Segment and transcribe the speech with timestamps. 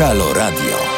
[0.00, 0.89] Halo Radio.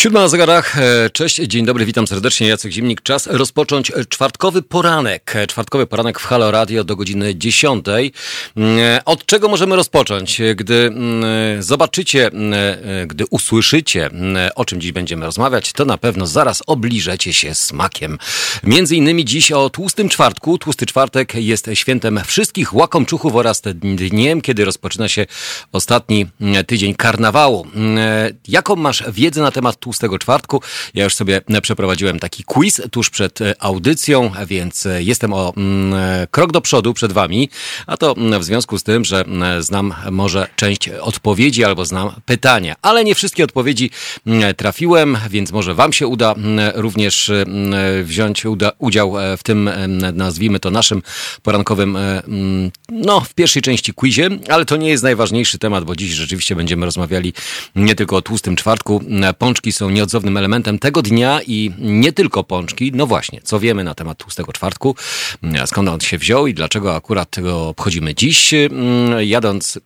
[0.00, 0.78] Siódma na zegarach.
[0.78, 2.48] E, cześć, dzień dobry, witam serdecznie.
[2.48, 3.02] Jacek Zimnik.
[3.02, 5.36] Czas rozpocząć czwartkowy poranek.
[5.36, 8.12] E, czwartkowy poranek w Halo Radio do godziny dziesiątej.
[8.56, 10.40] Mm, e, od czego możemy rozpocząć?
[10.56, 12.54] Gdy mm, zobaczycie, mm,
[13.08, 14.10] gdy usłyszycie,
[14.54, 18.18] o czym dziś będziemy rozmawiać, to na pewno zaraz obliżecie się smakiem.
[18.64, 20.58] Między innymi dziś o tłustym czwartku.
[20.58, 25.26] Tłusty czwartek jest świętem wszystkich łakomczuchów oraz dniem, kiedy rozpoczyna się
[25.72, 26.26] ostatni
[26.66, 27.66] tydzień karnawału.
[28.48, 30.62] Jaką masz wiedzę na temat tłustego tłustego czwartku.
[30.94, 35.94] Ja już sobie przeprowadziłem taki quiz tuż przed e, audycją, więc e, jestem o mm,
[35.94, 37.48] e, krok do przodu przed wami,
[37.86, 42.10] a to mm, w związku z tym, że mm, znam może część odpowiedzi albo znam
[42.24, 43.90] pytania, ale nie wszystkie odpowiedzi
[44.56, 46.34] trafiłem, więc może wam się uda
[46.74, 47.30] również
[48.02, 48.44] wziąć
[48.78, 49.70] udział w tym,
[50.12, 51.02] nazwijmy to naszym
[51.42, 51.98] porankowym,
[52.88, 56.86] no w pierwszej części quizie, ale to nie jest najważniejszy temat, bo dziś rzeczywiście będziemy
[56.86, 57.32] rozmawiali
[57.76, 59.00] nie tylko o tłustym czwartku.
[59.38, 62.92] Pączki są nieodzownym elementem tego dnia i nie tylko pączki.
[62.94, 64.96] No właśnie, co wiemy na temat tłustego czwartku,
[65.66, 68.54] skąd on się wziął i dlaczego akurat tego obchodzimy dziś.
[68.54, 68.70] Mm,
[69.22, 69.78] jadąc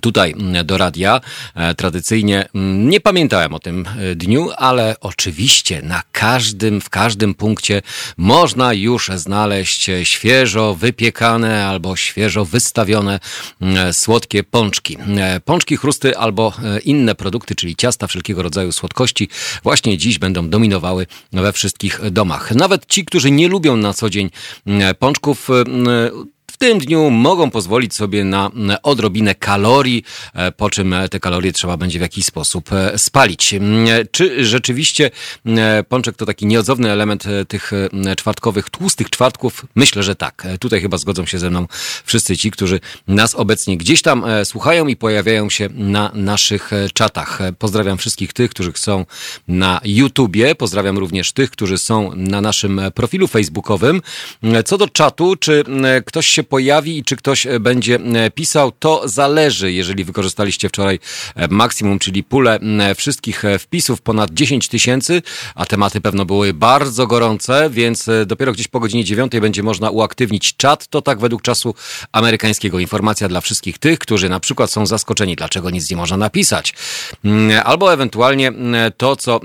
[0.00, 1.20] tutaj mm, do radia.
[1.54, 7.34] E, tradycyjnie mm, nie pamiętałem o tym e, dniu, ale oczywiście na każdym, w każdym
[7.34, 7.82] punkcie
[8.16, 13.20] można już znaleźć świeżo wypiekane albo świeżo wystawione
[13.60, 14.96] mm, słodkie pączki.
[15.16, 16.52] E, pączki, chrusty albo
[16.84, 19.28] inne produkty, czyli ciasta wszelkiego rodzaju słodkości
[19.62, 22.54] właśnie dziś będą dominowały we wszystkich domach.
[22.54, 24.30] Nawet ci, którzy nie lubią na co dzień
[24.98, 25.48] pączków,
[26.54, 28.50] w tym dniu mogą pozwolić sobie na
[28.82, 33.54] odrobinę kalorii, e, po czym e, te kalorie trzeba będzie w jakiś sposób e, spalić.
[34.10, 35.10] Czy rzeczywiście
[35.88, 37.72] pączek to taki nieodzowny element tych
[38.16, 39.66] czwartkowych, tłustych czwartków?
[39.74, 40.46] Myślę, że tak.
[40.60, 41.66] Tutaj chyba zgodzą się ze mną
[42.04, 47.38] wszyscy ci, którzy nas obecnie gdzieś tam słuchają i pojawiają się na naszych czatach.
[47.58, 49.06] Pozdrawiam wszystkich tych, którzy są
[49.48, 50.54] na YouTubie.
[50.54, 54.02] Pozdrawiam również tych, którzy są na naszym profilu facebookowym.
[54.64, 55.64] Co do czatu, czy
[56.06, 59.72] ktoś się pojawi i czy ktoś e, będzie e, pisał, to zależy.
[59.72, 60.98] Jeżeli wykorzystaliście wczoraj
[61.34, 62.58] e, maksimum, czyli pulę
[62.96, 65.22] wszystkich wpisów, ponad 10 tysięcy,
[65.54, 70.56] a tematy pewno były bardzo gorące, więc dopiero gdzieś po godzinie 9 będzie można uaktywnić
[70.56, 70.86] czat.
[70.86, 71.74] To tak według czasu
[72.12, 72.78] amerykańskiego.
[72.78, 76.74] Informacja dla wszystkich tych, którzy na przykład są zaskoczeni, dlaczego nic nie można napisać.
[77.64, 78.52] Albo ewentualnie
[78.96, 79.40] to, co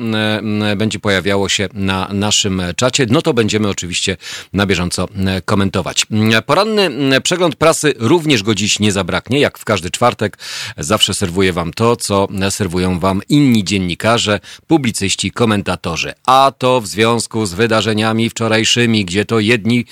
[0.78, 4.18] będzie pojawiało się na naszym czacie, no to będziemy oczywiście
[4.54, 5.08] na bieżąco
[5.46, 6.06] komentować.
[6.46, 6.89] Poranny
[7.24, 9.40] Przegląd prasy również go dziś nie zabraknie.
[9.40, 10.38] Jak w każdy czwartek
[10.78, 16.14] zawsze serwuję wam to, co serwują wam inni dziennikarze, publicyści, komentatorzy.
[16.26, 19.86] A to w związku z wydarzeniami wczorajszymi, gdzie to jedni,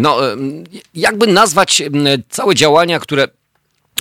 [0.00, 0.18] no
[0.94, 1.82] jakby nazwać
[2.28, 3.28] całe działania, które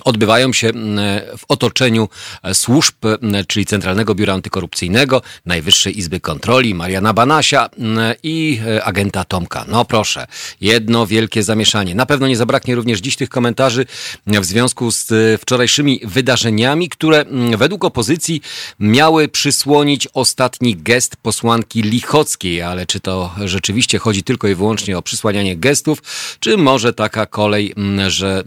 [0.03, 0.97] odbywają się mm,
[1.37, 2.09] w otoczeniu
[2.43, 8.83] e, służb, mm, czyli Centralnego Biura Antykorupcyjnego, Najwyższej Izby Kontroli, Mariana Banasia mm, i e,
[8.83, 9.65] agenta Tomka.
[9.67, 10.27] No proszę,
[10.61, 11.95] jedno wielkie zamieszanie.
[11.95, 13.85] Na pewno nie zabraknie również dziś tych komentarzy
[14.27, 17.25] w związku z e, wczorajszymi wydarzeniami, które
[17.57, 18.41] według opozycji
[18.79, 25.01] miały przysłonić ostatni gest posłanki Lichockiej, ale czy to rzeczywiście chodzi tylko i wyłącznie o
[25.01, 26.03] przysłanianie gestów,
[26.39, 27.73] czy może taka kolej,
[28.07, 28.43] że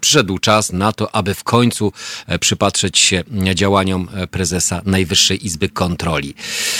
[0.00, 1.92] przyszedł czas na to, aby w końcu
[2.26, 6.34] e, przypatrzeć się działaniom e, prezesa Najwyższej Izby Kontroli.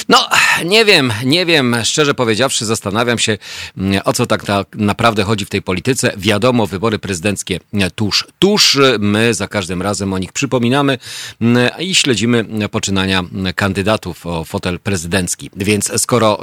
[0.09, 0.29] No,
[0.65, 3.39] nie wiem, nie wiem, szczerze powiedziawszy, zastanawiam się,
[3.77, 4.43] mm, o co tak
[4.75, 6.12] naprawdę chodzi w tej polityce.
[6.17, 8.79] Wiadomo, wybory prezydenckie e, tuż, tuż.
[8.99, 10.99] My za każdym razem o nich przypominamy
[11.41, 13.25] mm, i śledzimy poczynania
[13.55, 15.51] kandydatów o fotel prezydencki.
[15.57, 16.39] Więc skoro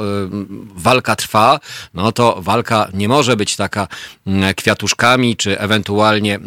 [0.75, 1.59] walka trwa,
[1.94, 3.88] no to walka nie może być taka
[4.28, 6.40] mm, kwiatuszkami, czy ewentualnie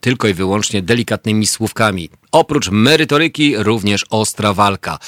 [0.00, 2.10] tylko i wyłącznie wyłącznie delikatnymi słówkami.
[2.32, 4.98] Oprócz merytoryki również ostra walka.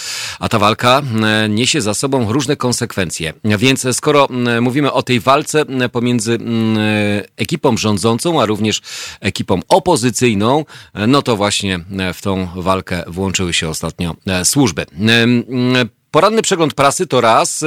[0.40, 3.32] A ta walka e, niesie za sobą różne konsekwencje.
[3.44, 4.28] Więc skoro
[4.60, 6.38] mówimy o tej walce pomiędzy
[7.36, 8.82] ekipą rządzącą, a również
[9.20, 11.80] ekipą opozycyjną, e, no to właśnie
[12.14, 14.86] w tą walkę włączyły się ostatnio e, służby.
[16.16, 17.64] Poranny przegląd prasy to raz.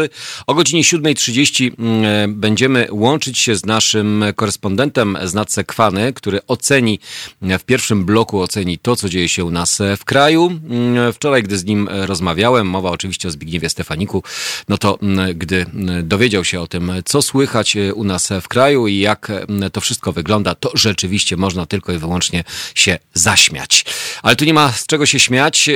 [0.48, 7.00] O godzinie 7.30 mm, będziemy łączyć się z naszym korespondentem z Nadsekwany, który oceni
[7.42, 10.60] w pierwszym bloku oceni to, co dzieje się u nas w kraju.
[10.70, 14.24] Mm, wczoraj, gdy z nim rozmawiałem, mowa oczywiście o Zbigniewie Stefaniku,
[14.70, 15.66] no to mm, gdy
[16.04, 19.32] dowiedział się o tym, co słychać u nas w kraju i jak
[19.74, 22.44] to wszystko wygląda, to rzeczywiście można tylko i wyłącznie
[22.76, 23.86] się zaśmiać.
[24.24, 25.70] Ale tu nie ma z czego się śmiać.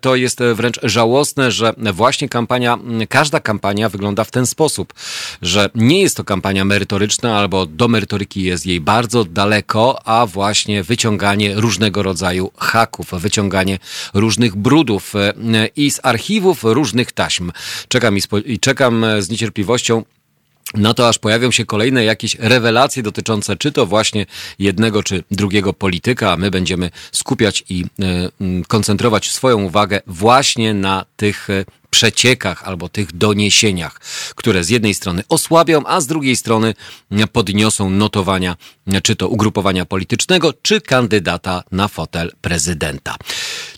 [0.00, 2.78] To jest wręcz żałosne, że właśnie kampania,
[3.08, 4.94] każda kampania wygląda w ten sposób,
[5.42, 10.82] że nie jest to kampania merytoryczna albo do merytoryki jest jej bardzo daleko, a właśnie
[10.82, 13.78] wyciąganie różnego rodzaju haków, wyciąganie
[14.14, 15.32] różnych brudów e,
[15.76, 17.52] i z archiwów różnych taśm.
[17.88, 20.04] Czekam i, czekam z niecierpliwością
[20.74, 24.26] na to aż pojawią się kolejne jakieś rewelacje dotyczące czy to właśnie
[24.58, 31.04] jednego czy drugiego polityka, a my będziemy skupiać i y, koncentrować swoją uwagę właśnie na
[31.16, 34.00] tych e, przeciekach albo tych doniesieniach,
[34.34, 36.74] które z jednej strony osłabią, a z drugiej strony
[37.32, 38.56] podniosą notowania
[39.02, 43.16] czy to ugrupowania politycznego, czy kandydata na fotel prezydenta.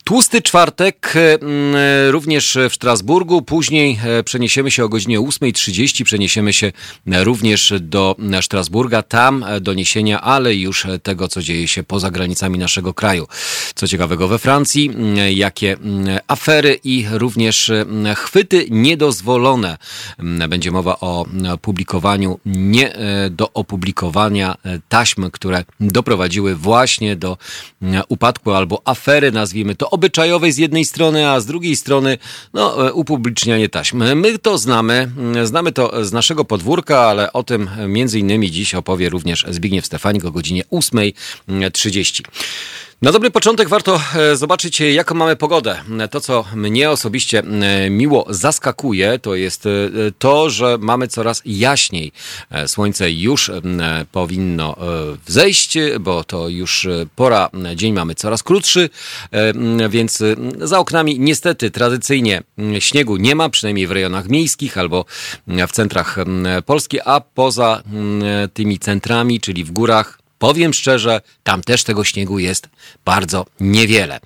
[0.04, 1.74] Tłusty czwartek mm,
[2.10, 3.42] również w Strasburgu.
[3.42, 6.04] Później e, przeniesiemy się o godzinie 8.30.
[6.04, 6.72] Przeniesiemy się
[7.06, 9.02] również do Strasburga.
[9.02, 13.26] Tam e, doniesienia, ale już tego, co dzieje się poza granicami naszego kraju.
[13.74, 17.72] Co ciekawego we Francji, mm, jakie mm, afery i również
[18.16, 19.76] chwyty niedozwolone.
[20.48, 21.26] Będzie mowa o
[21.62, 24.54] publikowaniu nie e, do opublikowania
[24.88, 27.38] taśm, które doprowadziły właśnie do
[28.08, 32.18] upadku albo afery, nazwijmy to obyczajowej z jednej strony, a z drugiej strony
[32.52, 34.04] no, e, upublicznianie taśm.
[34.14, 38.74] My to znamy, mm, znamy to z naszego podwórka, ale o tym między innymi dziś
[38.74, 42.22] opowie również Zbigniew Stefanik o godzinie 8.30.
[43.02, 45.80] Na dobry początek warto e, zobaczyć, jaką mamy pogodę.
[46.10, 49.70] To, co mnie osobiście e, miło zaskakuje, to jest e,
[50.18, 52.12] to, że mamy coraz jaśniej.
[52.66, 53.50] Słońce już
[54.12, 54.76] powinno
[55.26, 58.90] wzejść, bo to już pora, dzień mamy coraz krótszy,
[59.88, 60.22] więc
[60.58, 62.42] za oknami niestety tradycyjnie
[62.78, 65.04] śniegu nie ma, przynajmniej w rejonach miejskich albo
[65.46, 66.16] w centrach
[66.66, 67.82] Polski, a poza
[68.54, 72.68] tymi centrami, czyli w górach, Powiem szczerze, tam też tego śniegu jest
[73.04, 74.20] bardzo niewiele.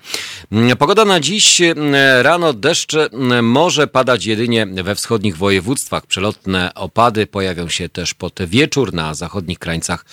[0.51, 6.05] Mm, pogoda na dziś mm, rano deszcz mm, może padać jedynie we wschodnich województwach.
[6.05, 10.05] Przelotne opady pojawią się też pod wieczór na zachodnich krańcach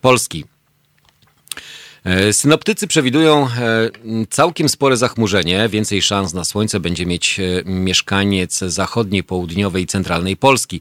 [0.00, 0.44] Polski.
[2.04, 3.90] E, synoptycy przewidują e,
[4.30, 5.68] całkiem spore zachmurzenie.
[5.68, 10.80] Więcej szans na słońce będzie mieć e, mieszkaniec zachodniej, południowej i centralnej Polski.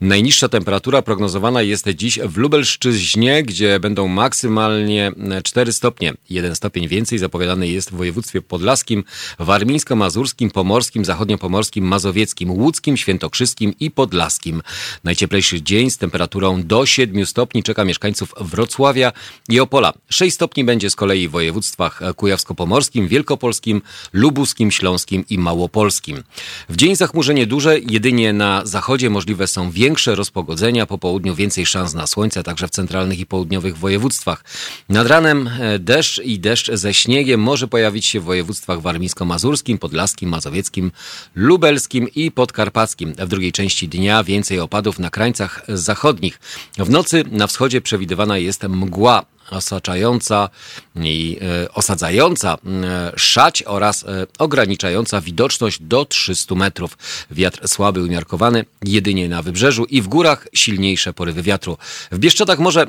[0.00, 5.12] Najniższa temperatura prognozowana jest dziś w Lubelszczyźnie, gdzie będą maksymalnie
[5.44, 6.12] 4 stopnie.
[6.30, 9.04] Jeden stopień więcej zapowiadany jest w województwie podlaskim,
[9.38, 14.62] warmińsko-mazurskim, pomorskim, zachodniopomorskim, mazowieckim, łódzkim, świętokrzyskim i podlaskim.
[15.04, 19.12] Najcieplejszy dzień z temperaturą do 7 stopni czeka mieszkańców Wrocławia
[19.48, 19.92] i Opola.
[20.08, 26.22] 6 stopni będzie z kolei w województwach kujawsko-pomorskim, wielkopolskim, lubuskim, śląskim i małopolskim.
[26.68, 31.94] W dzień zachmurzenie duże, jedynie na zachodzie możliwe są większe rozpogodzenia, po południu więcej szans
[31.94, 34.44] na słońce, także w centralnych i południowych województwach.
[34.88, 40.30] Nad ranem e, deszcz i deszcz ze śniegiem może pojawić się w województwach warmińsko-mazurskim, podlaskim,
[40.30, 40.92] mazowieckim,
[41.34, 43.12] lubelskim i podkarpackim.
[43.12, 46.40] W drugiej części dnia więcej opadów na krańcach zachodnich.
[46.78, 50.48] W nocy na wschodzie przewidywana jest mgła osaczająca
[50.96, 56.98] i e, osadzająca e, szać oraz e, ograniczająca widoczność do 300 metrów.
[57.30, 61.78] Wiatr słaby, umiarkowany, jedynie na wybrzeżu i w górach silniejsze porywy wiatru.
[62.12, 62.86] W Bieszczadach może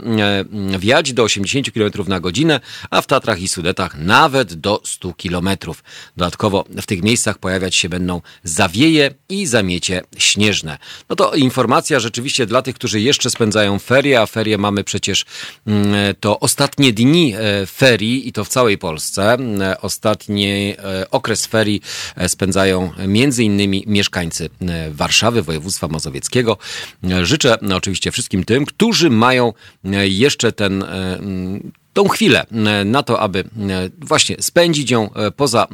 [0.80, 2.60] wiać do 80 km na godzinę,
[2.90, 5.50] a w Tatrach i Sudetach nawet do 100 km.
[6.18, 10.78] Dodatkowo w tych miejscach pojawiać się będą zawieje i zamiecie śnieżne.
[11.10, 15.26] No to informacja rzeczywiście dla tych, którzy jeszcze spędzają ferie, a ferie mamy przecież
[16.20, 16.40] to
[16.94, 19.38] dni e, ferii i to w całej Polsce.
[19.62, 20.76] E, ostatni e,
[21.12, 21.82] okres ferii
[22.28, 24.50] spędzają między innymi mieszkańcy
[24.90, 26.58] Warszawy, województwa mazowieckiego.
[27.24, 29.54] Życzę oczywiście wszystkim tym, którzy mają
[30.04, 30.84] jeszcze ten
[31.94, 33.46] tą chwilę e, na to, aby e,
[33.98, 35.68] właśnie spędzić ją e, poza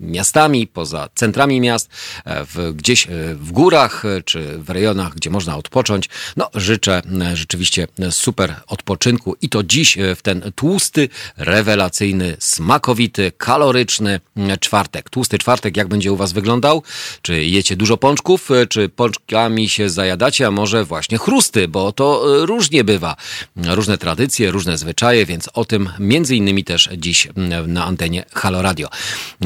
[0.00, 1.90] miastami, poza centrami miast,
[2.26, 6.08] w, gdzieś w górach czy w rejonach, gdzie można odpocząć.
[6.36, 7.02] No, życzę
[7.34, 14.20] rzeczywiście super odpoczynku i to dziś w ten tłusty, rewelacyjny, smakowity, kaloryczny
[14.60, 15.10] czwartek.
[15.10, 16.82] Tłusty czwartek, jak będzie u Was wyglądał?
[17.22, 22.84] Czy jecie dużo pączków, czy pączkami się zajadacie, a może właśnie chrusty, bo to różnie
[22.84, 23.16] bywa.
[23.56, 27.28] Różne tradycje, różne zwyczaje, więc O tym między innymi też dziś
[27.66, 28.88] na antenie Halo Radio.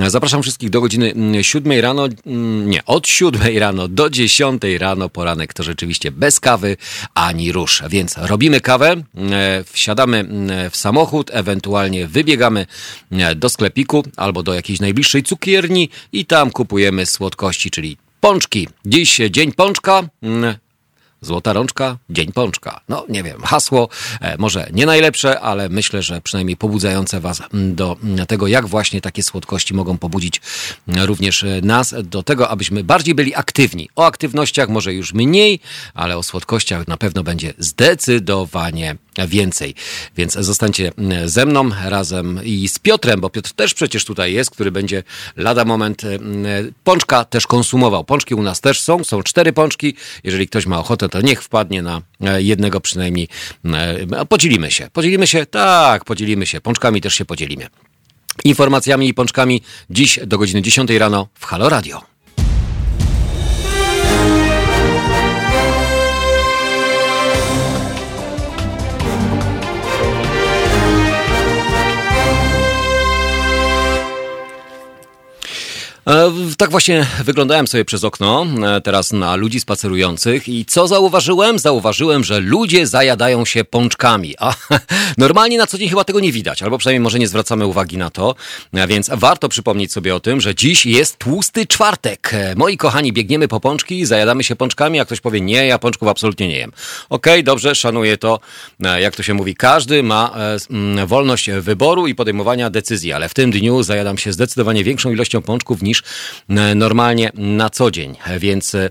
[0.06, 2.08] Zapraszam wszystkich do godziny 7 rano,
[2.66, 6.76] nie, od 7 rano do 10 rano poranek to rzeczywiście bez kawy
[7.14, 7.82] ani rusz.
[7.88, 9.02] Więc robimy kawę,
[9.72, 10.28] wsiadamy
[10.70, 12.66] w samochód, ewentualnie wybiegamy
[13.36, 18.68] do sklepiku albo do jakiejś najbliższej cukierni i tam kupujemy słodkości, czyli pączki.
[18.86, 20.02] Dziś dzień pączka.
[21.22, 22.80] Złota rączka, dzień pączka.
[22.88, 23.88] No nie wiem, hasło
[24.20, 27.96] e, może nie najlepsze, ale myślę, że przynajmniej pobudzające Was do
[28.28, 30.40] tego, jak właśnie takie słodkości mogą pobudzić
[30.86, 33.88] również nas do tego, abyśmy bardziej byli aktywni.
[33.96, 35.60] O aktywnościach może już mniej,
[35.94, 38.96] ale o słodkościach na pewno będzie zdecydowanie
[39.28, 39.74] więcej.
[40.16, 40.92] Więc zostańcie
[41.24, 45.02] ze mną razem i z Piotrem, bo Piotr też przecież tutaj jest, który będzie
[45.36, 46.02] lada moment
[46.84, 48.04] pączka też konsumował.
[48.04, 49.94] Pączki u nas też są, są cztery pączki.
[50.24, 53.28] Jeżeli ktoś ma ochotę, to niech wpadnie na e, jednego przynajmniej.
[53.64, 54.88] E, podzielimy się.
[54.92, 55.46] Podzielimy się?
[55.46, 56.60] Tak, podzielimy się.
[56.60, 57.66] Pączkami też się podzielimy.
[58.44, 62.11] Informacjami i pączkami dziś do godziny 10 rano w Halo Radio.
[76.56, 81.58] Tak właśnie wyglądałem sobie przez okno e, teraz na ludzi spacerujących i co zauważyłem?
[81.58, 84.34] Zauważyłem, że ludzie zajadają się pączkami.
[84.38, 84.54] A
[85.18, 88.10] normalnie na co dzień chyba tego nie widać, albo przynajmniej może nie zwracamy uwagi na
[88.10, 88.34] to,
[88.72, 92.32] e, więc warto przypomnieć sobie o tym, że dziś jest tłusty czwartek.
[92.56, 96.48] Moi kochani, biegniemy po pączki, zajadamy się pączkami, a ktoś powie nie, ja pączków absolutnie
[96.48, 96.72] nie jem.
[97.08, 98.40] Okej, okay, dobrze, szanuję to.
[99.00, 100.34] Jak to się mówi, każdy ma
[101.06, 105.82] wolność wyboru i podejmowania decyzji, ale w tym dniu zajadam się zdecydowanie większą ilością pączków
[105.82, 106.02] niż niż
[106.48, 108.16] e, normalnie na co dzień.
[108.38, 108.90] Więc e,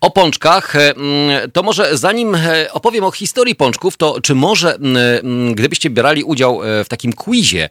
[0.00, 2.36] o pączkach, e, mm, to może zanim
[2.72, 7.68] opowiem o historii pączków, to czy może mm, gdybyście brali udział w takim quizie,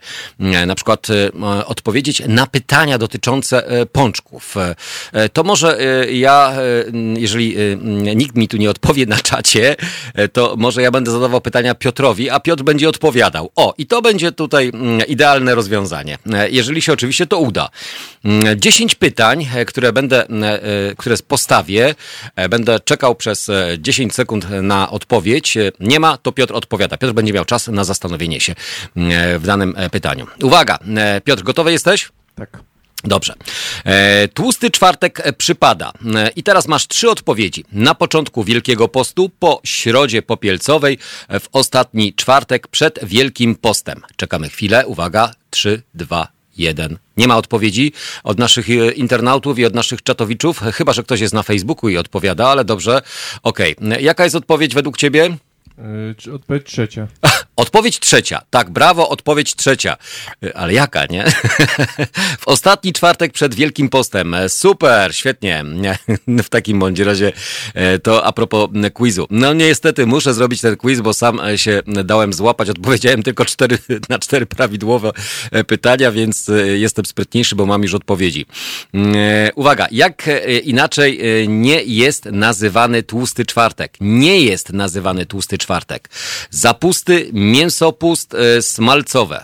[0.67, 1.07] na przykład
[1.65, 4.55] odpowiedzieć na pytania dotyczące pączków,
[5.33, 5.77] to może
[6.11, 6.53] ja,
[7.17, 7.55] jeżeli
[8.15, 9.75] nikt mi tu nie odpowie na czacie,
[10.33, 13.51] to może ja będę zadawał pytania Piotrowi, a Piotr będzie odpowiadał.
[13.55, 16.17] O, i to będzie tutaj mm, idealne rozwiązanie.
[16.49, 17.69] Jeżeli się oczywiście to uda.
[18.67, 21.95] 10 pytań, e, które będę, e, e, które postawię.
[22.49, 25.57] Będę czekał przez 10 sekund na odpowiedź.
[25.79, 26.97] Nie ma, to Piotr odpowiada.
[26.97, 28.55] Piotr będzie miał czas na zastanowienie się
[29.39, 30.27] w danym pytaniu.
[30.43, 30.79] Uwaga,
[31.23, 32.09] Piotr, gotowy jesteś?
[32.35, 32.59] Tak.
[33.03, 33.33] Dobrze.
[34.33, 35.91] Tłusty czwartek przypada.
[36.35, 37.65] I teraz masz trzy odpowiedzi.
[37.71, 40.97] Na początku Wielkiego Postu, po środzie popielcowej,
[41.39, 44.01] w ostatni czwartek przed Wielkim Postem.
[44.15, 44.87] Czekamy chwilę.
[44.87, 45.31] Uwaga.
[45.49, 46.97] Trzy, dwa, jeden.
[47.17, 51.33] Nie ma odpowiedzi od naszych e, internautów i od naszych czatowiczów, chyba że ktoś jest
[51.33, 53.01] na Facebooku i odpowiada, ale dobrze.
[53.43, 53.75] Okej.
[53.75, 54.01] Okay.
[54.01, 55.37] Jaka jest odpowiedź według ciebie?
[56.25, 57.07] Yy, odpowiedź trzecia.
[57.57, 58.41] Odpowiedź trzecia.
[58.49, 59.97] Tak, brawo, odpowiedź trzecia.
[60.41, 61.25] Yy, ale jaka, nie?
[62.41, 64.33] w ostatni czwartek przed Wielkim Postem.
[64.33, 65.63] E, super, świetnie.
[66.43, 67.31] w takim bądź razie
[67.73, 69.27] e, to a propos quizu.
[69.29, 72.69] No niestety muszę zrobić ten quiz, bo sam się dałem złapać.
[72.69, 73.77] Odpowiedziałem tylko cztery,
[74.09, 75.11] na cztery prawidłowe
[75.67, 78.45] pytania, więc jestem sprytniejszy, bo mam już odpowiedzi.
[79.55, 80.29] Uwaga, jak
[80.63, 83.97] inaczej nie jest nazywany tłusty czwartek?
[83.99, 86.09] Nie jest nazywany tłusty czwartek.
[86.49, 89.43] Zapusty, mięsopust, y, smalcowe.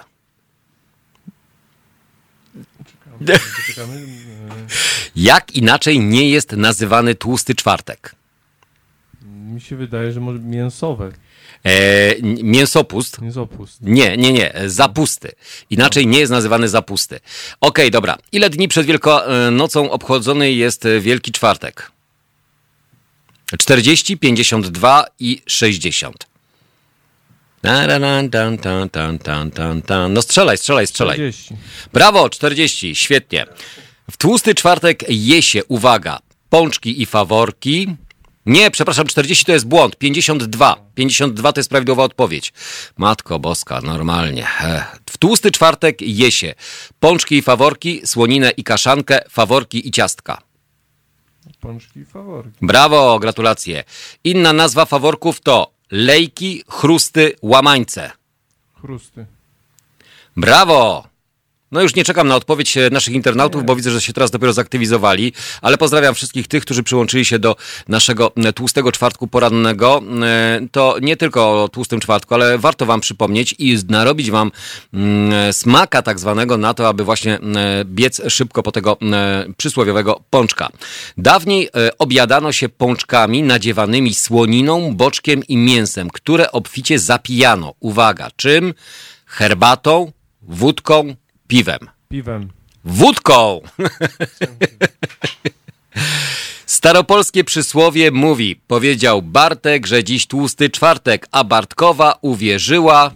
[5.16, 8.16] Jak inaczej nie jest nazywany tłusty czwartek?
[9.26, 11.12] Mi się wydaje, że może mięsowe.
[11.64, 13.22] E, mięsopust.
[13.22, 13.82] Mięsopust.
[13.82, 14.54] Nie, nie, nie.
[14.66, 15.32] Zapusty.
[15.70, 17.16] Inaczej nie jest nazywany zapusty.
[17.16, 17.26] Okej,
[17.62, 18.18] okay, dobra.
[18.32, 21.92] Ile dni przed Wielkanocą obchodzony jest Wielki Czwartek?
[23.58, 26.33] 40, 52 i 60.
[30.10, 31.16] No strzelaj, strzelaj, strzelaj.
[31.16, 31.56] 40.
[31.94, 33.46] Brawo, 40, świetnie.
[34.12, 37.96] W tłusty czwartek je się, uwaga, pączki i faworki.
[38.46, 39.96] Nie, przepraszam, 40 to jest błąd.
[39.96, 40.76] 52.
[40.96, 42.54] 52 to jest prawidłowa odpowiedź.
[42.98, 44.48] Matko boska, normalnie.
[45.10, 46.54] W tłusty czwartek je się
[47.00, 50.42] pączki i faworki, słoninę i kaszankę, faworki i ciastka.
[51.60, 52.58] Pączki i faworki.
[52.62, 53.84] Brawo, gratulacje.
[54.24, 58.12] Inna nazwa faworków to lejki, chrusty, łamańce.
[58.82, 59.26] Chrusty.
[60.36, 61.08] Brawo!
[61.74, 64.54] No już nie czekam na odpowiedź e, naszych internautów, bo widzę, że się teraz dopiero
[64.54, 67.56] zaktywizowali, ale pozdrawiam wszystkich tych, którzy przyłączyli się do
[67.88, 70.02] naszego e, tłustego czwartku porannego.
[70.24, 74.52] E, to nie tylko o tłustym czwartku, ale warto wam przypomnieć i narobić wam
[74.94, 77.40] mm, smaka tak zwanego na to, aby właśnie
[77.86, 78.98] biec szybko po tego
[79.58, 80.70] przysłowiowego pączka.
[81.18, 87.74] Dawniej obiadano się pączkami nadziewanymi słoniną, boczkiem i mięsem, które obficie zapijano.
[87.80, 88.74] Uwaga, czym?
[89.34, 90.12] herbatą,
[90.42, 91.16] wódką,
[91.48, 91.80] piwem.
[92.10, 92.50] Piwem.
[92.86, 93.62] Wódką!
[96.66, 103.12] Staropolskie przysłowie mówi, powiedział Bartek, że dziś tłusty czwartek, a Bartkowa uwierzyła.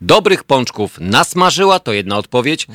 [0.00, 2.66] Dobrych pączków nasmażyła, to jedna odpowiedź.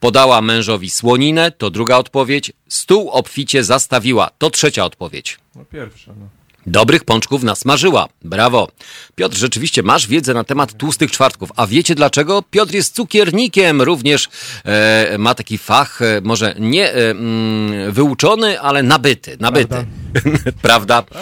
[0.00, 2.52] Podała mężowi słoninę, to druga odpowiedź.
[2.68, 5.38] Stół obficie zastawiła, to trzecia odpowiedź.
[5.54, 6.41] No pierwsza, no.
[6.66, 8.08] Dobrych pączków nasmażyła.
[8.22, 8.68] Brawo.
[9.14, 11.50] Piotr, rzeczywiście masz wiedzę na temat tłustych czwartków.
[11.56, 12.42] A wiecie dlaczego?
[12.50, 14.28] Piotr jest cukiernikiem, również
[14.64, 19.36] e, ma taki fach, e, może nie e, mm, wyuczony, ale nabyty.
[19.40, 19.86] Nabyty.
[20.62, 21.02] Prawda?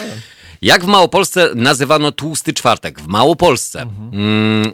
[0.63, 3.01] Jak w Małopolsce nazywano tłusty czwartek?
[3.01, 3.83] W Małopolsce.
[3.83, 4.73] Mm,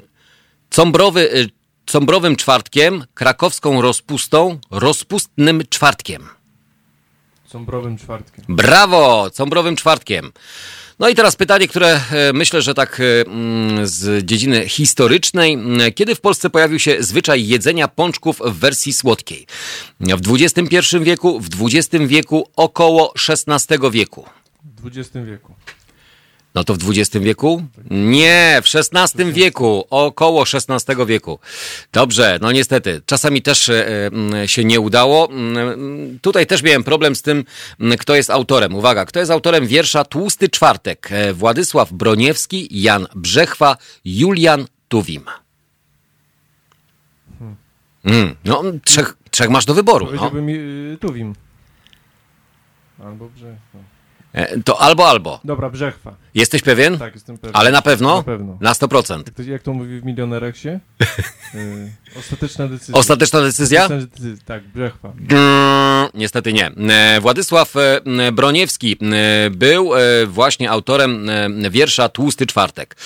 [0.71, 1.51] Combrowy, y,
[1.87, 6.29] Combrowym czwartkiem, krakowską rozpustą, rozpustnym czwartkiem.
[7.47, 8.45] Sombrowym czwartkiem.
[8.49, 9.31] Brawo!
[9.31, 10.33] Combrowym czwartkiem.
[10.99, 15.59] No i teraz pytanie, które e, myślę, że tak e, mm, z dziedziny historycznej.
[15.95, 19.47] Kiedy w Polsce pojawił się zwyczaj jedzenia pączków w wersji słodkiej?
[20.01, 24.25] W XXI wieku, w XX wieku, około XVI wieku.
[24.65, 25.55] W XX wieku.
[26.57, 27.63] No to w XX wieku?
[27.91, 31.39] Nie, w XVI wieku, około XVI wieku.
[31.93, 35.31] Dobrze, no niestety, czasami też e, mm, się nie udało.
[35.31, 37.45] Mm, Tutaj też miałem problem z tym,
[37.81, 38.75] mm, kto jest autorem.
[38.75, 41.09] Uwaga, kto jest autorem wiersza Tłusty Czwartek?
[41.13, 45.25] E, Władysław Broniewski, Jan Brzechwa, Julian Tuwim.
[48.05, 50.05] Mm, no, trzech, trzech masz do wyboru.
[50.05, 50.11] No.
[50.11, 51.35] Powiedziałbym y, Tuwim.
[53.05, 53.79] Albo Brzechwa.
[54.33, 55.41] E, To albo, albo.
[55.45, 56.15] Dobra, Brzechwa.
[56.37, 56.99] Jesteś pewien?
[56.99, 57.57] Tak, jestem pewien.
[57.57, 58.17] Ale na pewno?
[58.17, 58.59] Na pewno.
[58.61, 59.17] Na 100%.
[59.19, 60.81] Jak to, jak to mówi w Milionerach się?
[61.55, 62.95] Y, ostateczna decyzja.
[62.95, 63.83] Ostateczna decyzja?
[63.83, 64.45] Ostateczna decyzja.
[64.45, 65.13] Tak, Brzechwa.
[65.31, 66.67] Mm, Niestety nie.
[66.95, 69.91] E, Władysław e, Broniewski e, był
[70.27, 71.29] właśnie autorem
[71.71, 72.97] wiersza Tłusty Czwartek.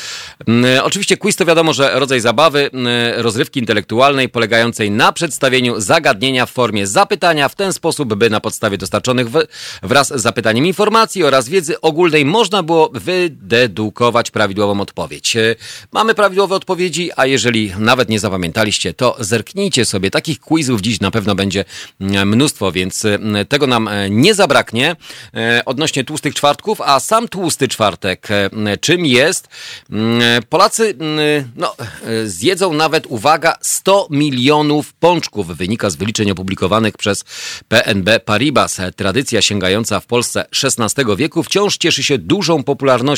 [0.49, 6.47] M, Oczywiście quiz to wiadomo, że rodzaj zabawy, m, rozrywki intelektualnej polegającej na przedstawieniu zagadnienia
[6.47, 9.45] w formie zapytania w ten sposób, by na podstawie dostarczonych w-
[9.83, 15.37] wraz z zapytaniem informacji oraz wiedzy ogólnej można było wydedukować prawidłową odpowiedź.
[15.37, 15.57] E,
[15.93, 20.11] Mamy prawidłowe odpowiedzi, a jeżeli nawet nie zapamiętaliście, to zerknijcie sobie.
[20.11, 21.65] Takich quizów dziś na pewno będzie
[22.01, 24.97] mm, mnóstwo, więc mm, tego nam e, nie zabraknie
[25.35, 28.51] e, odnośnie tłustych czwartków, a sam tłusty czwartek e,
[28.81, 29.49] czym jest?
[29.91, 35.47] Mm, Polacy mm, no, e, zjedzą nawet, uwaga, 100 milionów pączków.
[35.57, 37.25] Wynika z wyliczeń opublikowanych przez
[37.69, 38.81] PNB Paribas.
[38.97, 43.10] Tradycja sięgająca w Polsce XVI wieku wciąż cieszy się dużą popularnością.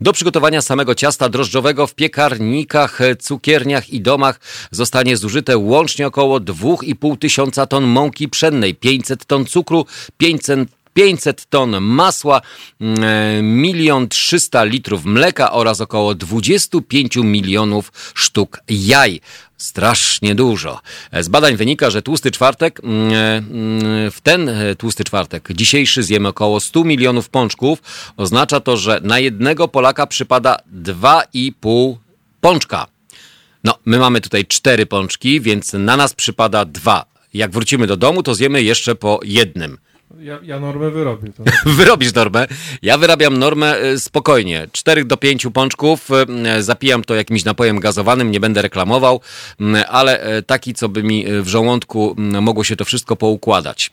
[0.00, 7.18] Do przygotowania samego ciasta drożdżowego w piekarnikach, cukierniach i domach zostanie zużyte łącznie około 2,5
[7.18, 9.86] tysiąca ton mąki pszennej, 500 ton cukru,
[10.18, 12.40] 500 500 ton masła,
[13.42, 19.20] milion 300 litrów mleka oraz około 25 milionów sztuk jaj.
[19.56, 20.80] Strasznie dużo.
[21.20, 26.28] Z badań wynika, że tłusty czwartek, mm, mm, w ten e, tłusty czwartek dzisiejszy zjemy
[26.28, 27.82] około 100 milionów pączków.
[28.16, 31.96] Oznacza to, że na jednego Polaka przypada 2,5
[32.40, 32.86] pączka.
[33.64, 37.04] No, my mamy tutaj cztery pączki, więc na nas przypada dwa.
[37.34, 39.78] Jak wrócimy do domu, to zjemy jeszcze po jednym.
[40.18, 41.32] Ja, ja normę wyrobię.
[41.32, 42.46] To Wyrobisz normę.
[42.82, 44.66] Ja wyrabiam normę e, spokojnie.
[44.72, 46.08] 4 do 5 pączków.
[46.46, 49.20] e, Zapijam to jakimś napojem gazowanym, nie będę reklamował,
[49.88, 53.90] ale e, taki, co by mi w żołądku mogło się to wszystko poukładać.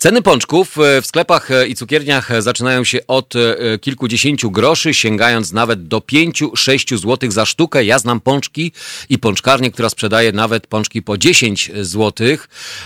[0.00, 5.52] Ceny pączków e, w sklepach e, i cukierniach zaczynają się od e, kilkudziesięciu groszy, sięgając
[5.52, 7.84] nawet do 5-6 zł za sztukę.
[7.84, 8.72] Ja znam pączki
[9.08, 12.28] i pączkarnię, która sprzedaje nawet pączki po 10 zł,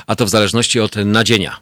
[0.07, 1.57] a to w zależności od nadzienia.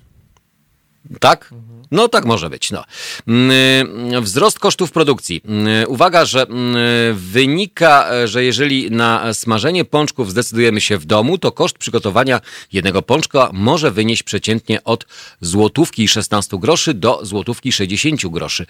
[1.21, 1.51] Tak?
[1.93, 2.71] No tak może być.
[2.71, 2.85] No.
[3.29, 5.41] Mm, Wzrost kosztów produkcji.
[5.45, 6.77] Mm, Uwaga, że mm,
[7.17, 12.41] wynika, e, że jeżeli na smażenie pączków zdecydujemy się w domu, to koszt przygotowania
[12.73, 15.07] jednego pączka może wynieść przeciętnie od
[15.41, 18.67] złotówki 16 groszy do złotówki 60 groszy.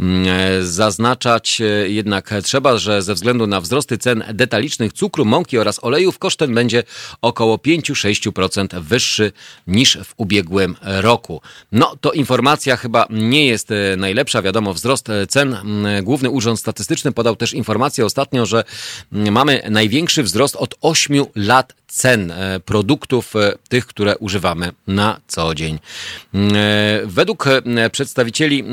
[0.00, 5.84] E, Zaznaczać e, jednak trzeba, że ze względu na wzrosty cen detalicznych cukru, mąki oraz
[5.84, 6.82] olejów, koszt ten będzie
[7.22, 9.32] około 5-6% wyższy
[9.66, 11.40] niż w ubiegłym roku.
[11.72, 14.42] No to informacja chyba nie jest e, najlepsza.
[14.42, 15.56] Wiadomo, wzrost e, cen.
[16.02, 18.64] Główny Urząd Statystyczny podał też informację ostatnio, że
[19.12, 22.32] mamy największy wzrost od 8 lat cen
[22.64, 23.34] produktów,
[23.68, 25.78] tych, które używamy na co dzień.
[27.04, 27.44] Według
[27.92, 28.64] przedstawicieli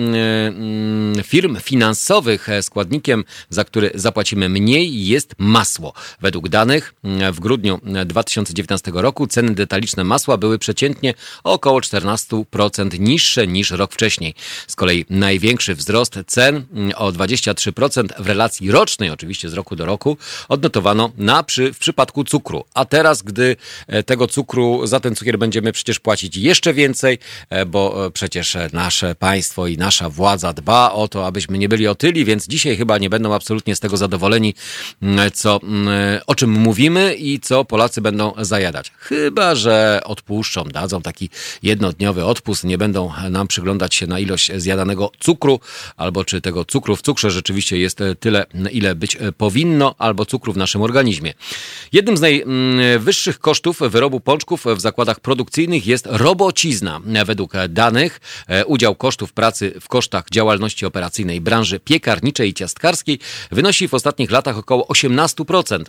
[1.24, 5.94] firm finansowych składnikiem, za który zapłacimy mniej jest masło.
[6.22, 6.94] Według danych
[7.34, 14.34] w grudniu 2019 roku ceny detaliczne masła były przeciętnie około 14% niższe niż rok wcześniej.
[14.68, 16.66] Z kolei największy wzrost cen
[16.96, 20.18] o 23% w relacji rocznej, oczywiście z roku do roku,
[20.50, 22.66] odnotowano na przy, w przypadku cukru.
[22.74, 23.56] A teraz, gdy
[23.88, 27.18] e, tego cukru, za ten cukier będziemy przecież płacić jeszcze więcej,
[27.50, 31.88] e, bo e, przecież nasze państwo i nasza władza dba o to, abyśmy nie byli
[31.88, 34.54] otyli, więc dzisiaj chyba nie będą absolutnie z tego zadowoleni,
[35.34, 35.60] co,
[36.28, 38.92] o czym mówimy i co Polacy będą zajadać.
[38.98, 41.30] Chyba, że odpuszczą, dadzą taki
[41.64, 45.60] jednodniowy odpust, nie będą nam przyglądać się na ilość zjadanego cukru,
[45.98, 50.58] albo czy tego cukru w cukrze rzeczywiście jest tyle, ile być powinno, albo cukru w
[50.58, 51.34] naszym organizmie.
[51.92, 57.02] Jednym z najwyższych kosztów wyrobu pączków w zakładach produkcyjnych jest robocizna.
[57.26, 63.20] Według danych e, udział kosztów pracy w kosztach działalności operacyjnej branży piekarniczej i ciastkarskiej
[63.52, 65.84] wynosi w ostatnich latach około 18%.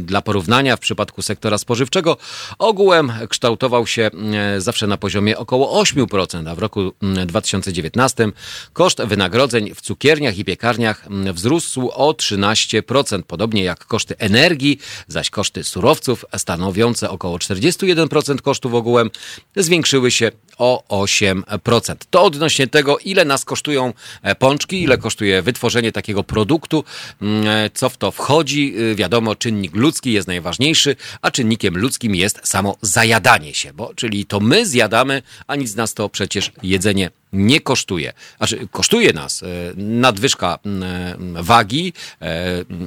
[0.00, 2.16] Dla porównania w przypadku sektora spożywczego
[2.58, 6.92] ogółem kształtował się e, zawsze na poziomie około 8%, a w roku
[7.26, 8.36] 2019 mm,
[8.72, 15.64] koszt wynagrodzeń w cukierniach i piekarniach wzrósł o 13%, podobnie jak koszty energii, zaś koszty
[15.64, 19.10] surowców stanowiące około 41% kosztów ogółem
[19.56, 21.94] zwiększyły się o 8%.
[22.10, 23.92] To odnośnie tego, ile nas kosztują
[24.22, 26.84] e, pączki, ile kosztuje wytworzenie takiego produktu,
[27.22, 27.44] mm,
[27.74, 28.74] co w to wchodzi.
[28.92, 34.26] E, wiadomo, czynnik ludzki jest najważniejszy, a czynnikiem ludzkim jest samo zajadanie się, bo czyli
[34.26, 36.99] to my zjadamy, a nic nas to przecież jedzenie
[37.32, 38.12] nie kosztuje.
[38.36, 39.44] Znaczy, kosztuje nas
[39.76, 40.58] nadwyżka
[41.34, 41.92] wagi,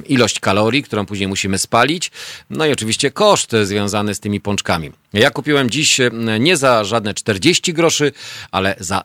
[0.08, 2.10] ilość kalorii, którą później musimy spalić,
[2.50, 4.92] no i oczywiście koszt związany z tymi pączkami.
[5.12, 6.00] Ja kupiłem dziś
[6.40, 8.12] nie za żadne 40 groszy,
[8.50, 9.02] ale za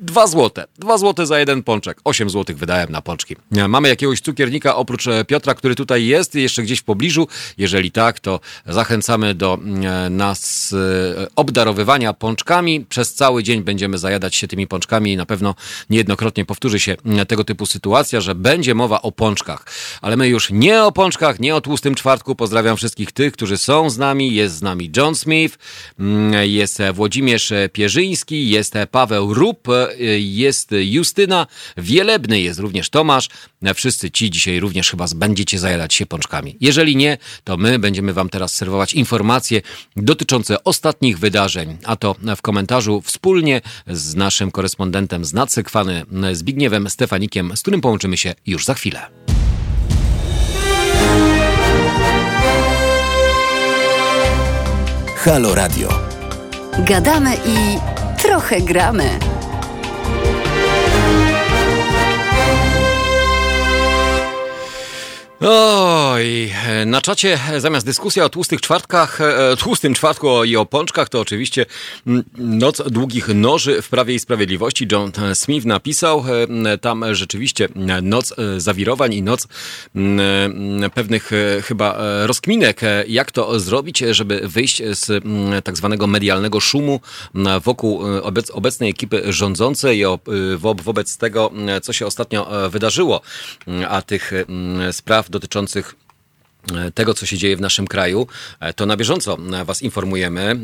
[0.00, 0.66] 2 złote.
[0.78, 2.00] 2 złote za jeden pączek.
[2.04, 3.36] 8 złotych wydałem na pączki.
[3.68, 7.28] Mamy jakiegoś cukiernika oprócz e, Piotra, który tutaj jest, jeszcze gdzieś w pobliżu.
[7.58, 12.86] Jeżeli tak, to zachęcamy do e, nas e, obdarowywania pączkami.
[12.88, 15.54] Przez cały dzień będziemy zajadać się tymi pączkami i na pewno
[15.90, 16.96] niejednokrotnie powtórzy się
[17.28, 19.66] tego typu sytuacja, że będzie mowa o pączkach.
[20.02, 22.34] Ale my już nie o pączkach, nie o tłustym czwartku.
[22.34, 24.34] Pozdrawiam wszystkich tych, którzy są z nami.
[24.34, 25.58] Jest z nami John Smith,
[25.98, 29.68] mm, jest Włodzimierz Pierzyński, jest Paweł Rup,
[30.18, 33.28] jest Justyna, Wielebny jest również Tomasz.
[33.74, 36.56] Wszyscy ci dzisiaj również chyba będziecie zajadać się pączkami.
[36.60, 39.62] Jeżeli nie, to my będziemy wam teraz serwować informacje
[39.96, 47.56] dotyczące ostatnich wydarzeń, a to w komentarzu wspólnie z naszym korespondentem z Nadsekwany Zbigniewem Stefanikiem,
[47.56, 49.06] z którym połączymy się już za chwilę.
[55.16, 55.88] Halo Radio.
[56.78, 57.78] Gadamy i
[58.22, 59.33] trochę gramy.
[65.46, 66.52] Oj,
[66.86, 71.66] na czacie zamiast dyskusja o tłustych czwartkach, e, tłustym czwartku i o pączkach, to oczywiście
[72.06, 74.88] mm, Noc Długich Noży w Prawie i Sprawiedliwości.
[74.92, 76.24] John Smith napisał
[76.64, 77.68] e, tam rzeczywiście
[78.02, 79.48] noc e, zawirowań i noc
[80.94, 81.30] pewnych
[81.62, 85.24] chyba rozkminek, jak to zrobić, żeby wyjść z
[85.64, 87.00] tak zwanego medialnego szumu
[87.64, 88.02] wokół
[88.52, 90.04] obecnej ekipy rządzącej
[90.84, 91.50] wobec tego,
[91.82, 93.20] co się ostatnio wydarzyło,
[93.88, 94.32] a tych
[94.92, 95.94] spraw dotyczących
[96.94, 98.26] tego, co się dzieje w naszym kraju,
[98.60, 100.56] e, to na bieżąco e, Was informujemy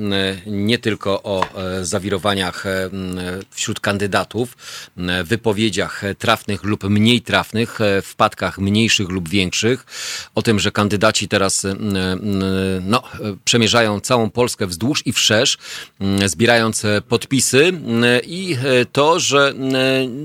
[0.47, 1.45] nie tylko o
[1.83, 2.65] zawirowaniach
[3.51, 4.57] wśród kandydatów,
[5.25, 9.87] wypowiedziach trafnych lub mniej trafnych, wpadkach mniejszych lub większych,
[10.35, 11.67] o tym, że kandydaci teraz
[12.81, 13.03] no,
[13.45, 15.59] przemierzają całą Polskę wzdłuż i wszerz,
[16.27, 17.73] zbierając podpisy
[18.27, 18.57] i
[18.93, 19.55] to, że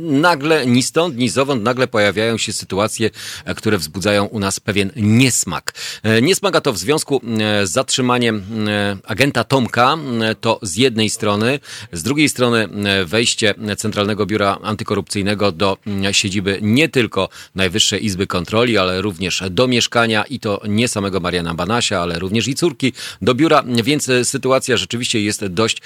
[0.02, 3.10] nagle, ni stąd, ni zowąd, nagle pojawiają się sytuacje,
[3.56, 5.65] które wzbudzają u nas pewien niesmak.
[6.04, 9.98] E, nie smaga to w związku e, z zatrzymaniem e, agenta Tomka,
[10.42, 11.60] to z jednej strony,
[11.92, 12.70] z drugiej strony
[13.06, 15.78] wejście Centralnego Biura Antykorupcyjnego do
[16.12, 21.54] siedziby nie tylko Najwyższej Izby Kontroli, ale również do mieszkania i to nie samego Mariana
[21.54, 25.82] Banasia, ale również i córki do biura, więc sytuacja rzeczywiście jest dość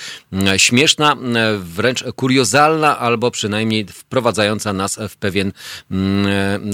[0.57, 1.17] śmieszna,
[1.59, 5.51] wręcz kuriozalna, albo przynajmniej wprowadzająca nas w pewien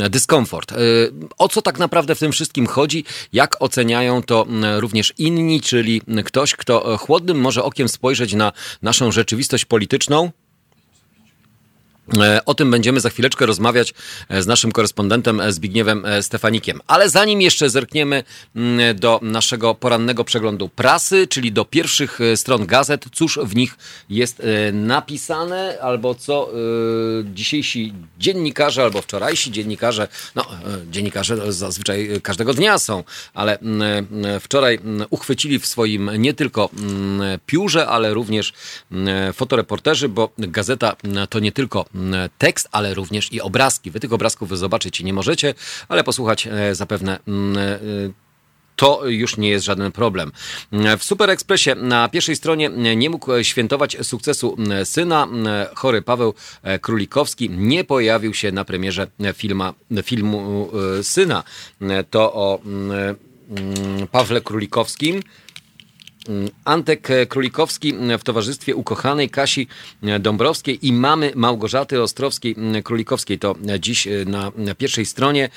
[0.10, 0.74] dyskomfort.
[1.38, 2.95] O co tak naprawdę w tym wszystkim chodzi?
[3.34, 4.46] Jak oceniają to
[4.80, 10.45] również inni, czyli ktoś, kto chłodnym może okiem spojrzeć na naszą rzeczywistość polityczną, E,
[12.46, 13.94] o tym będziemy za chwileczkę rozmawiać
[14.30, 16.82] e, z naszym korespondentem e, Zbigniewem Stefanikiem.
[16.88, 18.24] Ale zanim jeszcze zerkniemy
[18.56, 23.78] mm, do naszego porannego przeglądu prasy, czyli do pierwszych stron gazet, cóż w nich
[24.10, 24.42] jest
[24.74, 26.50] napisane, albo co
[27.34, 30.46] dzisiejsi dziennikarze, albo wczorajsi dziennikarze, no
[30.92, 34.08] dziennikarze zazwyczaj każdego dnia są, ale mm,
[34.40, 36.70] wczoraj mm, uchwycili w swoim nie tylko
[37.46, 38.54] piórze, ale również
[39.34, 40.96] fotoreporterzy, bo gazeta
[41.30, 41.86] to nie tylko
[42.38, 43.92] tekst, ale również i obrazki.
[43.92, 45.54] Wy tych obrazków zobaczyć nie możecie,
[45.88, 48.26] ale posłuchać e, zapewne mm, e,
[48.76, 50.32] to już nie jest żaden problem.
[51.00, 55.28] W Super Expressie na pierwszej stronie nie mógł świętować sukcesu syna.
[55.76, 56.34] Chory Paweł
[56.82, 61.44] Królikowski nie pojawił się na premierze filma, filmu e, syna.
[62.10, 62.60] To o
[64.12, 65.22] Pawle Królikowskim.
[66.66, 69.68] Antek Królikowski w towarzystwie ukochanej Kasi
[70.20, 73.40] Dąbrowskiej i mamy Małgorzaty Ostrowskiej-Królikowskiej.
[73.40, 74.08] To dziś
[74.58, 75.50] na pierwszej stronie.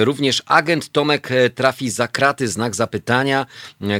[0.00, 3.46] Również agent Tomek trafi za kraty, znak zapytania.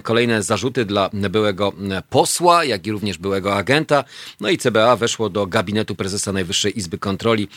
[0.03, 1.73] Kolejne zarzuty dla byłego
[2.11, 4.05] posła, jak i również byłego agenta.
[4.41, 7.49] No i CBA weszło do gabinetu prezesa Najwyższej Izby Kontroli.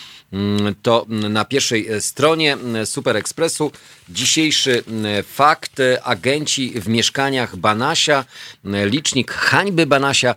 [0.81, 3.71] To na pierwszej stronie Super Expressu.
[4.09, 4.83] Dzisiejszy
[5.23, 5.81] fakt.
[6.03, 8.25] Agenci w mieszkaniach Banasia
[8.63, 10.35] licznik hańby Banasia.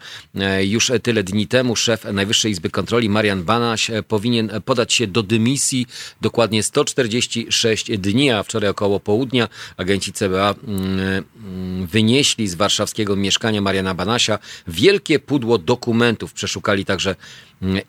[0.62, 5.86] Już tyle dni temu szef Najwyższej Izby Kontroli Marian Banaś powinien podać się do dymisji
[6.20, 13.60] dokładnie 146 dni, a wczoraj około południa agenci CBA mm, mm, wynieśli z warszawskiego mieszkania
[13.60, 16.32] Mariana Banasia wielkie pudło dokumentów.
[16.32, 17.16] Przeszukali także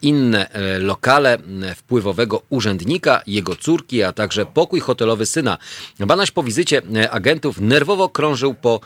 [0.01, 1.37] inne e, lokale
[1.75, 5.57] wpływowego urzędnika, jego córki, a także pokój hotelowy syna.
[5.99, 8.79] Banaś po wizycie e, agentów nerwowo krążył po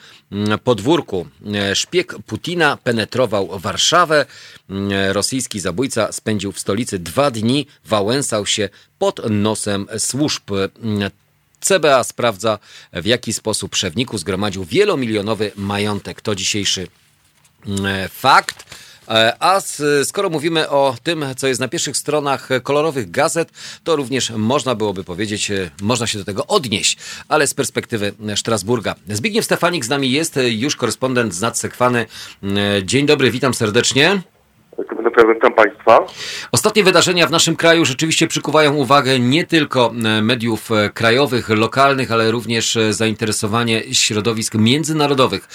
[0.63, 1.27] podwórku.
[1.53, 4.25] E, szpieg Putina penetrował Warszawę.
[5.11, 10.43] Rosyjski zabójca spędził w stolicy dwa dni, wałęsał się pod nosem służb.
[11.59, 12.59] CBA sprawdza,
[12.93, 16.21] w jaki sposób Szewniku zgromadził wielomilionowy majątek.
[16.21, 16.87] To dzisiejszy
[18.09, 18.65] fakt.
[19.09, 19.61] E, a
[20.03, 23.51] skoro mówimy o tym, co jest na pierwszych stronach kolorowych gazet,
[23.83, 28.95] to również można byłoby powiedzieć, e, można się do tego odnieść, ale z perspektywy Strasburga.
[29.09, 32.05] Zbigniew Stefanik z nami jest, e, już korespondent z Nadsekwany.
[32.83, 34.21] Dzień dobry, witam serdecznie.
[35.33, 36.05] Witam Państwa.
[36.51, 42.11] Ostatnie wydarzenia w naszym kraju rzeczywiście przykuwają uwagę nie tylko e, mediów e, krajowych, lokalnych,
[42.11, 45.47] ale również e, zainteresowanie środowisk międzynarodowych.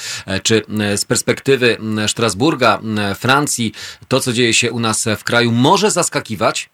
[0.43, 0.63] Czy
[0.97, 2.79] z perspektywy Strasburga,
[3.21, 3.73] Francji,
[4.09, 6.71] to co dzieje się u nas w kraju może zaskakiwać?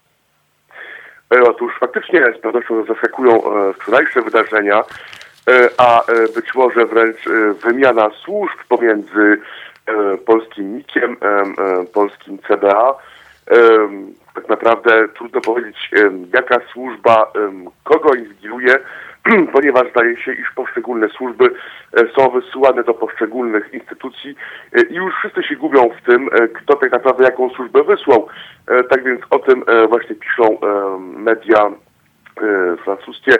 [1.43, 3.41] Otóż faktycznie z pewnością zaskakują
[3.81, 4.83] wczorajsze wydarzenia,
[5.77, 6.03] a
[6.35, 7.17] być może wręcz
[7.63, 9.41] wymiana służb pomiędzy
[10.25, 12.97] polskim NIK-iem, e, e, polskim CBA.
[14.35, 15.91] Tak naprawdę trudno powiedzieć,
[16.33, 17.31] jaka służba
[17.83, 18.75] kogo inwigiluje,
[19.53, 21.49] ponieważ zdaje się, iż poszczególne służby
[22.15, 24.35] są wysyłane do poszczególnych instytucji
[24.89, 28.27] i już wszyscy się gubią w tym, kto tak naprawdę jaką służbę wysłał.
[28.89, 30.57] Tak więc o tym właśnie piszą
[30.99, 31.71] media
[32.83, 33.31] francuskie.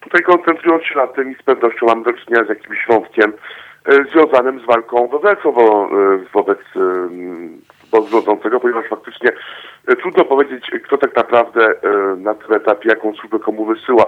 [0.00, 3.67] Tutaj koncentrując się na tym i z pewnością mam do czynienia z jakimś wątkiem, E,
[3.88, 9.30] związanym z walką wewnętrzną wo, e, wobec e, rządzącego, ponieważ faktycznie
[10.00, 11.74] trudno powiedzieć, kto tak naprawdę
[12.16, 14.06] na tym etapie jaką służbę komu wysyła.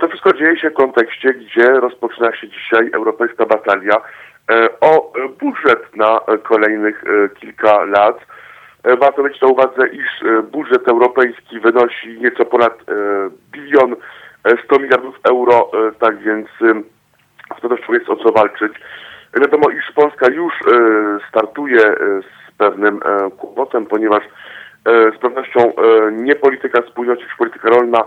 [0.00, 3.96] To wszystko dzieje się w kontekście, gdzie rozpoczyna się dzisiaj europejska batalia
[4.80, 7.04] o budżet na kolejnych
[7.40, 8.18] kilka lat.
[8.84, 12.78] Warto mieć na uwadze, iż budżet europejski wynosi nieco ponad
[13.52, 13.96] bilion
[14.64, 16.48] 100 miliardów euro, tak więc
[17.58, 18.72] z pewnością jest o co walczyć.
[19.40, 24.22] Wiadomo, iż Polska już e, startuje e, z pewnym e, kłopotem, ponieważ
[25.16, 25.72] z pewnością
[26.12, 28.04] nie polityka spójności czy polityka rolna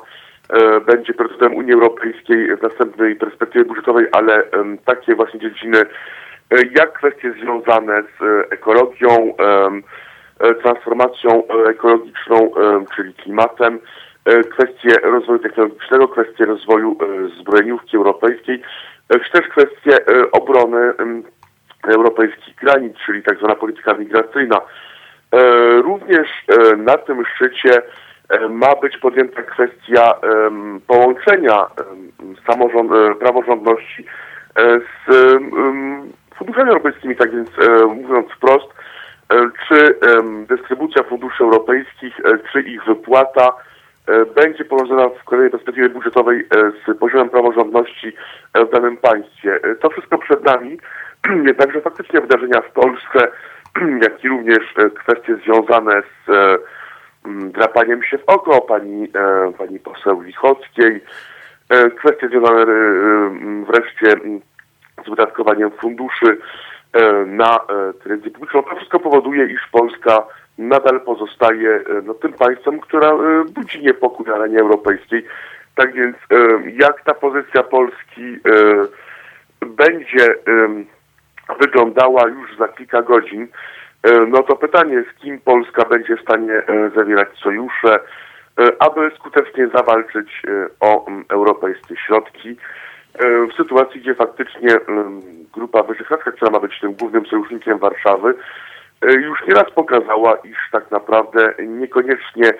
[0.87, 4.43] będzie priorytetem Unii Europejskiej w następnej perspektywie budżetowej, ale
[4.85, 5.77] takie właśnie dziedziny
[6.51, 9.33] jak kwestie związane z ekologią,
[10.63, 12.51] transformacją ekologiczną,
[12.95, 13.79] czyli klimatem,
[14.51, 16.97] kwestie rozwoju technologicznego, kwestie rozwoju
[17.39, 18.61] zbrojeniówki europejskiej,
[19.09, 20.93] czy też kwestie e, obrony
[21.87, 24.57] europejskich granic, czyli tak zwana polityka migracyjna.
[24.57, 24.61] E,
[25.81, 27.81] również e, na tym szczycie
[28.49, 30.13] ma być podjęta kwestia
[30.87, 31.65] połączenia
[33.19, 34.05] praworządności
[35.07, 35.37] z
[36.35, 37.49] funduszami europejskimi, tak więc
[37.87, 38.67] mówiąc wprost,
[39.67, 39.99] czy
[40.49, 42.15] dystrybucja funduszy europejskich,
[42.51, 43.66] czy ich wypłata E,
[44.35, 48.13] będzie powiązana w kolejnej perspektywie budżetowej e, z poziomem praworządności
[48.53, 49.59] e, w danym państwie.
[49.79, 50.77] To wszystko przed nami,
[51.47, 53.31] jednakże faktycznie wydarzenia w Polsce,
[54.03, 56.31] jak i również kwestie związane z
[57.51, 59.07] drapaniem się w oko pani,
[59.57, 61.03] pani poseł Lichockiej,
[61.97, 62.65] kwestie związane
[63.65, 64.19] wreszcie
[65.05, 66.37] z wydatkowaniem funduszy
[67.25, 67.59] na
[68.03, 68.63] telewizję publiczną.
[68.63, 70.23] To wszystko powoduje, iż Polska
[70.57, 73.13] nadal pozostaje no, tym państwem, która
[73.55, 75.25] budzi niepokój na arenie europejskiej.
[75.75, 76.17] Tak więc
[76.77, 78.37] jak ta pozycja Polski
[79.65, 80.35] będzie
[81.59, 83.47] wyglądała już za kilka godzin,
[84.03, 87.99] e, no to pytanie, z kim Polska będzie w stanie e, zawierać sojusze,
[88.59, 90.41] e, aby skutecznie zawalczyć
[90.79, 92.57] o europejskie środki.
[93.49, 94.69] W sytuacji, gdzie faktycznie
[95.53, 98.33] Grupa Wyszehradzka, która ma być tym głównym sojusznikiem Warszawy,
[99.01, 102.53] już nieraz pokazała, iż tak naprawdę niekoniecznie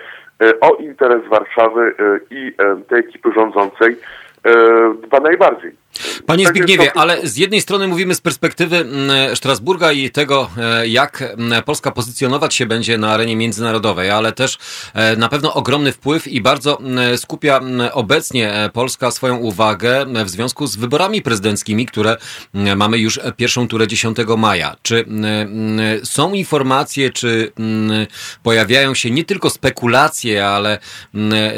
[0.60, 1.94] o interes Warszawy
[2.30, 2.52] i
[2.88, 3.96] tej ekipy rządzącej
[5.02, 5.72] dba najbardziej.
[6.26, 10.88] Panie tak Zbigniewie, ale z jednej strony mówimy z perspektywy mm, Strasburga i tego, e,
[10.88, 14.58] jak mm, Polska pozycjonować się będzie na arenie międzynarodowej, ale też
[14.94, 17.60] e, na pewno ogromny wpływ i bardzo mm, skupia
[17.92, 22.16] obecnie e, Polska swoją uwagę w związku z wyborami prezydenckimi, które
[22.76, 24.76] mamy już pierwszą turę 10 maja.
[24.82, 25.04] Czy
[26.04, 27.52] są informacje, czy
[28.42, 30.78] pojawiają się nie tylko spekulacje, ale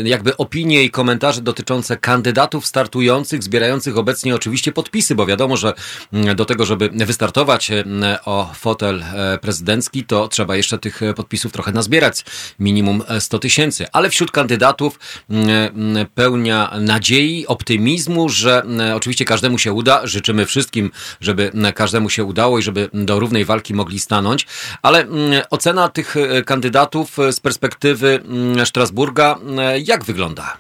[0.05, 5.73] jakby opinie i komentarze dotyczące kandydatów startujących, zbierających obecnie oczywiście podpisy, bo wiadomo, że
[6.13, 11.53] mm, do tego, żeby wystartować mm, o fotel e, prezydencki, to trzeba jeszcze tych podpisów
[11.53, 12.25] trochę nazbierać,
[12.59, 13.87] minimum 100 tysięcy.
[13.93, 14.99] Ale wśród kandydatów
[15.31, 18.63] mm, pełnia nadziei, optymizmu, że
[18.95, 20.01] oczywiście każdemu się uda.
[20.05, 20.91] Życzymy wszystkim,
[21.21, 24.47] żeby każdemu się udało i żeby do równej walki mogli stanąć.
[24.83, 25.07] Ale
[25.51, 28.21] ocena tych e, kandydatów z perspektywy
[28.65, 29.37] Strasburga
[29.85, 30.57] jak wygląda?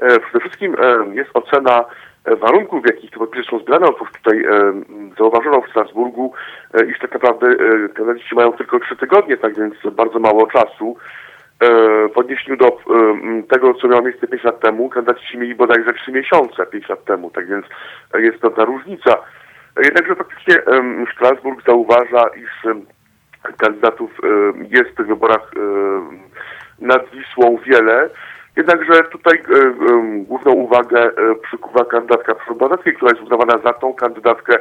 [0.00, 0.76] E, przede wszystkim
[1.12, 1.84] jest ocena
[2.34, 3.86] warunków, w jakich te podpisy są zbierane.
[3.86, 4.72] Otóż tutaj e,
[5.18, 6.32] zauważono w Strasburgu,
[6.74, 10.96] e, iż tak naprawdę e, kandydaci mają tylko trzy tygodnie, tak więc bardzo mało czasu.
[11.60, 11.68] E,
[12.08, 12.72] w odniesieniu do e,
[13.48, 17.30] tego, co miało miejsce 5 lat temu, kandydaci mieli bodajże 3 miesiące 5 lat temu,
[17.30, 17.66] tak więc
[18.14, 19.16] jest to ta różnica.
[19.84, 20.54] Jednakże faktycznie
[21.14, 22.72] Strasburg zauważa, iż
[23.56, 24.10] kandydatów
[24.70, 25.50] jest w tych wyborach
[26.78, 28.10] nad Wisłą wiele.
[28.56, 29.72] Jednakże tutaj e, e,
[30.28, 31.10] główną uwagę e,
[31.42, 34.54] przykuwa kandydatka Przybadackiej, która jest uznawana za tą kandydatkę,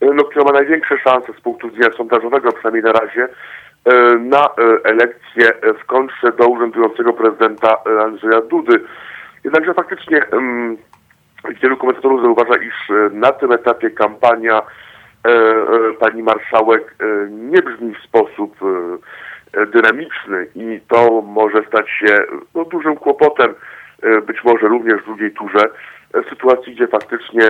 [0.00, 3.28] e, no, która ma największe szanse z punktu widzenia sondażowego, przynajmniej na razie,
[3.84, 4.50] e, na e,
[4.84, 8.80] elekcję w kontrze do urzędującego prezydenta Andrzeja Dudy.
[9.44, 10.20] Jednakże faktycznie
[11.62, 12.74] wielu komentatorów zauważa, iż
[13.12, 14.62] na tym etapie kampania
[16.00, 16.94] pani marszałek
[17.30, 18.56] nie brzmi w sposób
[19.66, 22.16] dynamiczny i to może stać się
[22.54, 23.54] no, dużym kłopotem,
[24.02, 25.68] e, być może również w drugiej turze,
[26.14, 27.42] w e, sytuacji, gdzie faktycznie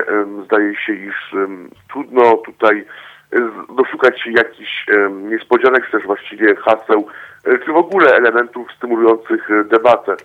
[0.44, 1.34] zdaje się, iż
[1.90, 2.84] trudno tutaj
[3.32, 3.38] e,
[3.76, 7.06] doszukać się jakichś niespodzianek, czy też właściwie haseł,
[7.64, 10.16] czy w ogóle elementów stymulujących debatę.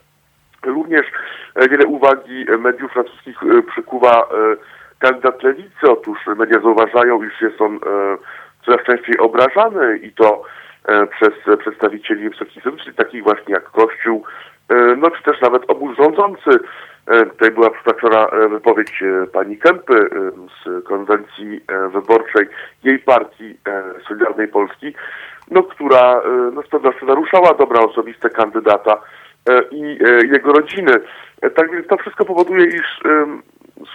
[0.65, 1.05] Również
[1.69, 3.37] wiele uwagi mediów francuskich
[3.71, 4.27] przykuwa
[4.99, 5.91] kandydat lewicy.
[5.91, 7.79] Otóż media zauważają, iż jest on
[8.65, 10.43] coraz częściej obrażany i to
[10.87, 14.23] przez przedstawicieli wysokich instytucji, takich właśnie jak Kościół,
[14.69, 16.49] e, no czy też nawet obóz rządzący.
[17.07, 20.09] E, tutaj była przytaczona wypowiedź pani Kępy
[20.63, 21.61] z konwencji
[21.93, 22.47] wyborczej
[22.83, 23.55] jej partii
[24.07, 24.93] Solidarnej Polski,
[25.51, 26.21] no, która
[26.53, 29.01] no, z pewnością naruszała dobra osobiste kandydata
[29.71, 29.97] i
[30.31, 30.91] jego rodziny.
[31.55, 33.01] Tak więc to wszystko powoduje, iż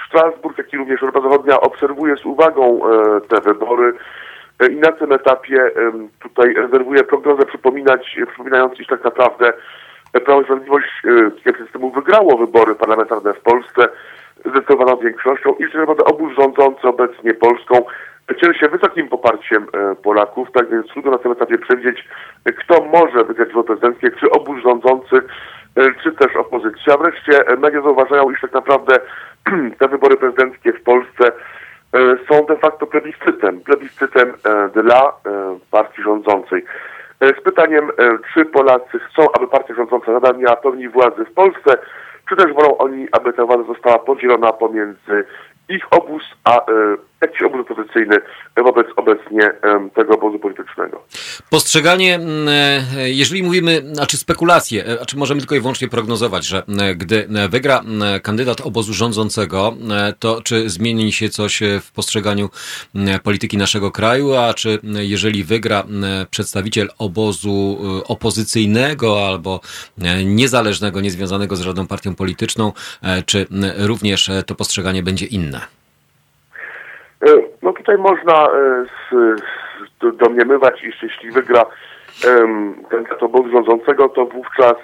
[0.08, 2.80] Strasburg, jak i również Europa Zachodnia obserwuje z uwagą
[3.28, 3.92] te wybory.
[4.60, 5.70] E, i na tym etapie
[6.22, 9.52] tutaj rezerwuję prognozę przypominać, przypominając, iż tak naprawdę
[10.12, 10.86] Prawo i Sprawiedliwość
[11.46, 13.82] e, systemu wygrało wybory parlamentarne w Polsce
[14.44, 17.84] zdecydowaną większością i że naprawdę obóz rządzący obecnie Polską
[18.40, 22.08] cieszy się wysokim poparciem e, Polaków, tak więc trudno na tym etapie przewidzieć,
[22.58, 25.16] kto może wygrać wybory prezydenckie, czy obóz rządzący,
[26.02, 26.96] czy też opozycja.
[26.96, 28.96] Wreszcie media zauważają, iż tak naprawdę
[29.78, 31.32] te wybory prezydenckie w Polsce E,
[32.28, 35.12] są de facto plebiscytem, plebiscytem e, dla e,
[35.70, 36.64] partii rządzącej.
[37.20, 37.90] Z pytaniem,
[38.34, 41.78] czy Polacy chcą, aby partia rządząca nadal miała pełni władzy w Polsce,
[42.28, 45.24] czy też wolą oni, aby ta władza została podzielona pomiędzy
[45.68, 46.60] ich obóz, a
[47.26, 48.16] jakiś obóz opozycyjny
[48.56, 49.50] wobec obecnie
[49.94, 51.02] tego obozu politycznego.
[51.50, 52.20] Postrzeganie,
[53.04, 56.62] jeżeli mówimy, znaczy spekulacje, czy możemy tylko i wyłącznie prognozować, że
[56.96, 57.82] gdy wygra
[58.22, 59.72] kandydat obozu rządzącego,
[60.18, 62.48] to czy zmieni się coś w postrzeganiu
[63.22, 65.84] polityki naszego kraju, a czy jeżeli wygra
[66.30, 69.60] przedstawiciel obozu e, opozycyjnego albo
[70.24, 75.83] niezależnego, niezwiązanego z żadną partią polityczną, e, czy również to postrzeganie będzie inne?
[77.26, 81.64] E, no tutaj można e, domniemywać, iż jeśli wygra
[82.88, 84.76] kandydata obozu rządzącego, to wówczas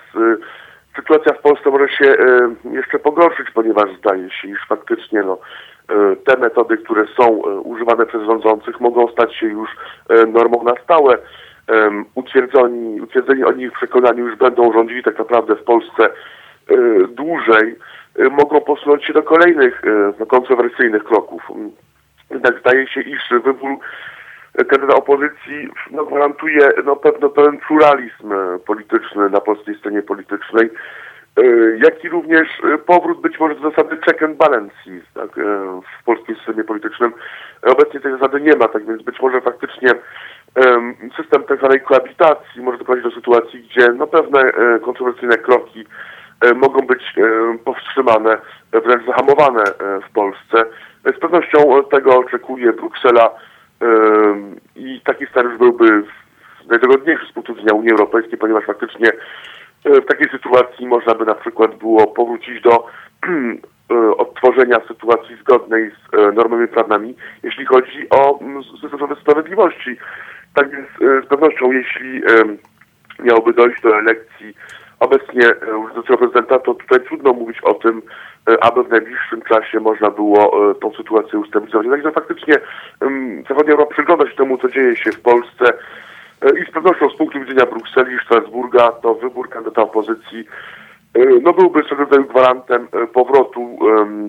[0.96, 2.16] sytuacja w Polsce może się
[2.72, 5.38] jeszcze pogorszyć, ponieważ zdaje się, iż faktycznie no,
[6.24, 7.28] te metody, które są
[7.64, 9.70] używane przez rządzących mogą stać się już
[10.28, 11.18] normą na stałe.
[12.14, 16.10] Utwierdzeni, utwierdzeni oni w przekonaniu już będą rządzili tak naprawdę w Polsce
[17.08, 17.76] dłużej,
[18.30, 19.82] mogą posunąć się do kolejnych
[20.20, 21.42] no, kontrowersyjnych kroków.
[22.30, 23.78] Jednak zdaje się, iż wybór
[24.54, 28.32] kandydata opozycji no, gwarantuje no, pewno pewien pluralizm
[28.66, 30.70] polityczny na polskiej scenie politycznej,
[31.36, 31.42] e,
[31.76, 32.48] jak i również
[32.86, 37.12] powrót być może do zasady check and balances tak, e, w polskim systemie politycznym.
[37.62, 39.88] Obecnie tej zasady nie ma, tak więc być może faktycznie
[41.16, 45.86] system tak zwanej koabitacji może doprowadzić do sytuacji, gdzie no, pewne e, kontrowersyjne kroki
[46.54, 47.14] mogą być
[47.64, 48.38] powstrzymane,
[48.72, 49.64] wręcz zahamowane
[50.08, 50.64] w Polsce.
[51.04, 53.30] Z pewnością tego oczekuje Bruksela
[54.76, 56.02] i taki scenariusz byłby
[56.68, 59.12] najdogodniejszy z punktu widzenia Unii Europejskiej, ponieważ faktycznie
[59.84, 62.86] w takiej sytuacji można by na przykład było powrócić do
[64.18, 68.38] odtworzenia sytuacji zgodnej z e, normami prawnymi, jeśli chodzi o
[68.80, 69.96] system sprawiedliwości.
[70.54, 72.22] Tak więc e, z pewnością, jeśli
[73.18, 74.54] miałoby dojść do elekcji
[75.00, 78.02] obecnie urzędującego prezydenta, to tutaj trudno mówić o tym,
[78.50, 81.86] e, aby w najbliższym czasie można było e, tą sytuację ustabilizować.
[81.86, 82.54] Także faktycznie
[83.48, 85.64] Zachodnia Europa przygląda się temu, co dzieje się w Polsce
[86.42, 90.44] e, i z pewnością z punktu widzenia Brukseli i Strasburga to wybór kandydata opozycji
[91.42, 93.78] no byłby swego rodzaju gwarantem powrotu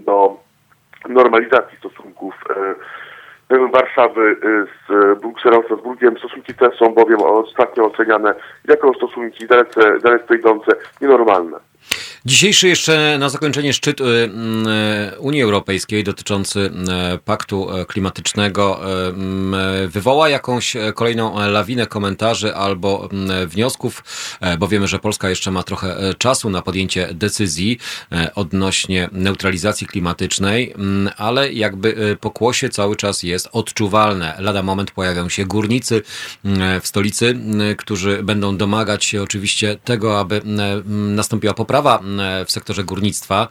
[0.05, 0.37] do
[1.09, 2.35] normalizacji stosunków
[3.57, 6.17] Warszawy y, z Brukselą, Strasburgiem.
[6.17, 8.33] Stosunki te są bowiem ostatnio oceniane
[8.67, 10.71] jako stosunki dalece, dalece idące,
[11.01, 11.70] nienormalne.
[12.25, 14.67] Dzisiejszy jeszcze na zakończenie szczyt y, mm,
[15.19, 16.59] Unii Europejskiej dotyczący
[17.15, 18.79] y, paktu klimatycznego
[19.87, 23.09] wywoła jakąś kolejną lawinę komentarzy albo
[23.47, 24.03] wniosków,
[24.59, 27.77] bo wiemy, że Polska jeszcze ma trochę czasu na podjęcie decyzji
[28.35, 30.73] odnośnie neutralizacji klimatycznej,
[31.17, 34.35] ale jakby pokłosie cały czas jest odczuwalne.
[34.39, 36.01] Lada moment pojawią się górnicy
[36.81, 37.39] w stolicy,
[37.77, 40.41] którzy będą domagać się oczywiście tego, aby
[40.85, 41.70] nastąpiła poprawa
[42.45, 43.47] w sektorze górnictwa,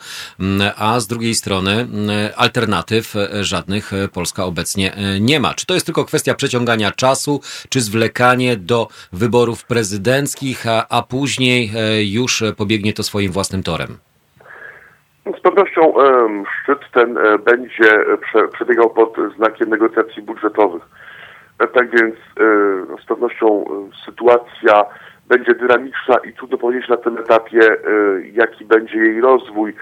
[0.79, 1.87] a z drugiej strony
[2.37, 5.55] alternatyw żadnych Polska obecnie nie ma.
[5.55, 11.71] Czy to jest tylko kwestia przeciągania czasu, czy zwlekanie do wyborów prezydenckich, a, a później
[12.13, 13.99] już pobiegnie to swoim własnym torem?
[15.39, 15.95] Z pewnością
[16.63, 18.05] szczyt ten e, będzie
[18.53, 20.83] przebiegał pod znakiem negocjacji budżetowych.
[21.59, 23.65] E, tak więc e, z pewnością
[24.05, 24.85] sytuacja
[25.31, 27.61] będzie dynamiczna i trudno powiedzieć na tym etapie,
[28.33, 29.75] jaki będzie jej rozwój.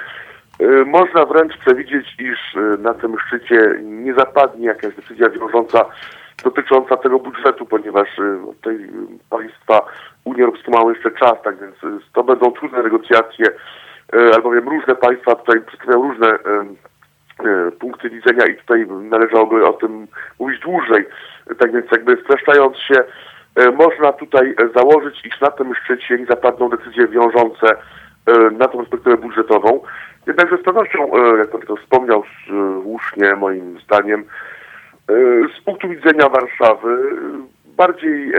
[0.86, 5.84] Można wręcz przewidzieć, iż na tym szczycie nie zapadnie jakaś decyzja wiążąca
[6.44, 8.08] dotycząca tego budżetu, ponieważ
[8.46, 8.78] tutaj
[9.30, 9.86] państwa
[10.24, 13.46] Unii Europejskiej mają jeszcze czas, tak więc to będą trudne negocjacje
[14.12, 16.38] E, albowiem różne państwa tutaj przedstawiają różne e,
[17.44, 20.06] e, punkty widzenia i tutaj należałoby o tym
[20.38, 21.06] mówić dłużej.
[21.58, 23.04] Tak więc jakby streszczając się,
[23.78, 27.76] można tutaj założyć, iż na tym szczycie nie zapadną decyzje wiążące
[28.52, 29.80] na tą perspektywę budżetową.
[30.26, 34.24] Jednakże z pewnością, jak pan to wspomniał słusznie moim zdaniem,
[35.58, 36.98] z punktu widzenia Warszawy
[37.76, 38.32] bardziej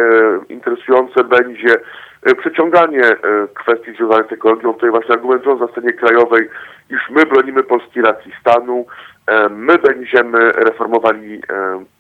[0.50, 1.76] interesujące będzie
[2.24, 3.18] E, przeciąganie e,
[3.54, 6.50] kwestii związanych z ekologią, tutaj właśnie argumentują na scenie krajowej,
[6.90, 8.86] iż my bronimy polskiej racji stanu,
[9.28, 11.42] e, my będziemy reformowali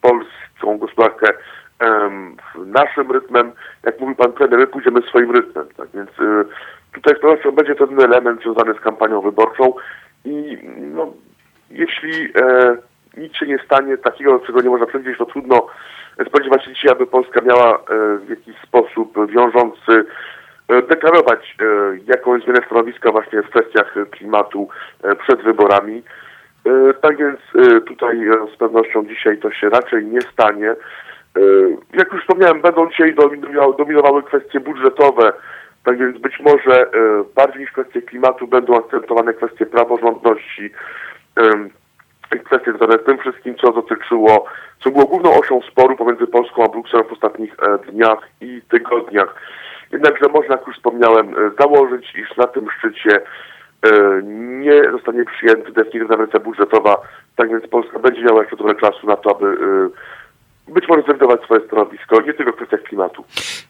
[0.02, 1.28] polską gospodarkę
[2.66, 3.52] naszym rytmem,
[3.84, 5.68] jak mówił pan premier, my pójdziemy swoim rytmem.
[5.78, 6.10] Tak więc
[6.94, 9.74] tutaj z pewnością będzie ten element związany z kampanią wyborczą
[10.26, 11.14] i no,
[11.72, 12.78] jeśli e,
[13.18, 15.68] nic się nie stanie takiego, czego nie można przewidzieć, to trudno
[16.28, 20.06] spodziewać się dzisiaj, aby Polska miała e, w jakiś sposób wiążący
[20.68, 21.66] e, deklarować e,
[22.06, 24.68] jakąś zmianę stanowiska właśnie w kwestiach klimatu
[25.24, 26.04] przed wyborami.
[27.02, 27.40] Tak więc
[27.86, 28.18] tutaj
[28.54, 30.76] z pewnością dzisiaj to się raczej nie stanie.
[31.94, 33.16] Jak już wspomniałem, będą dzisiaj
[33.78, 35.34] dominowały kwestie budżetowe,
[35.84, 36.92] tak więc być może
[37.36, 40.72] bardziej niż kwestie klimatu będą akcentowane kwestie praworządności,
[42.46, 44.46] kwestie związane z tym wszystkim, co dotyczyło,
[44.84, 49.36] co było główną osią sporu pomiędzy Polską a Brukselą w ostatnich e, dniach i tygodniach.
[49.92, 53.22] Jednakże można, jak już wspomniałem, e, założyć, iż na tym szczycie
[53.86, 57.02] e, nie zostanie przyjęty definitywna wersja budżetowa,
[57.36, 59.58] tak więc Polska będzie miała jeszcze trochę czasu na to, aby
[60.74, 63.24] być może zrewidować swoje stanowisko, nie tylko w kwestiach klimatu.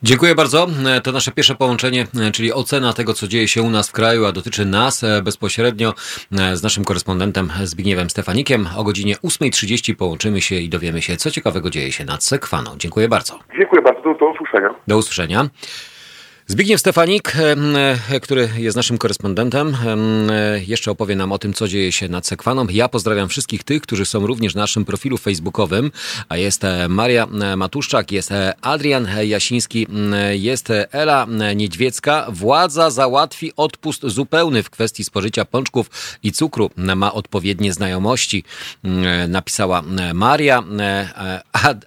[0.03, 0.67] Dziękuję bardzo.
[1.03, 4.31] To nasze pierwsze połączenie, czyli ocena tego, co dzieje się u nas w kraju, a
[4.31, 5.93] dotyczy nas bezpośrednio
[6.53, 8.67] z naszym korespondentem Zbigniewem Stefanikiem.
[8.77, 12.71] O godzinie 8.30 połączymy się i dowiemy się, co ciekawego dzieje się nad Sekwaną.
[12.77, 13.39] Dziękuję bardzo.
[13.57, 14.01] Dziękuję bardzo.
[14.01, 14.69] Do, do usłyszenia.
[14.87, 15.49] Do usłyszenia.
[16.51, 19.77] Zbigniew Stefanik, e, który jest naszym korespondentem,
[20.31, 22.67] e, jeszcze opowie nam o tym, co dzieje się nad Sekwaną.
[22.69, 25.91] Ja pozdrawiam wszystkich tych, którzy są również na naszym profilu facebookowym,
[26.29, 27.27] a jest e, Maria
[27.57, 29.87] Matuszczak, jest Adrian Jasiński,
[30.31, 32.27] jest Ela Niedźwiecka.
[32.29, 35.89] Władza załatwi odpust zupełny w kwestii spożycia pączków
[36.23, 36.69] i cukru.
[36.77, 38.43] Ma odpowiednie znajomości,
[39.27, 39.83] napisała
[40.13, 40.63] Maria.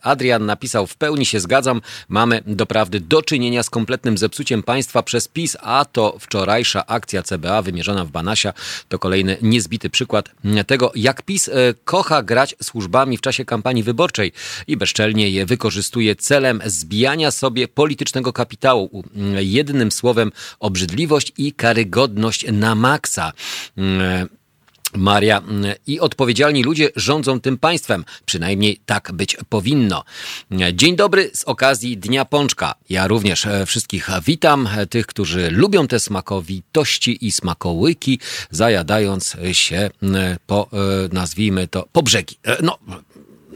[0.03, 5.29] Adrian napisał, w pełni się zgadzam, mamy doprawdy do czynienia z kompletnym zepsuciem państwa przez
[5.29, 8.53] PiS, a to wczorajsza akcja CBA wymierzona w Banasia
[8.89, 10.31] to kolejny niezbity przykład
[10.67, 11.53] tego, jak PiS e,
[11.85, 14.33] kocha grać służbami w czasie kampanii wyborczej
[14.67, 19.05] i bezczelnie je wykorzystuje celem zbijania sobie politycznego kapitału.
[19.37, 23.33] Jednym słowem obrzydliwość i karygodność na maksa.
[24.97, 25.43] Maria
[25.87, 28.05] i odpowiedzialni ludzie rządzą tym państwem.
[28.27, 30.05] Przynajmniej tak być powinno.
[30.73, 32.75] Dzień dobry z okazji Dnia Pączka.
[32.91, 38.19] Ja również e, wszystkich witam, e, tych, którzy lubią te smakowitości i smakołyki,
[38.51, 39.91] zajadając się
[40.47, 40.77] po, e,
[41.13, 42.37] nazwijmy to, po brzegi.
[42.63, 42.79] No,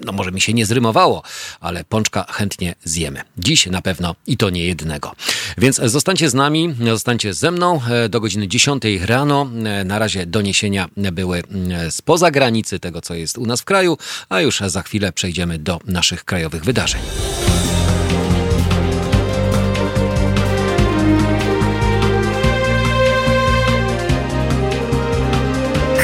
[0.05, 1.23] no może mi się nie zrymowało,
[1.61, 3.21] ale pączka chętnie zjemy.
[3.39, 5.13] Dziś na pewno i to nie jednego.
[5.59, 9.51] Więc zostańcie z nami, zostańcie ze mną e, do godziny 10 rano.
[9.65, 13.99] E, na razie doniesienia były e, spoza granicy tego, co jest u nas w kraju,
[14.29, 17.01] a już za chwilę przejdziemy do naszych krajowych wydarzeń.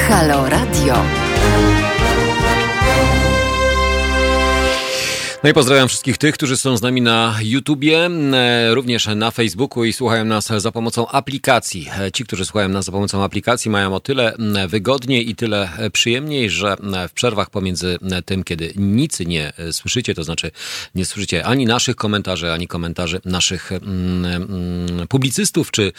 [0.09, 1.22] Halo Radio.
[5.45, 9.85] No i pozdrawiam wszystkich tych, którzy są z nami na YouTubie, e, również na Facebooku
[9.85, 11.89] i słuchają nas za pomocą aplikacji.
[12.01, 14.35] E, ci, którzy słuchają nas za pomocą aplikacji, mają o tyle
[14.69, 16.77] wygodniej i tyle e, przyjemniej, że
[17.09, 20.51] w przerwach pomiędzy tym, kiedy nic nie słyszycie, to znaczy
[20.95, 23.71] nie słyszycie ani naszych komentarzy, ani komentarzy naszych
[25.09, 25.93] publicystów czy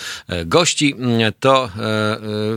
[0.46, 0.96] gości,
[1.40, 1.70] to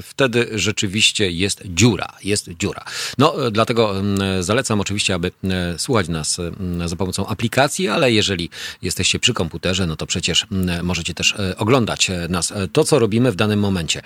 [0.02, 2.12] wtedy rzeczywiście jest dziura.
[2.24, 2.84] Jest dziura.
[3.18, 3.94] No, dlatego
[4.40, 5.30] zalecam oczywiście, aby
[5.78, 6.40] słuchać nas
[6.84, 8.50] za pomocą aplikacji, ale jeżeli
[8.82, 10.46] jesteście przy komputerze, no to przecież
[10.82, 14.02] możecie też e, oglądać e, nas, e, to co robimy w danym momencie.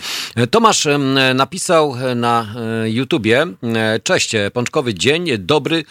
[0.50, 0.88] Tomasz
[1.34, 2.54] napisał na
[2.84, 3.46] YouTubie,
[4.02, 5.84] cześć, pączkowy dzień dobry,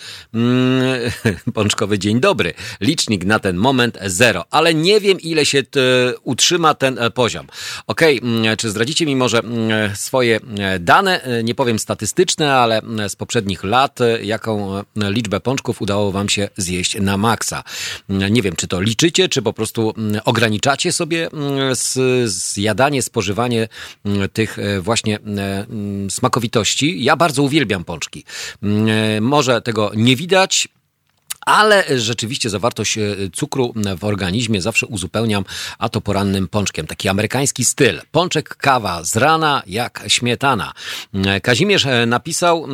[1.53, 5.63] pączkowy dzień dobry, licznik na ten moment zero, ale nie wiem ile się
[6.23, 7.47] utrzyma ten poziom.
[7.87, 8.01] Ok,
[8.57, 9.41] czy zdradzicie mi może
[9.95, 10.39] swoje
[10.79, 16.68] dane, nie powiem statystyczne, ale z poprzednich lat, jaką liczbę pączków udało wam się zjeść
[17.01, 17.63] na maksa.
[18.09, 21.75] Nie wiem, czy to liczycie, czy po prostu mm, ograniczacie sobie mm,
[22.25, 23.67] zjadanie, spożywanie
[24.05, 25.65] mm, tych e, właśnie e,
[26.09, 27.03] smakowitości.
[27.03, 28.23] Ja bardzo uwielbiam pączki.
[28.63, 30.67] E, może tego nie widać,
[31.49, 35.45] ale rzeczywiście zawartość e, cukru w organizmie zawsze uzupełniam,
[35.77, 36.87] a to porannym pączkiem.
[36.87, 38.01] Taki amerykański styl.
[38.11, 40.73] Pączek kawa z rana jak śmietana.
[41.13, 42.67] E, Kazimierz e, napisał,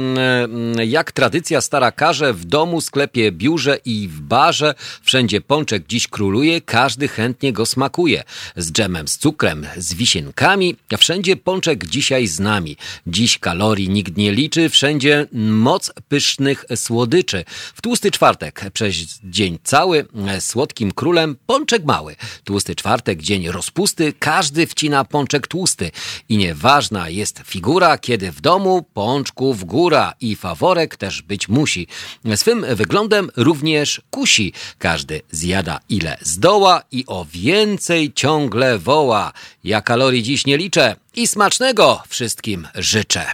[0.86, 6.62] jak tradycja stara każe, w domu, sklepie, biurze i w barze wszędzie pączek dziś króluje,
[6.62, 8.24] każdy chętnie go smakuje.
[8.56, 12.78] Z dżemem, z cukrem, z wisienkami, wszędzie pączek dzisiaj z nami.
[13.08, 17.44] Dziś kalorii nikt nie liczy, wszędzie moc pysznych słodyczy.
[17.76, 22.16] W tłusty czwartek przez dzień cały, e, słodkim królem pączek mały.
[22.44, 25.92] Tłusty czwartek, dzień rozpusty, każdy wcina pączek tłusty.
[26.30, 31.88] I nieważna jest figura, kiedy w domu pączków góra i faworek też być musi.
[32.36, 34.54] Swym wyglądem również kusi.
[34.78, 39.34] Każdy zjada ile zdoła i o więcej ciągle woła.
[39.64, 43.26] Ja kalorii dziś nie liczę, i smacznego wszystkim życzę.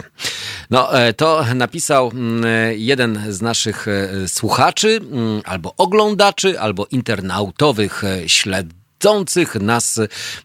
[0.70, 2.44] No, e, to napisał mm,
[2.76, 10.00] jeden z naszych e, słuchaczy, mm, albo oglądaczy, albo internautowych e, śledzących nas,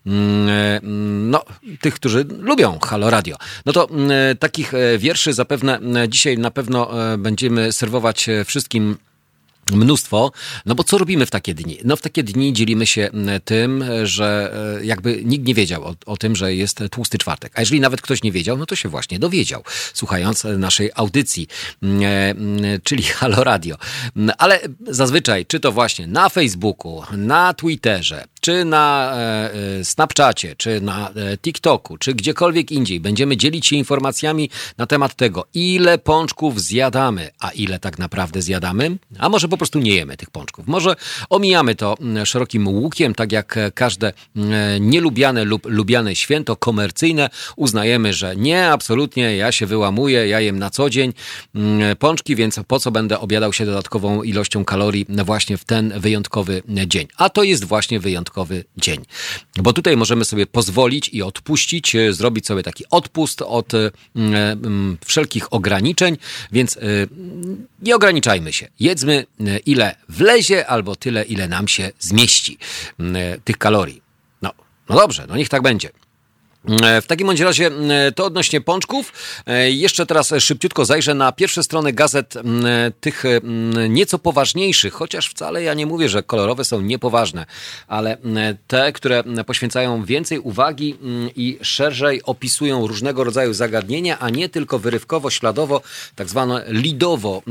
[0.06, 1.44] mm, no,
[1.82, 3.38] tych, którzy lubią Halo Radio.
[3.66, 3.88] No to
[4.40, 8.98] takich wierszy zapewne dzisiaj na pewno będziemy serwować wszystkim
[9.72, 10.32] mnóstwo.
[10.66, 11.78] No bo co robimy w takie dni?
[11.84, 13.10] No w takie dni dzielimy się
[13.46, 17.52] tym, że e, jakby nikt nie wiedział o, o, tym, że jest tłusty czwartek.
[17.56, 19.64] A jeżeli nawet ktoś nie wiedział, no to się właśnie dowiedział,
[19.94, 21.48] słuchając naszej audycji,
[21.84, 22.36] e,
[22.84, 23.76] czyli Halo Radio.
[24.38, 31.12] Ale zazwyczaj, czy to właśnie na Facebooku, na Twitterze, czy na e, Snapchacie, czy na
[31.42, 37.50] TikToku, czy gdziekolwiek indziej, będziemy dzielić się informacjami na temat tego, ile pączków zjadamy, a
[37.50, 40.68] ile tak naprawdę zjadamy, a może po po prostu nie jemy tych pączków.
[40.68, 40.96] Może
[41.30, 47.30] omijamy to mm, szerokim łukiem, tak jak każde mm, nielubiane lub lubiane święto komercyjne.
[47.56, 51.14] Uznajemy, że nie, absolutnie, ja się wyłamuję, ja jem na co dzień
[51.56, 56.64] mm, pączki, więc po co będę obiadał się dodatkową ilością kalorii właśnie w ten wyjątkowy
[56.88, 57.08] dzień.
[57.18, 59.06] A to jest właśnie wyjątkowy dzień.
[59.58, 63.92] Bo tutaj możemy sobie pozwolić i odpuścić, e, zrobić sobie taki odpust od e,
[65.06, 66.18] wszelkich ograniczeń,
[66.52, 66.82] więc e,
[67.82, 68.68] nie ograniczajmy się.
[68.80, 69.26] Jedzmy
[69.66, 72.58] ile wlezie, albo tyle, ile nam się zmieści
[73.44, 74.02] tych kalorii.
[74.42, 74.52] No,
[74.90, 75.90] no dobrze, no niech tak będzie.
[76.68, 79.14] E, w takim bądź razie e, to odnośnie pączków.
[79.46, 82.34] E, jeszcze teraz szybciutko zajrzę na pierwsze strony gazet
[83.00, 83.24] tych
[83.90, 87.46] nieco poważniejszych, chociaż wcale ja nie mówię, że kolorowe są niepoważne,
[87.88, 88.18] ale
[88.68, 90.96] te, które poświęcają więcej uwagi
[91.36, 95.82] i szerzej opisują różnego rodzaju zagadnienia, a nie tylko wyrywkowo, śladowo,
[96.16, 97.42] tak zwane lidowo,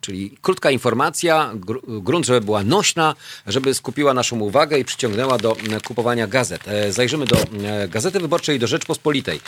[0.00, 1.52] czyli krótka informacja,
[1.86, 3.14] grunt, żeby była nośna,
[3.46, 5.56] żeby skupiła naszą uwagę i przyciągnęła do
[5.86, 6.64] kupowania gazet.
[6.90, 7.36] Zajrzymy do
[7.88, 9.40] Gazety Wyborczej do Rzeczpospolitej.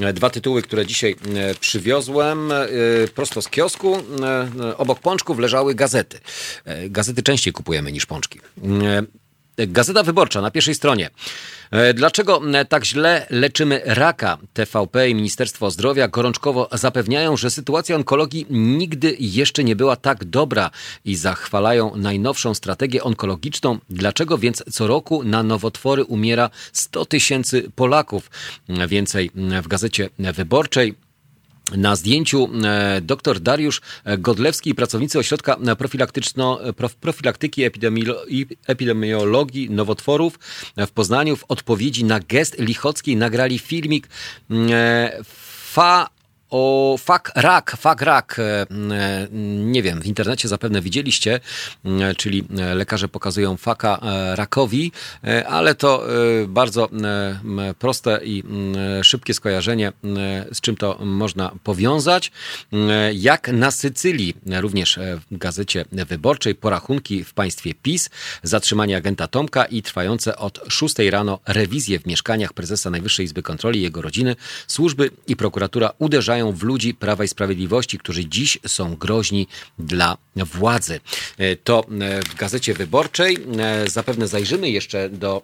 [0.00, 2.68] E, dwa tytuły, które dzisiaj e, przywiozłem e,
[3.14, 4.02] prosto z kiosku.
[4.78, 6.20] Obok pączków leżały gazety.
[6.88, 8.40] Gazety częściej kupujemy niż pączki.
[9.56, 11.10] Gazeta Wyborcza na pierwszej stronie.
[11.70, 14.38] E, dlaczego tak źle leczymy raka?
[14.52, 20.70] TVP i Ministerstwo Zdrowia gorączkowo zapewniają, że sytuacja onkologii nigdy jeszcze nie była tak dobra
[21.04, 23.78] i zachwalają najnowszą strategię onkologiczną.
[23.90, 28.30] Dlaczego więc co roku na nowotwory umiera 100 tysięcy Polaków?
[28.88, 29.30] Więcej
[29.62, 30.94] w Gazecie Wyborczej.
[31.76, 33.80] Na zdjęciu e, dr Dariusz
[34.18, 35.56] Godlewski, pracownicy ośrodka
[37.00, 37.62] profilaktyki
[38.66, 40.38] epidemiologii nowotworów.
[40.76, 44.08] W Poznaniu w odpowiedzi na gest Lichockiej nagrali filmik
[44.50, 45.18] e,
[45.72, 46.08] fa
[46.52, 48.66] o fak rak, fak rak, e,
[49.58, 51.40] nie wiem, w internecie zapewne widzieliście,
[51.84, 54.00] e, czyli e, lekarze pokazują faka
[54.34, 54.92] rakowi,
[55.46, 56.06] ale to
[56.48, 56.88] bardzo
[57.78, 58.42] proste i
[59.02, 59.92] szybkie skojarzenie,
[60.52, 62.32] z czym to można powiązać.
[63.14, 64.98] Jak na Sycylii, również
[65.30, 68.10] w gazecie wyborczej, porachunki w państwie PiS,
[68.42, 73.82] zatrzymanie agenta Tomka i trwające od 6 rano rewizje w mieszkaniach prezesa Najwyższej Izby Kontroli
[73.82, 74.36] jego rodziny,
[74.66, 79.46] służby i prokuratura uderzają w ludzi Prawa i Sprawiedliwości, którzy dziś są groźni
[79.78, 81.00] dla władzy.
[81.38, 83.38] E, to e, w Gazecie Wyborczej.
[83.58, 85.42] E, zapewne zajrzymy jeszcze do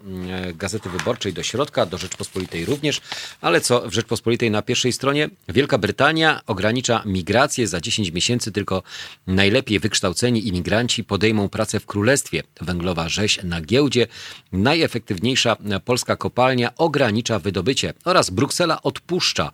[0.54, 3.00] Gazety Wyborczej, do środka, do Rzeczpospolitej również,
[3.40, 5.28] ale co w Rzeczpospolitej na pierwszej stronie?
[5.48, 7.66] Wielka Brytania ogranicza migrację.
[7.66, 8.82] Za 10 miesięcy tylko
[9.26, 12.42] najlepiej wykształceni imigranci podejmą pracę w Królestwie.
[12.60, 14.06] Węglowa rzeź na giełdzie.
[14.52, 19.50] Najefektywniejsza polska kopalnia ogranicza wydobycie oraz Bruksela odpuszcza.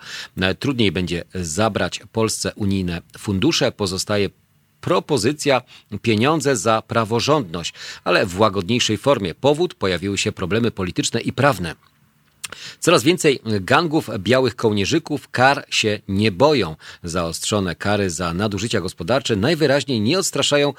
[0.58, 3.72] Trudniej będzie zabrać Polsce unijne fundusze.
[3.72, 4.30] Pozostaje
[4.80, 5.62] propozycja
[6.02, 7.74] pieniądze za praworządność,
[8.04, 9.34] ale w łagodniejszej formie.
[9.34, 11.74] Powód pojawiły się problemy polityczne i prawne.
[12.80, 16.76] Coraz więcej gangów białych kołnierzyków kar się nie boją.
[17.02, 20.72] Zaostrzone kary za nadużycia gospodarcze najwyraźniej nie odstraszają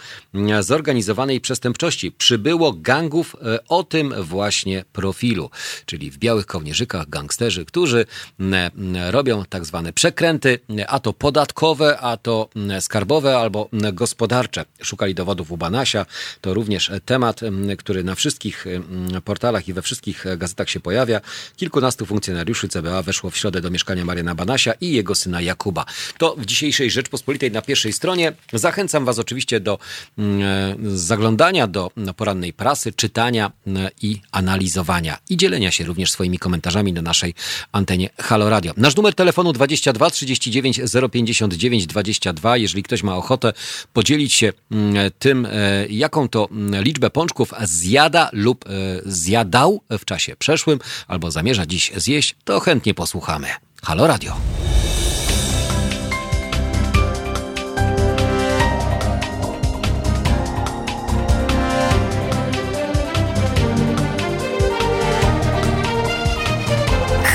[0.60, 2.12] zorganizowanej przestępczości.
[2.12, 5.50] Przybyło gangów e, o tym właśnie profilu,
[5.86, 8.06] czyli w białych kołnierzykach gangsterzy, którzy
[9.10, 12.50] robią tak zwane przekręty, a to podatkowe, a to
[12.80, 14.66] skarbowe albo gospodarcze.
[14.84, 16.06] Szukali dowodów u Banasia.
[16.42, 17.42] To również temat,
[17.78, 18.66] który na wszystkich
[19.26, 21.22] portalach i we wszystkich gazetach się pojawia.
[21.66, 25.86] Kilkunastu funkcjonariuszy CBA weszło w środę do mieszkania Mariana Banasia i jego syna Jakuba.
[26.18, 28.34] To w dzisiejszej Rzeczpospolitej na pierwszej stronie.
[28.54, 29.80] Zachęcam Was oczywiście do
[30.18, 36.40] mm, e, zaglądania do porannej prasy, czytania mm, i analizowania i dzielenia się również swoimi
[36.40, 37.34] komentarzami na naszej
[37.72, 38.74] antenie Halo Radio.
[38.78, 42.58] Nasz numer telefonu 22 39 059 22.
[42.58, 43.54] Jeżeli ktoś ma ochotę
[43.94, 46.50] podzielić się mm, tym, e, jaką to
[46.82, 48.70] liczbę pączków zjada lub e,
[49.06, 53.48] zjadał w czasie przeszłym albo zamierza zamierza dziś zjeść, to chętnie posłuchamy.
[53.84, 54.36] Halo Radio.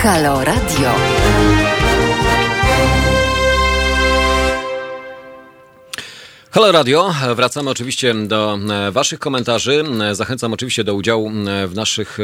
[0.03, 1.10] Halo Radio.
[6.53, 9.85] Halo Radio, wracamy oczywiście do e, Waszych komentarzy.
[10.03, 12.19] E, zachęcam oczywiście do udziału e, w naszych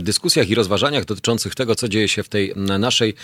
[0.00, 3.14] dyskusjach i rozważaniach dotyczących tego, co dzieje się w tej naszej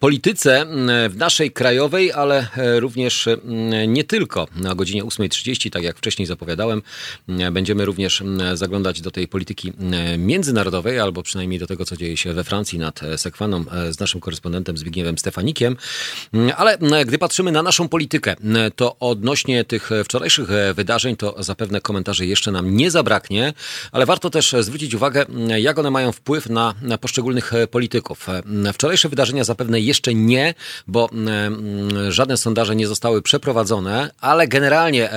[0.00, 0.66] polityce,
[1.08, 2.46] w naszej krajowej, ale
[2.78, 3.28] również
[3.88, 4.48] nie tylko.
[4.56, 6.82] Na godzinie 8.30, tak jak wcześniej zapowiadałem,
[7.52, 8.22] będziemy również
[8.54, 9.72] zaglądać do tej polityki
[10.18, 14.76] międzynarodowej, albo przynajmniej do tego, co dzieje się we Francji nad Sekwaną z naszym korespondentem
[14.76, 15.76] Zbigniewem Stefanikiem.
[16.56, 18.36] Ale gdy patrzymy na naszą politykę,
[18.76, 23.52] to odnośnie odnośnie tych wczorajszych wydarzeń, to zapewne komentarzy jeszcze nam nie zabraknie,
[23.92, 25.26] ale warto też zwrócić uwagę,
[25.56, 28.26] jak one mają wpływ na, na poszczególnych polityków.
[28.72, 30.54] Wczorajsze wydarzenia zapewne jeszcze nie,
[30.86, 31.10] bo
[32.08, 35.10] żadne sondaże nie zostały przeprowadzone, ale generalnie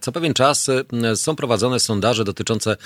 [0.00, 0.70] co pewien czas
[1.14, 2.76] są prowadzone sondaże dotyczące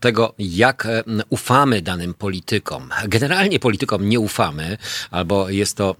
[0.00, 0.88] tego, jak
[1.28, 2.90] ufamy danym politykom.
[3.08, 4.78] Generalnie politykom nie ufamy,
[5.10, 5.96] albo jest to,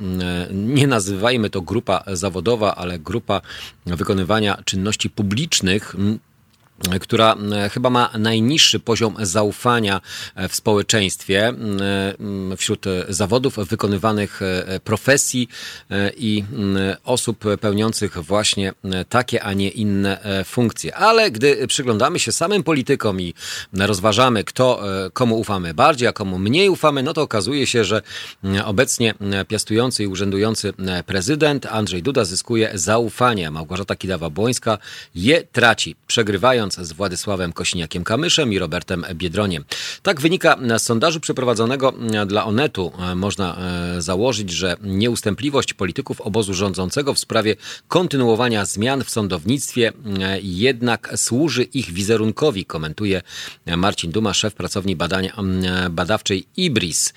[0.52, 3.40] nie nazywajmy to grupa zawodowa, ale grupa
[4.20, 5.96] wykonywania czynności publicznych,
[7.00, 10.00] która e, chyba ma najniższy poziom zaufania
[10.34, 14.40] e, w społeczeństwie e, wśród zawodów wykonywanych
[14.84, 15.48] profesji
[16.16, 16.44] i
[17.04, 18.72] osób pełniących właśnie
[19.08, 20.96] takie, a nie inne funkcje.
[20.96, 23.34] Ale gdy przyglądamy się samym politykom i
[23.72, 28.02] rozważamy, kto komu ufamy bardziej, a komu mniej ufamy, no to okazuje się, że
[28.64, 29.14] obecnie
[29.48, 30.72] piastujący i urzędujący
[31.06, 33.50] prezydent Andrzej Duda zyskuje zaufanie.
[33.50, 34.78] Małgorzata Kidawa-Błońska
[35.14, 39.64] je traci, przegrywając z Władysławem Kosiniakiem-Kamyszem i Robertem Biedroniem.
[40.02, 41.92] Tak wynika z sondażu przeprowadzonego
[42.26, 42.92] dla Onetu.
[43.16, 47.56] Można e, założyć, że nieustępliwość polityków obozu rządzącego w sprawie
[47.88, 53.22] kontynuowania zmian w sądownictwie e, jednak służy ich wizerunkowi, komentuje
[53.76, 54.96] Marcin Duma, szef pracowni
[55.90, 57.12] badawczej IBRIS.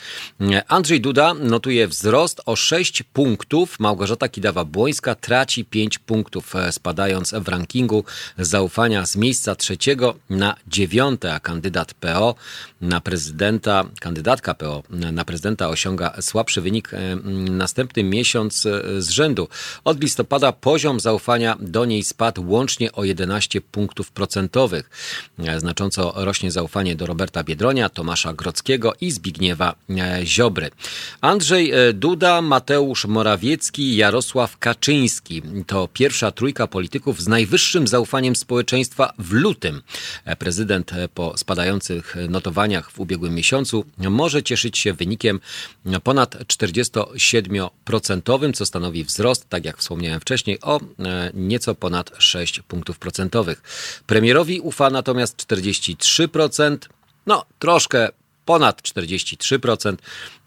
[0.67, 3.79] Andrzej Duda notuje wzrost o 6 punktów.
[3.79, 8.03] Małgorzata Kidawa-Błońska traci 5 punktów, e, spadając w rankingu
[8.37, 12.35] zaufania z miejsca miejsca trzeciego na dziewiąte, a kandydat PO
[12.81, 17.15] na prezydenta, kandydatka PO na prezydenta osiąga słabszy wynik e,
[17.51, 19.47] następny miesiąc e, z rzędu.
[19.83, 24.89] Od listopada poziom zaufania do niej spadł łącznie o 11 punktów procentowych.
[25.39, 29.75] E, znacząco rośnie zaufanie do Roberta Biedronia, Tomasza Grockiego i Zbigniewa
[30.23, 30.69] Ziobry.
[31.21, 39.32] Andrzej Duda, Mateusz Morawiecki, Jarosław Kaczyński to pierwsza trójka polityków z najwyższym zaufaniem społeczeństwa w
[39.33, 39.81] lutym.
[40.39, 45.39] Prezydent po spadających notowaniach w ubiegłym miesiącu może cieszyć się wynikiem
[46.03, 50.83] ponad 47%, co stanowi wzrost, tak jak wspomniałem wcześniej, o e,
[51.33, 53.61] nieco ponad 6 punktów procentowych.
[54.07, 56.77] Premierowi ufa natomiast 43%,
[57.25, 58.09] no troszkę
[58.45, 59.95] ponad 43%.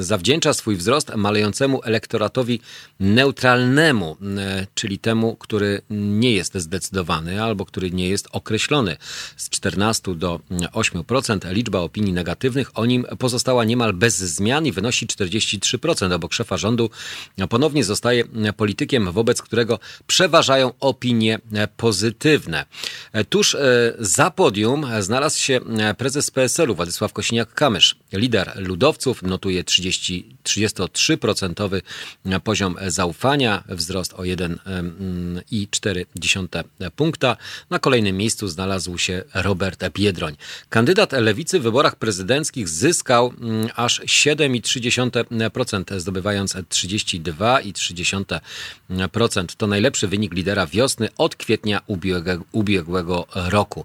[0.00, 2.60] zawdzięcza swój wzrost malejącemu elektoratowi
[3.00, 4.16] neutralnemu,
[4.74, 8.96] czyli temu, który nie jest zdecydowany albo który nie jest określony.
[9.36, 15.06] Z 14 do 8% liczba opinii negatywnych o nim pozostała niemal bez zmian i wynosi
[15.06, 16.12] 43%.
[16.12, 16.90] Obok szefa rządu
[17.48, 18.24] ponownie zostaje
[18.56, 21.38] politykiem, wobec którego przeważają opinie
[21.76, 22.66] pozytywne.
[23.28, 25.60] Tuż e, za podium znalazł się
[25.98, 27.94] prezes PSL-u Władysław Kosiniak-Kamysz.
[28.12, 31.80] Lider ludowców notuje 30, 33%
[32.44, 36.64] poziom zaufania, wzrost o 1,4
[36.96, 37.36] punkta.
[37.70, 40.36] Na kolejnym miejscu znalazł się Robert Biedroń.
[40.68, 49.46] Kandydat lewicy w wyborach prezydenckich zyskał mm, aż 7,3%, zdobywając 32,3%.
[49.56, 51.80] To najlepszy wynik lidera wiosny od kwietnia
[52.52, 53.84] ubiegłego roku.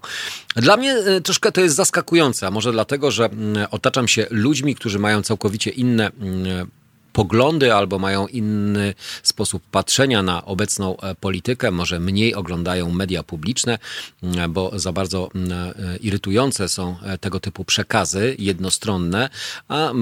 [0.56, 4.74] Dla mnie e, troszkę to jest zaskakujące, a może dlatego, że mm, otaczam się ludźmi,
[4.74, 6.70] którzy mają całkowicie inne mm,
[7.12, 13.78] poglądy albo mają inny sposób patrzenia na obecną e, politykę, może mniej oglądają media publiczne,
[14.22, 19.30] mm, bo za bardzo e, irytujące są e, tego typu przekazy jednostronne,
[19.68, 19.92] a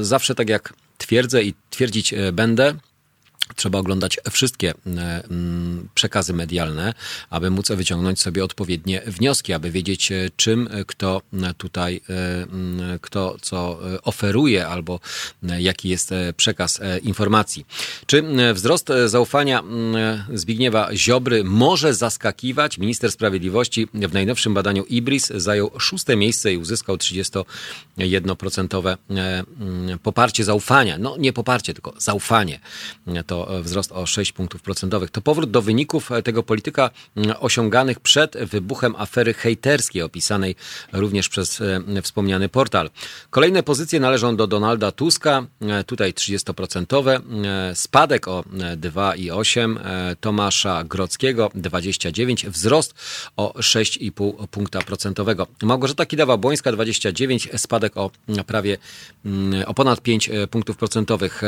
[0.00, 2.74] zawsze tak jak twierdzę i twierdzić będę,
[3.56, 4.74] Trzeba oglądać wszystkie e,
[5.94, 6.94] przekazy medialne,
[7.30, 11.22] aby móc wyciągnąć sobie odpowiednie wnioski, aby wiedzieć, e, czym kto
[11.58, 12.46] tutaj, e,
[13.00, 15.00] kto co oferuje, albo
[15.42, 17.66] jaki jest przekaz informacji.
[18.06, 18.24] Czy
[18.54, 19.62] wzrost zaufania
[20.34, 22.78] Zbigniewa Ziobry może zaskakiwać?
[22.78, 28.96] Minister Sprawiedliwości w najnowszym badaniu IBRIS zajął szóste miejsce i uzyskał 31%
[30.02, 30.98] poparcie zaufania.
[30.98, 32.60] No nie poparcie, tylko zaufanie.
[33.26, 33.31] To
[33.62, 35.10] wzrost o 6 punktów procentowych.
[35.10, 36.90] To powrót do wyników e, tego polityka
[37.40, 40.56] osiąganych przed wybuchem afery hejterskiej, opisanej
[40.92, 42.90] również przez e, wspomniany portal.
[43.30, 47.20] Kolejne pozycje należą do Donalda Tuska, e, tutaj 30%,
[47.74, 48.44] spadek o
[48.76, 49.78] 2,8,
[50.20, 52.94] Tomasza Grockiego 29, wzrost
[53.36, 55.46] o 6,5 punkta procentowego.
[55.62, 58.10] Małgorzata Kidawa-Błońska 29, spadek o
[58.46, 58.78] prawie
[59.66, 61.42] o ponad 5 punktów procentowych.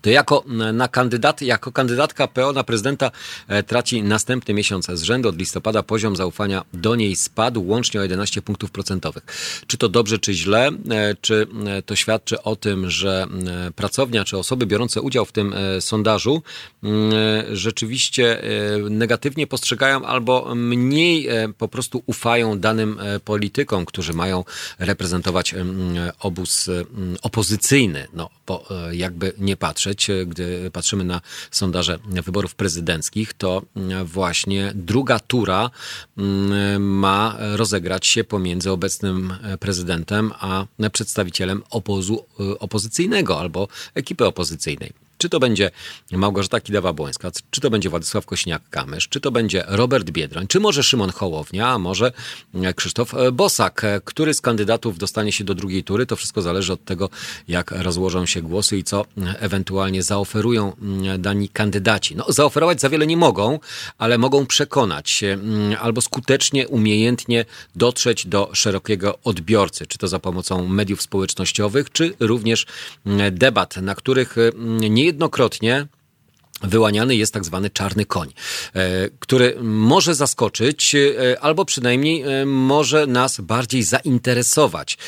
[0.00, 3.10] To jako, na kandydat, jako kandydatka PO na prezydenta
[3.48, 5.28] e, traci następny miesiąc z rzędu.
[5.28, 9.24] Od listopada poziom zaufania do niej spadł łącznie o 11 punktów procentowych.
[9.66, 10.70] Czy to dobrze, czy źle?
[10.90, 13.26] E, czy e, to świadczy o tym, że
[13.76, 16.42] pracownia, czy osoby biorące udział w tym sondażu
[17.52, 18.42] rzeczywiście
[18.90, 21.28] negatywnie postrzegają albo mniej
[21.58, 24.44] po prostu ufają danym politykom, którzy mają
[24.78, 25.54] reprezentować
[26.20, 26.70] obóz
[27.22, 28.08] opozycyjny?
[28.12, 29.95] No, bo jakby nie patrzeć
[30.26, 31.20] gdy patrzymy na
[31.50, 33.62] sondaże wyborów prezydenckich, to
[34.04, 35.70] właśnie druga tura
[36.18, 42.24] mm, ma rozegrać się pomiędzy obecnym prezydentem a przedstawicielem obozu
[42.58, 45.05] opozycyjnego albo ekipy opozycyjnej.
[45.18, 45.70] Czy to będzie
[46.12, 51.10] Małgorzata Kidawa-Błońska, czy to będzie Władysław Kośniak-Kamysz, czy to będzie Robert Biedroń, czy może Szymon
[51.10, 52.12] Hołownia, a może
[52.76, 53.82] Krzysztof Bosak.
[54.04, 57.10] Który z kandydatów dostanie się do drugiej tury, to wszystko zależy od tego,
[57.48, 59.04] jak rozłożą się głosy i co
[59.38, 60.76] ewentualnie zaoferują
[61.18, 62.16] dani kandydaci.
[62.16, 63.58] No, zaoferować za wiele nie mogą,
[63.98, 65.38] ale mogą przekonać się
[65.80, 67.44] albo skutecznie, umiejętnie
[67.76, 72.66] dotrzeć do szerokiego odbiorcy, czy to za pomocą mediów społecznościowych, czy również
[73.32, 74.36] debat, na których
[74.90, 75.86] nie niejednokrotnie
[76.62, 78.32] wyłaniany jest tak zwany czarny koń,
[78.74, 84.98] e, który może zaskoczyć, e, albo przynajmniej e, może nas bardziej zainteresować.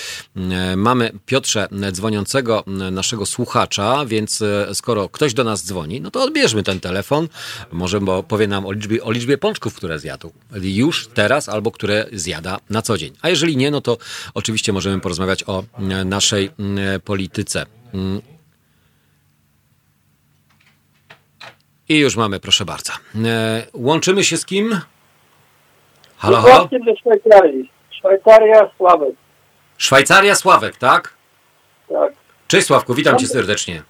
[0.77, 4.43] Mamy Piotrze dzwoniącego naszego słuchacza, więc
[4.73, 7.29] skoro ktoś do nas dzwoni, no to odbierzmy ten telefon.
[7.73, 10.33] Może bo powie nam o liczbie, o liczbie pączków, które zjadł
[10.63, 13.13] już teraz, albo które zjada na co dzień.
[13.23, 13.99] A jeżeli nie, no to
[14.35, 15.65] oczywiście możemy porozmawiać o
[16.05, 16.51] naszej
[17.05, 17.67] polityce.
[21.89, 22.93] I już mamy, proszę bardzo.
[23.25, 24.81] E, łączymy się z kim?
[26.17, 26.69] Halo, halo?
[26.87, 27.71] ze Szwajcarii.
[27.91, 29.15] Szwajcaria, Sławek.
[29.79, 31.15] Szwajcaria, Sławek, tak?
[31.89, 32.13] Tak.
[32.49, 33.83] Cześć Sławku, witam cię serdecznie.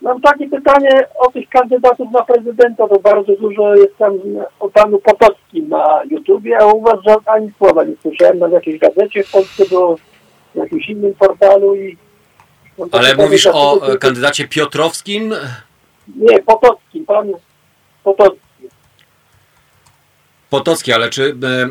[0.00, 4.12] Mam takie pytanie o tych kandydatów na prezydenta, to bardzo dużo jest tam
[4.60, 9.24] o panu Potockim na YouTubie, a u was ani słowa nie słyszałem, na jakiejś gazecie
[9.24, 9.96] w Polsce, bo
[10.54, 11.96] w jakimś innym portalu i...
[12.92, 15.34] Ale mówisz o kandydacie Piotrowskim?
[16.08, 17.32] Nie, Potocki, pan
[18.04, 18.42] Potocki.
[20.50, 21.62] Potocki, ale czy e,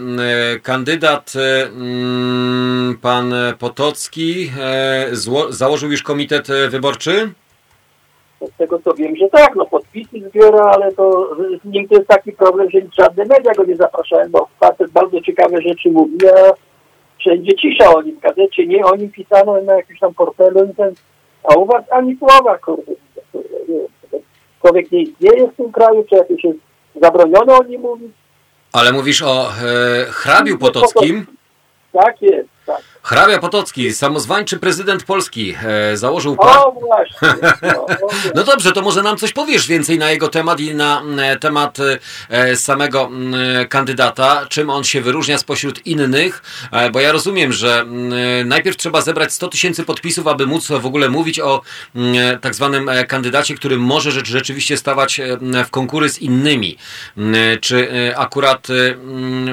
[0.55, 7.31] e, kandydat e, mm, pan Potocki e, zło, założył już komitet wyborczy?
[8.41, 12.07] Z tego co wiem, że tak, no podpisy zbiera, ale to z nim to jest
[12.07, 16.53] taki problem, że żadne media go nie zapraszają, bo facet bardzo ciekawe rzeczy mówi, a
[17.19, 20.73] wszędzie cisza o nim, w gazecie nie, o nim pisano na jakimś tam portelu,
[21.43, 22.91] a u was ani słowa, kurde.
[24.61, 26.59] Człowiek nie istnieje w tym kraju, czy jakieś jest
[27.01, 28.11] zabronione o nim mówić.
[28.73, 29.51] Ale mówisz o e,
[30.05, 31.25] hrabiu potockim?
[31.93, 32.81] Tak jest, tak.
[33.03, 36.35] Hrabia Potocki, samozwańczy prezydent Polski, e, założył...
[36.39, 37.27] O, właśnie.
[37.61, 37.85] No,
[38.35, 41.77] no, dobrze, to może nam coś powiesz więcej na jego temat i na e, temat
[42.29, 43.09] e, samego
[43.61, 47.85] e, kandydata, czym on się wyróżnia spośród innych, e, bo ja rozumiem, że
[48.41, 51.61] e, najpierw trzeba zebrać 100 tysięcy podpisów, aby móc w ogóle mówić o
[52.41, 55.21] tak zwanym kandydacie, który może rzecz, rzeczywiście stawać
[55.65, 56.77] w konkury z innymi.
[57.61, 58.67] Czy akurat,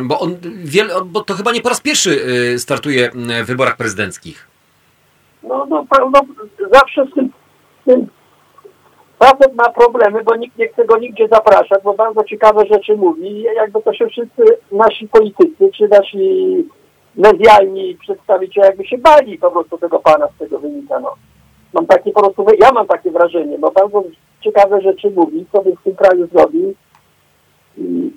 [0.03, 2.27] bo on, wiele, bo to chyba nie po raz pierwszy
[2.59, 3.11] startuje
[3.47, 4.49] wyborach prezydenckich?
[5.43, 6.20] No, no, no
[6.72, 7.30] zawsze z tym,
[7.84, 8.07] tym
[9.18, 13.43] facet ma problemy, bo nikt nie chce go nigdzie zapraszać, bo bardzo ciekawe rzeczy mówi
[13.43, 16.55] jakby to się wszyscy nasi politycy, czy nasi
[17.16, 21.01] medialni przedstawiciele jakby się bali po prostu tego pana z tego wynika.
[21.01, 21.14] No.
[21.72, 24.03] Mam takie po prostu, ja mam takie wrażenie, bo bardzo
[24.41, 26.74] ciekawe rzeczy mówi, co by w tym kraju zrobił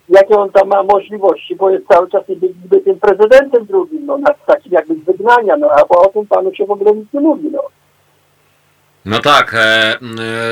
[0.10, 4.72] jakie on tam ma możliwości, bo jest cały czas niby tym prezydentem drugim, no, takim
[4.72, 7.62] jakby z wygnania, no, a o tym panu się w ogóle nic nie mówi, no.
[9.06, 9.98] No tak, e,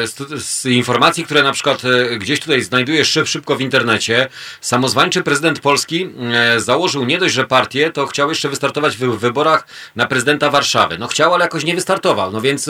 [0.08, 4.28] z, z, informacji, które na przykład e, gdzieś tutaj znajdujesz szyb, szybko w internecie,
[4.62, 9.68] samozwańczy prezydent Polski e, założył nie dość, że partię, to chciał jeszcze wystartować w wyborach
[9.96, 10.98] na prezydenta Warszawy.
[10.98, 12.32] No chciał, ale jakoś nie wystartował.
[12.32, 12.70] No więc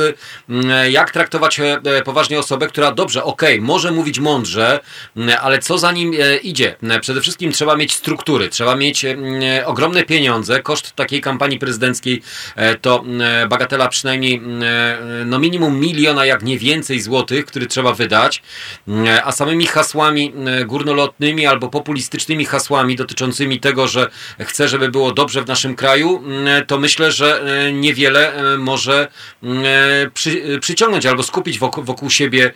[0.90, 1.62] jak traktować
[2.06, 4.80] poważnie osobę, która dobrze, okej, okay, może mówić mądrze,
[5.42, 6.14] ale co za nim
[6.44, 6.76] idzie?
[7.02, 9.06] Przede wszystkim trzeba mieć struktury, trzeba mieć
[9.66, 10.62] ogromne pieniądze.
[10.62, 12.22] Koszt takiej kampanii prezydenckiej
[12.82, 13.04] to
[13.50, 14.42] bagatela przynajmniej
[15.26, 18.44] no minimum miliona, jak nie więcej złotych, który trzeba wydać,
[18.88, 24.08] mm, a samymi hasłami mm, górnolotnymi albo populistycznymi hasłami dotyczącymi tego, że
[24.40, 29.08] chcę, żeby było dobrze w naszym kraju, mm, to myślę, że e, niewiele e, może
[30.14, 32.52] przy, przyciągnąć albo skupić wokół, wokół siebie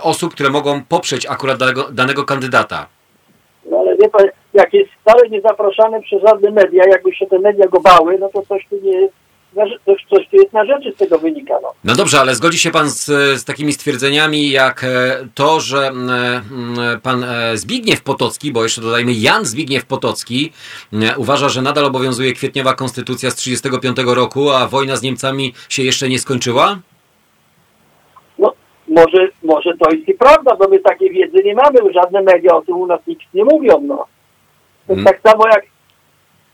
[0.00, 2.86] osób, które mogą poprzeć akurat danego, danego kandydata.
[3.70, 7.38] No ale wie pan, jak jest wcale nie zapraszany przez żadne media, jakby się te
[7.38, 9.14] media go bały, no to coś tu nie jest
[9.84, 11.54] coś, coś tu jest na rzeczy z tego wynika.
[11.62, 13.04] No, no dobrze, ale zgodzi się pan z,
[13.40, 14.88] z takimi stwierdzeniami jak e,
[15.34, 15.92] to, że
[17.02, 20.52] pan e, Zbigniew Potocki, bo jeszcze dodajmy Jan Zbigniew Potocki,
[21.16, 26.08] uważa, że nadal obowiązuje kwietniowa konstytucja z 1935 roku, a wojna z Niemcami się jeszcze
[26.08, 26.78] nie skończyła?
[28.38, 28.52] No,
[28.88, 32.62] może, może to jest i prawda, bo my takiej wiedzy nie mamy, żadne media o
[32.62, 33.80] tym u nas nic nie mówią.
[33.86, 34.06] No.
[34.86, 35.04] To hmm.
[35.04, 35.64] tak samo jak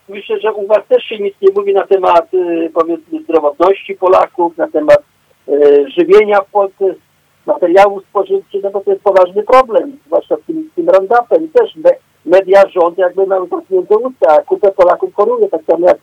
[0.09, 4.57] myślę, że u Was też się nic nie mówi na temat y, powiedzmy zdrowotności Polaków,
[4.57, 5.03] na temat
[5.49, 6.95] y, żywienia w Polsce,
[7.47, 11.49] materiałów spożywczych, no bo to jest poważny problem, zwłaszcza z tym, z tym roundupem.
[11.49, 11.91] Też me,
[12.27, 15.99] media, rząd jakby mają zamknięte usta, a kupę Polaków choruje, tak samo jak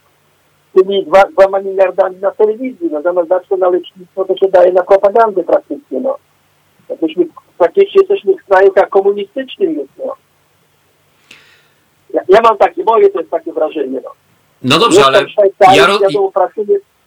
[0.74, 2.90] tymi dwa, dwoma miliardami na telewizji.
[2.92, 6.16] No zamiast dać na lecznictwo, to się daje na propagandę praktycznie, no.
[6.90, 7.26] Jakbyśmy,
[7.58, 10.16] praktycznie jesteśmy w kraju komunistycznym no.
[12.14, 14.02] Ja, ja mam takie, moje to jest takie wrażenie.
[14.04, 14.12] No,
[14.64, 15.26] no dobrze, ale
[15.76, 16.00] ja, ro...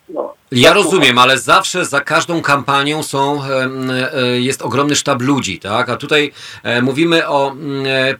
[0.09, 5.89] no, ja rozumiem, ale zawsze za każdą kampanią są, e, jest ogromny sztab ludzi, tak?
[5.89, 6.33] A tutaj
[6.63, 7.55] e, mówimy o e,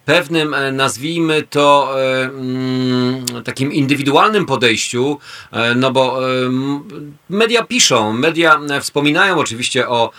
[0.05, 5.19] pewnym, nazwijmy to mm, takim indywidualnym podejściu,
[5.77, 6.21] no bo
[7.29, 10.11] media piszą, media wspominają oczywiście o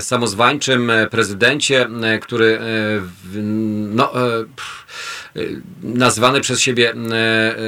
[0.00, 1.88] samozwańczym prezydencie,
[2.20, 2.60] który
[3.94, 4.12] no
[5.82, 7.58] nazywany przez siebie e, e,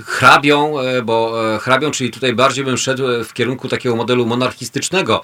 [0.00, 0.74] hrabią,
[1.04, 5.20] bo hrabią, czyli tutaj bardziej bym szedł w kierunku takiego modelu monarchistycznego,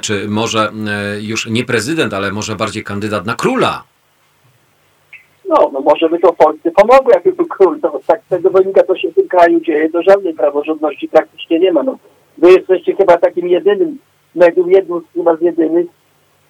[0.00, 0.72] czy może
[1.20, 3.84] już nie prezydent, ale może bardziej kandydat na króla.
[5.48, 7.80] No, no może by to Polsce pomogło, jakby był król.
[7.80, 11.58] To, tak z tego wynika, co się w tym kraju dzieje, to żadnej praworządności praktycznie
[11.58, 11.82] nie ma.
[11.82, 11.98] No.
[12.38, 13.98] Wy jesteście chyba takim jedynym
[14.34, 15.00] medium, jednym
[15.38, 15.86] z jedynych,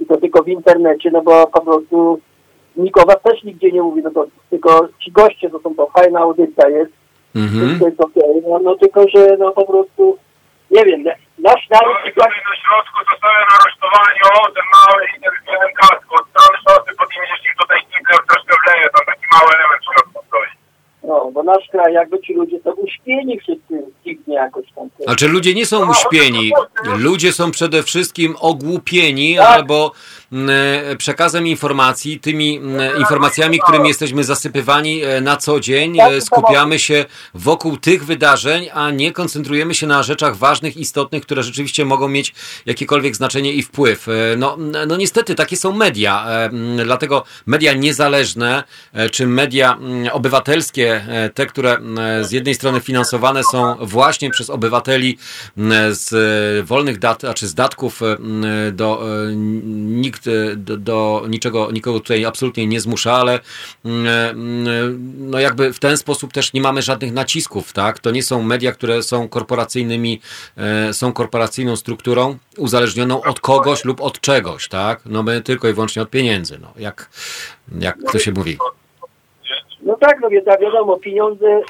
[0.00, 2.20] i to tylko w internecie, no bo po prostu
[3.06, 6.68] was też nigdzie nie mówi, no to tylko ci goście to są to fajna audycja
[6.68, 6.92] jest,
[7.36, 7.78] mm-hmm.
[7.78, 8.42] to jest okay.
[8.48, 10.18] no, no tylko, że no po prostu
[10.70, 11.04] nie wiem,
[11.38, 11.96] nasz naród...
[12.04, 15.02] No, tutaj na środku zostałem aresztowani, o, ten mały,
[15.46, 19.48] ten kask, od strony szosy pod nim jeśli tutaj Hitler troszkę wleje, tam taki mały
[19.56, 20.50] element w środku stoi.
[21.08, 23.74] No, bo nasz kraj, jakby ci ludzie są uśpieni wszyscy
[24.04, 24.88] dziwnie jakoś tam.
[25.00, 26.52] Znaczy ludzie nie są uśpieni,
[26.98, 29.46] ludzie są przede wszystkim ogłupieni tak.
[29.46, 29.92] albo
[30.98, 32.60] przekazem informacji, tymi
[32.98, 36.00] informacjami, którymi jesteśmy zasypywani e, na co dzień.
[36.00, 37.04] E, skupiamy się
[37.34, 42.34] wokół tych wydarzeń, a nie koncentrujemy się na rzeczach ważnych, istotnych, które rzeczywiście mogą mieć
[42.66, 44.06] jakiekolwiek znaczenie i wpływ.
[44.36, 44.56] No,
[44.86, 46.26] no niestety, takie są media.
[46.84, 48.64] Dlatego media niezależne,
[49.12, 49.78] czy media
[50.12, 51.78] obywatelskie, te, które
[52.22, 55.18] z jednej strony finansowane są właśnie przez obywateli
[55.90, 58.00] z wolnych dat, a czy z datków
[58.72, 59.04] do
[59.74, 63.40] nikt nikt e, do, do, niczego, nikogo tutaj absolutnie nie zmusza, ale
[63.84, 67.98] mm, mm, no jakby w ten sposób też nie mamy żadnych nacisków, tak?
[67.98, 70.20] To nie są media, które są korporacyjnymi,
[70.56, 75.00] e, są korporacyjną strukturą uzależnioną od kogoś lub od czegoś, tak?
[75.06, 77.10] No my tylko i wyłącznie od pieniędzy, no jak,
[77.80, 78.58] jak to się mówi.
[79.82, 80.28] No tak, no
[80.60, 81.60] wiadomo, pieniądze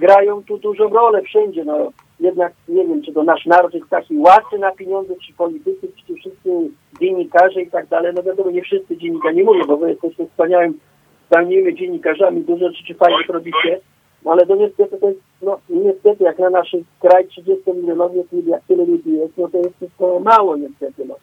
[0.00, 4.18] grają tu dużą rolę wszędzie, no jednak nie wiem, czy to nasz naród jest taki
[4.18, 6.70] łatwy na pieniądze, czy politycy, czy wszyscy
[7.00, 8.12] dziennikarze i tak dalej.
[8.14, 10.78] No wiadomo, nie wszyscy dziennikarze, nie mówię, bo wy jesteście wspaniałym,
[11.24, 13.80] wspaniałymi dziennikarzami, dużo rzeczy fajnie robicie,
[14.24, 18.62] no ale to niestety to jest, no niestety jak na nasz kraj 30 milionowy, jak
[18.64, 21.16] tyle ludzi jest, no to jest to mało niestety, no.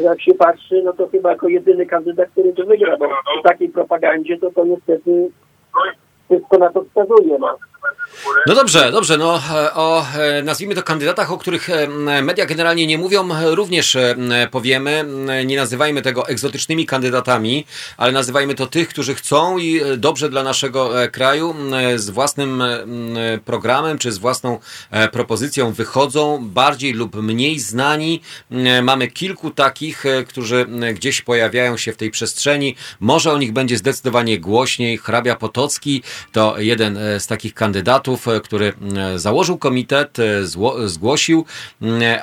[0.00, 3.08] jak się patrzy, no to chyba jako jedyny kandydat, który to wygra, bo
[3.40, 5.30] w takiej propagandzie to to niestety
[6.28, 7.58] wszystko na to wskazuje, no.
[8.46, 9.16] No dobrze, dobrze.
[9.16, 9.40] No,
[9.74, 11.88] o e, nazwijmy to kandydatach, o których e,
[12.22, 14.16] media generalnie nie mówią, również e,
[14.50, 15.04] powiemy.
[15.46, 17.66] Nie nazywajmy tego egzotycznymi kandydatami,
[17.96, 21.54] ale nazywajmy to tych, którzy chcą i dobrze dla naszego kraju
[21.96, 22.62] z własnym
[23.44, 24.58] programem czy z własną
[25.12, 28.20] propozycją wychodzą, bardziej lub mniej znani.
[28.82, 32.76] Mamy kilku takich, którzy gdzieś pojawiają się w tej przestrzeni.
[33.00, 34.98] Może o nich będzie zdecydowanie głośniej.
[34.98, 36.02] Hrabia Potocki
[36.32, 40.24] to jeden z takich kandydatów e, który e, założył komitet, e,
[40.88, 41.44] zgłosił,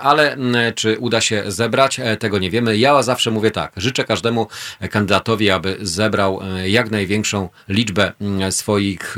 [0.02, 0.38] ale
[0.76, 2.78] czy uda się zebrać, tego nie wiemy.
[2.78, 4.48] Ja zawsze mówię tak, życzę każdemu
[4.92, 8.12] kandydatowi, aby zebrał jak największą liczbę
[8.50, 9.16] swoich,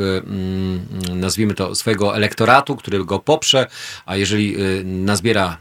[1.13, 3.67] nazwijmy to, swojego elektoratu, który go poprze,
[4.05, 5.57] a jeżeli nazbiera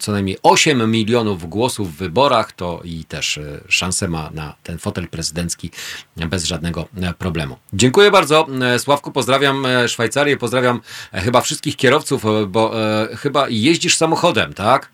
[0.00, 5.08] co najmniej 8 milionów głosów w wyborach, to i też szansę ma na ten fotel
[5.08, 5.70] prezydencki
[6.16, 6.88] bez żadnego
[7.18, 7.56] problemu.
[7.72, 8.31] Dziękuję bardzo.
[8.78, 10.12] Sławku, pozdrawiam Szwajcarię.
[10.12, 10.36] Szwajcarię.
[10.36, 10.80] Pozdrawiam
[11.14, 14.88] e, chyba wszystkich kierowców, e, bo e, chyba jeździsz samochodem, tak?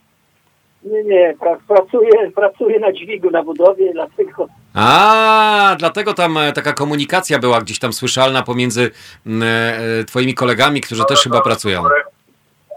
[0.84, 6.72] Nie, nie, pra, pracuję, pracuję na dźwigu na budowie, dlatego A, dlatego tam e, taka
[6.72, 8.90] komunikacja była gdzieś tam słyszalna pomiędzy
[9.26, 11.82] e, twoimi kolegami, którzy też chyba pracują.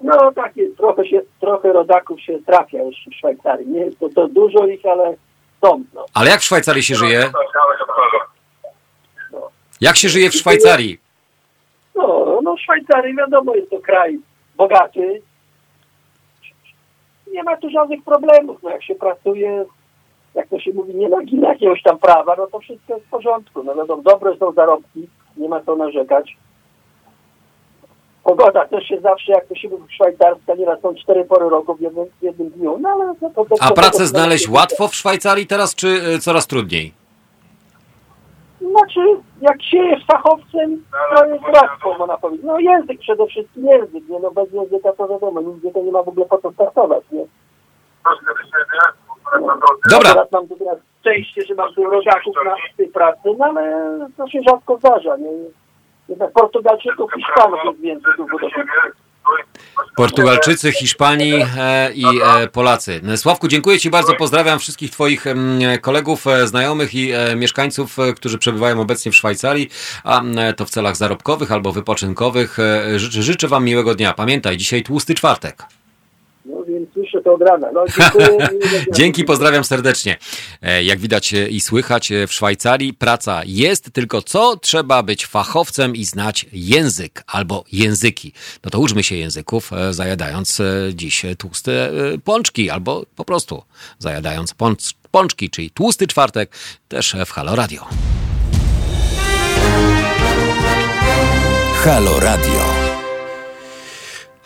[0.03, 3.67] no takie trochę się, trochę rodaków się trafia już w Szwajcarii.
[3.67, 5.15] Nie jest to, to dużo ich, ale
[5.63, 5.83] są.
[5.93, 6.05] No.
[6.13, 7.31] Ale jak w Szwajcarii się żyje?
[9.81, 10.97] Jak się żyje w Szwajcarii?
[11.95, 14.19] No, no Szwajcarii wiadomo jest to kraj
[14.57, 15.21] bogaty.
[17.33, 18.57] Nie ma tu żadnych problemów.
[18.63, 19.65] No jak się pracuje,
[20.35, 23.63] jak to się mówi, nie nagina jakiegoś tam prawa, no to wszystko jest w porządku.
[23.63, 25.07] No wiadomo, dobre są zarobki,
[25.37, 26.37] nie ma co narzekać.
[28.23, 31.81] Pogoda też się zawsze, jak to się mówi szwajcarska, nieraz są cztery pory roku w
[31.81, 33.05] jednym, w jednym dniu, no ale...
[33.21, 36.47] No, to, to, A to- pracę to- znaleźć łatwo w Szwajcarii teraz, czy e, coraz
[36.47, 37.00] trudniej?
[38.61, 38.99] Znaczy,
[39.41, 40.83] jak się jest fachowcem,
[41.15, 42.45] to jest łatwo, można powiedzieć.
[42.45, 44.19] No język przede wszystkim, język, nie?
[44.19, 47.25] No bez języka to wiadomo, nigdzie to nie ma w ogóle po co startować, nie?
[49.91, 50.13] Dobra.
[50.13, 54.27] Teraz mam tu teraz szczęście, że mam tu rodaków na tej pracy, no ale to
[54.27, 55.31] się rzadko zdarza, nie?
[56.09, 58.29] Jednak Portugalczyków, Hiszpanów jest więcej tu w.
[59.95, 63.01] Portugalczycy, Hiszpanii e, i e, Polacy.
[63.15, 64.13] Sławku, dziękuję Ci bardzo.
[64.13, 65.25] Pozdrawiam wszystkich Twoich
[65.81, 69.69] kolegów, e, znajomych i mieszkańców, którzy przebywają obecnie w Szwajcarii,
[70.03, 70.21] a
[70.57, 72.57] to w celach zarobkowych albo wypoczynkowych.
[72.97, 74.13] Życzę Wam miłego dnia.
[74.13, 75.63] Pamiętaj, dzisiaj tłusty czwartek.
[76.73, 77.67] Więc słyszę to od rana.
[77.73, 78.47] No dziękuję.
[78.97, 80.17] Dzięki, pozdrawiam serdecznie.
[80.61, 85.25] E, Jak widać e, i słychać e, w Szwajcarii praca jest, tylko co trzeba być
[85.25, 88.33] fachowcem i znać język albo języki.
[88.63, 90.61] No to uczmy się języków, zajadając
[90.93, 91.91] dziś tłuste
[92.23, 93.63] pączki albo po prostu
[93.99, 96.51] zajadając pącz- pączki, czyli tłusty czwartek
[96.87, 97.85] też w Halo Radio.
[101.83, 102.90] Halo Radio.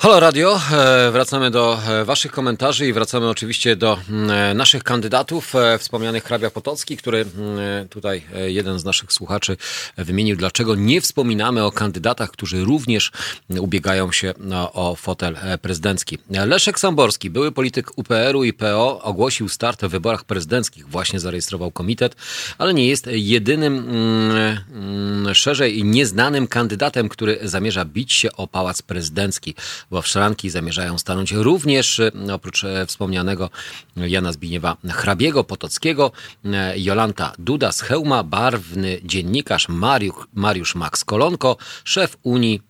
[0.06, 4.84] Halo Radio, e, wracamy do e, Waszych komentarzy i wracamy oczywiście do mm, e, naszych
[4.84, 5.56] kandydatów.
[5.56, 9.58] E, Wspomniany hrabia Potocki, który mm, tutaj jeden z naszych słuchaczy
[9.98, 13.12] wymienił, dlaczego nie wspominamy o kandydatach, którzy również
[13.60, 16.18] ubiegają się no, o fotel prezydencki.
[16.30, 20.90] Leszek Samborski, były polityk UPR-u i PO, ogłosił start w wyborach prezydenckich.
[20.90, 22.16] Właśnie zarejestrował komitet,
[22.58, 29.56] ale nie jest jedynym mm, szerzej nieznanym kandydatem, który zamierza bić się o pałac prezydencki
[29.96, 33.50] bo w szranki zamierzają stanąć również, e, oprócz e, wspomnianego
[33.96, 36.12] Jana Zbigniewa Hrabiego, Potockiego,
[36.46, 42.62] e, Jolanta Duda z Chełma, barwny dziennikarz Mariusz, Mariusz Max Kolonko, szef Unii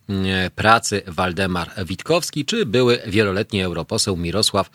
[0.54, 4.70] Pracy Waldemar Witkowski, czy były wieloletni europoseł Mirosław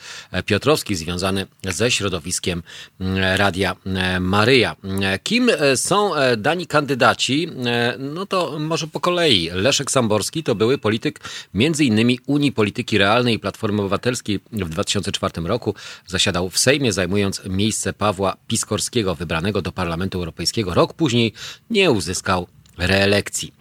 [0.46, 2.64] Piotrowski, związany ze środowiskiem
[3.36, 3.76] Radia
[4.20, 4.76] Maryja.
[5.24, 7.50] Kim są dani kandydaci?
[8.00, 9.50] No to może po kolei.
[9.54, 11.20] Leszek Samborski to były polityk
[11.54, 15.76] między innymi Unii Polityki Realnej Platformy Obywatelskiej w 2004 roku.
[16.08, 20.74] Zasiadał w Sejmie, zajmując miejsce Pawła Piskorskiego, wybranego do Parlamentu Europejskiego.
[20.74, 21.34] Rok później
[21.70, 23.54] nie uzyskał reelekcji.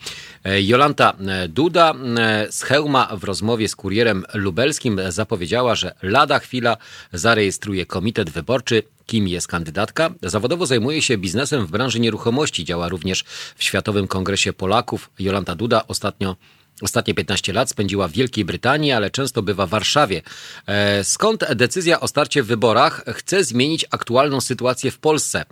[0.44, 6.38] E, Jolanta e, Duda e, z Chełma w rozmowie z kurierem lubelskim zapowiedziała, że lada
[6.38, 6.76] chwila
[7.12, 8.82] zarejestruje komitet wyborczy.
[9.06, 10.10] Kim jest kandydatka?
[10.22, 12.64] Zawodowo zajmuje się biznesem w branży nieruchomości.
[12.64, 13.24] Działa również
[13.56, 15.10] w Światowym Kongresie Polaków.
[15.18, 16.36] Jolanta Duda ostatnio
[16.82, 20.22] Ostatnie 15 lat spędziła w Wielkiej Brytanii, ale często bywa w Warszawie.
[20.66, 25.44] E, Skąd decyzja o starcie w wyborach chce zmienić aktualną sytuację w Polsce?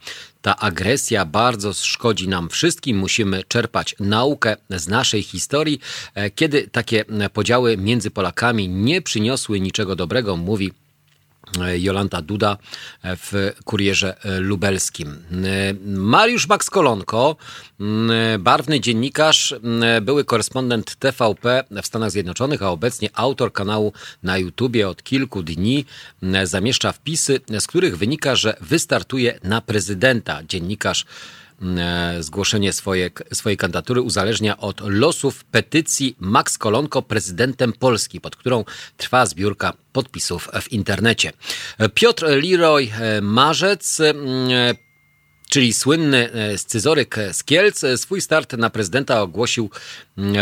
[0.43, 2.97] Ta agresja bardzo szkodzi nam wszystkim.
[2.97, 5.81] Musimy czerpać naukę z naszej historii,
[6.15, 10.73] e, kiedy takie podziały między Polakami nie przyniosły niczego dobrego, mówi
[11.79, 12.57] Jolanta Duda
[13.05, 15.25] w kurierze lubelskim.
[15.85, 17.37] Mariusz Max Kolonko,
[18.39, 19.55] barwny dziennikarz,
[20.03, 23.93] były korespondent TVP w Stanach Zjednoczonych, a obecnie autor kanału
[24.23, 25.85] na YouTubie od kilku dni
[26.45, 30.43] zamieszcza wpisy, z których wynika, że wystartuje na prezydenta.
[30.49, 31.07] Dziennikarz e,
[32.21, 38.65] zgłoszenie swoje, swojej kandydatury uzależnia od losów petycji Max Kolonko prezydentem Polski, pod którą
[38.97, 41.33] trwa zbiórka podpisów w internecie.
[41.95, 44.15] Piotr Leroy e, Marzec e,
[45.49, 49.71] czyli słynny e, scyzoryk z Kielc, e, swój start na prezydenta ogłosił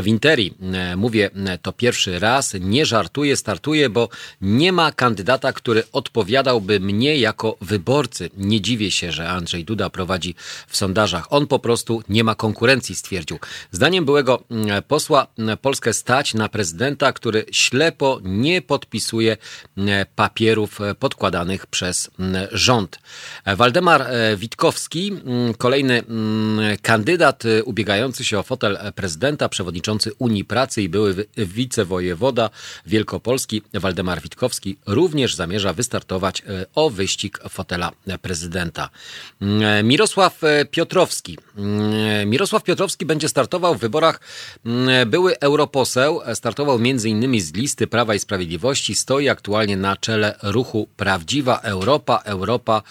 [0.02, 0.54] w Interi.
[0.72, 4.08] E, Mówię e, to pierwszy raz, nie żartuję, startuję, bo
[4.40, 8.30] nie ma kandydata, który odpowiadałby mnie jako wyborcy.
[8.36, 10.34] Nie dziwię się, że Andrzej Duda prowadzi
[10.68, 11.32] w sondażach.
[11.32, 13.38] On po prostu nie ma konkurencji, stwierdził.
[13.70, 15.26] Zdaniem byłego mm, posła
[15.62, 19.36] Polskę stać na prezydenta, który ślepo nie podpisuje
[20.16, 22.10] papierów e, podkładanych przez
[22.52, 22.98] rząd.
[23.44, 25.12] E, Waldemar e, Witkowski,
[25.58, 26.02] kolejny
[26.82, 31.24] kandydat e, ubiegający się o fotel e, prezydenta, przewodniczący przewodniczący Unii Pracy i były wi-
[31.36, 32.50] wicewojewoda
[32.86, 37.92] Wielkopolski Waldemar Witkowski również zamierza wystartować e, o wyścig fotela
[38.22, 38.90] prezydenta.
[39.42, 41.38] Mm, Mirosław e, Piotrowski.
[41.56, 44.20] Mm, Mirosław Piotrowski będzie startował w wyborach.
[44.66, 47.40] mm, Były europoseł, e, startował m.in.
[47.40, 52.82] z listy Prawa i Sprawiedliwości, stoi aktualnie na czele ruchu Prawdziwa Europa, Europa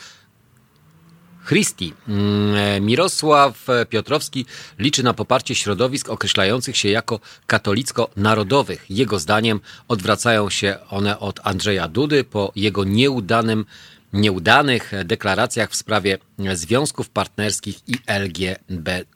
[1.45, 1.93] Christi.
[2.07, 4.45] Mm, Mirosław Piotrowski
[4.79, 8.85] liczy na poparcie środowisk określających się jako katolicko-narodowych.
[8.89, 13.65] Jego zdaniem odwracają się one od Andrzeja Dudy po jego nieudanym
[14.13, 16.17] nieudanych deklaracjach w sprawie
[16.53, 19.14] związków partnerskich i LGBT.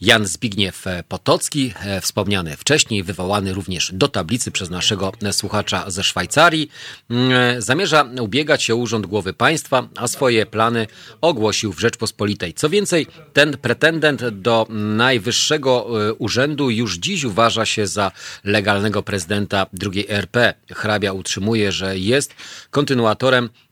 [0.00, 6.70] Jan Zbigniew Potocki, e, wspomniany wcześniej, wywołany również do tablicy przez naszego słuchacza ze Szwajcarii,
[7.10, 10.86] mm, zamierza ubiegać się o urząd głowy państwa, a swoje plany
[11.20, 12.54] ogłosił w Rzeczpospolitej.
[12.54, 18.12] Co więcej, ten pretendent do najwyższego e, urzędu już dziś uważa się za
[18.44, 20.54] legalnego prezydenta drugiej RP.
[20.72, 22.34] Hrabia utrzymuje, że jest
[22.70, 23.67] kontynuatorem e,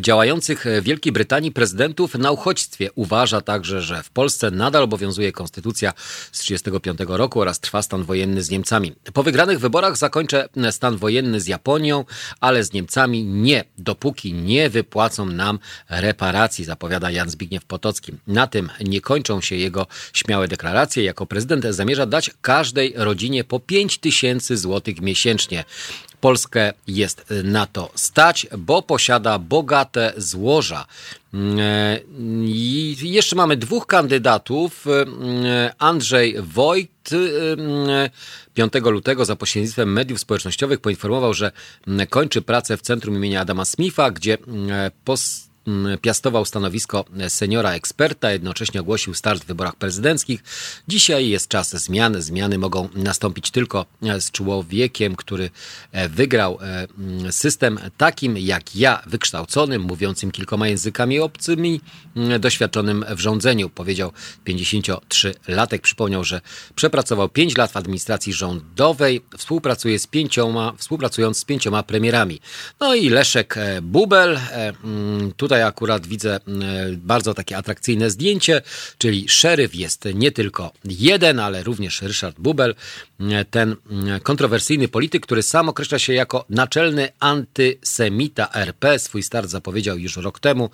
[0.00, 2.90] działających w Wielkiej Brytanii prezydentów na uchodźstwie.
[2.94, 5.92] Uważa także, że w Polsce nadal obowiązuje konstytucja
[6.32, 8.92] z 1935 roku oraz trwa stan wojenny z Niemcami.
[9.12, 12.04] Po wygranych wyborach zakończę stan wojenny z Japonią,
[12.40, 15.58] ale z Niemcami nie, dopóki nie wypłacą nam
[15.88, 18.12] reparacji, zapowiada Jan Zbigniew Potocki.
[18.26, 21.04] Na tym nie kończą się jego śmiałe deklaracje.
[21.04, 25.64] Jako prezydent zamierza dać każdej rodzinie po 5 tysięcy złotych miesięcznie.
[26.20, 30.86] Polskę jest na to stać, bo posiada bogate złoża.
[31.34, 32.00] E,
[32.44, 34.86] I jeszcze mamy dwóch kandydatów.
[34.86, 38.10] E, Andrzej Wojt e,
[38.54, 41.52] 5 lutego za pośrednictwem mediów społecznościowych poinformował, że
[42.10, 44.38] kończy pracę w centrum imienia Adama Smitha, gdzie
[45.04, 45.47] pos m,
[46.02, 50.42] piastował stanowisko seniora eksperta, jednocześnie ogłosił start w wyborach prezydenckich.
[50.88, 52.22] Dzisiaj jest czas zmian.
[52.22, 55.50] Zmiany mogą nastąpić tylko e, z człowiekiem, który
[55.92, 61.80] e, wygrał e, m, system takim jak ja, wykształconym, mówiącym kilkoma językami obcymi,
[62.16, 64.12] m, doświadczonym w rządzeniu, powiedział
[64.46, 65.78] 53-latek.
[65.78, 66.40] Przypomniał, że
[66.74, 72.40] przepracował 5 lat w administracji rządowej, współpracuje z pięcioma, współpracując z pięcioma premierami.
[72.80, 76.40] No i Leszek Bubel, mm, tutaj akurat widzę e,
[76.92, 78.62] bardzo takie atrakcyjne zdjęcie,
[78.98, 82.74] czyli szeryf jest nie tylko jeden, ale również Ryszard Bubel,
[83.20, 88.98] e, ten mm, kontrowersyjny polityk, który sam określa się jako naczelny antysemita RP.
[88.98, 90.70] Swój start zapowiedział już rok temu.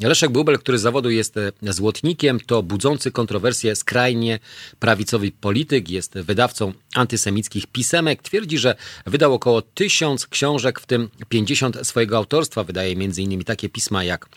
[0.00, 4.38] Leszek Bubel, który z zawodu jest e, złotnikiem, to budzący kontrowersje skrajnie
[4.80, 8.22] prawicowy polityk, jest wydawcą antysemickich pisemek.
[8.22, 8.74] Twierdzi, że
[9.06, 12.64] wydał około tysiąc książek, w tym 50 swojego autorstwa.
[12.64, 13.44] Wydaje m.in.
[13.44, 14.28] takie pisma jak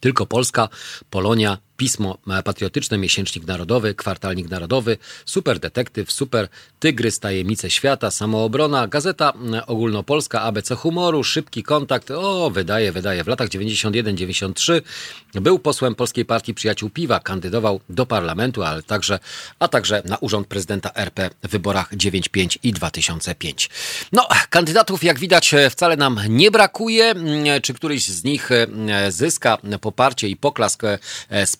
[0.00, 0.68] tylko Polska,
[1.10, 6.48] Polonia, Pismo Patriotyczne, Miesięcznik Narodowy, Kwartalnik Narodowy, Super Detektyw, Super
[6.80, 9.32] Tygrys, Tajemnice Świata, Samoobrona, Gazeta
[9.66, 12.10] Ogólnopolska, ABC Humoru, Szybki Kontakt.
[12.10, 13.24] O, wydaje, wydaje.
[13.24, 14.82] W latach 91-93
[15.34, 19.18] był posłem Polskiej Partii Przyjaciół Piwa, kandydował do parlamentu, ale także,
[19.58, 23.70] a także na urząd prezydenta RP w wyborach 95 i 2005.
[24.12, 27.14] No, kandydatów, jak widać, wcale nam nie brakuje.
[27.62, 28.50] Czy któryś z nich
[29.08, 30.82] zyska poparcie i poklask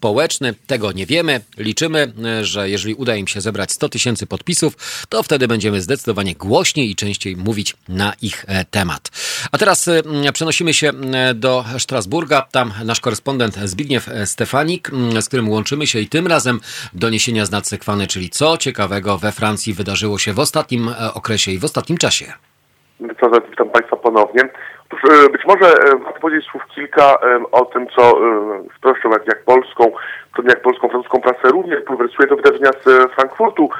[0.02, 0.54] społeczny?
[0.66, 1.40] Tego nie wiemy.
[1.58, 2.12] Liczymy,
[2.42, 4.76] że jeżeli uda im się zebrać 100 tysięcy podpisów,
[5.08, 9.10] to wtedy będziemy zdecydowanie głośniej i częściej mówić na ich e, temat.
[9.52, 10.02] A teraz e,
[10.32, 12.42] przenosimy się e, do Strasburga.
[12.52, 16.60] Tam nasz korespondent Zbigniew Stefanik, z którym łączymy się i tym razem
[16.92, 21.64] doniesienia z nadsekwany, czyli co ciekawego we Francji wydarzyło się w ostatnim okresie i w
[21.64, 22.32] ostatnim czasie.
[23.00, 24.42] Witam, witam Państwa ponownie.
[24.92, 28.18] E, być może e, warto powiedzieć słów kilka e, o tym, co
[28.84, 29.92] zresztą jak, jak polską,
[30.48, 33.70] jak polską, francuską prasę również bulwersuje to wydarzenia z Frankfurtu,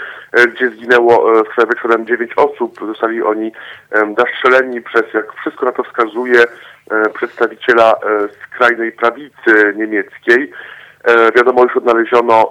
[0.55, 2.79] gdzie zginęło wczoraj wieczorem dziewięć osób.
[2.87, 3.53] Zostali oni
[4.19, 6.45] zastrzeleni przez, jak wszystko na to wskazuje,
[7.15, 7.95] przedstawiciela
[8.47, 10.53] skrajnej prawicy niemieckiej.
[11.37, 12.51] Wiadomo, już odnaleziono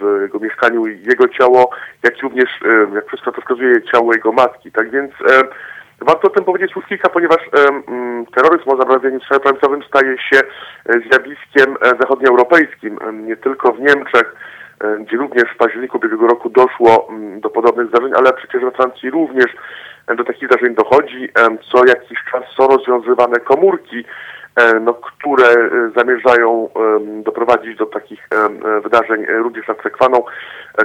[0.00, 1.70] w jego mieszkaniu jego ciało,
[2.02, 2.50] jak również,
[2.94, 4.72] jak wszystko to wskazuje, ciało jego matki.
[4.72, 5.12] Tak więc
[6.06, 10.40] Warto o tym powiedzieć słów kilka, ponieważ um, terroryzm o zabarwieniu prawicowym staje się
[10.86, 12.98] zjawiskiem zachodnioeuropejskim.
[13.12, 14.36] Nie tylko w Niemczech,
[15.00, 19.10] gdzie również w październiku ubiegłego roku doszło um, do podobnych zdarzeń, ale przecież we Francji
[19.10, 19.46] również
[20.16, 21.28] do takich zdarzeń dochodzi.
[21.72, 24.04] Co jakiś czas są rozwiązywane komórki,
[24.80, 26.68] no, które zamierzają
[27.22, 28.28] doprowadzić do takich
[28.82, 30.24] wydarzeń również nad Sekwaną.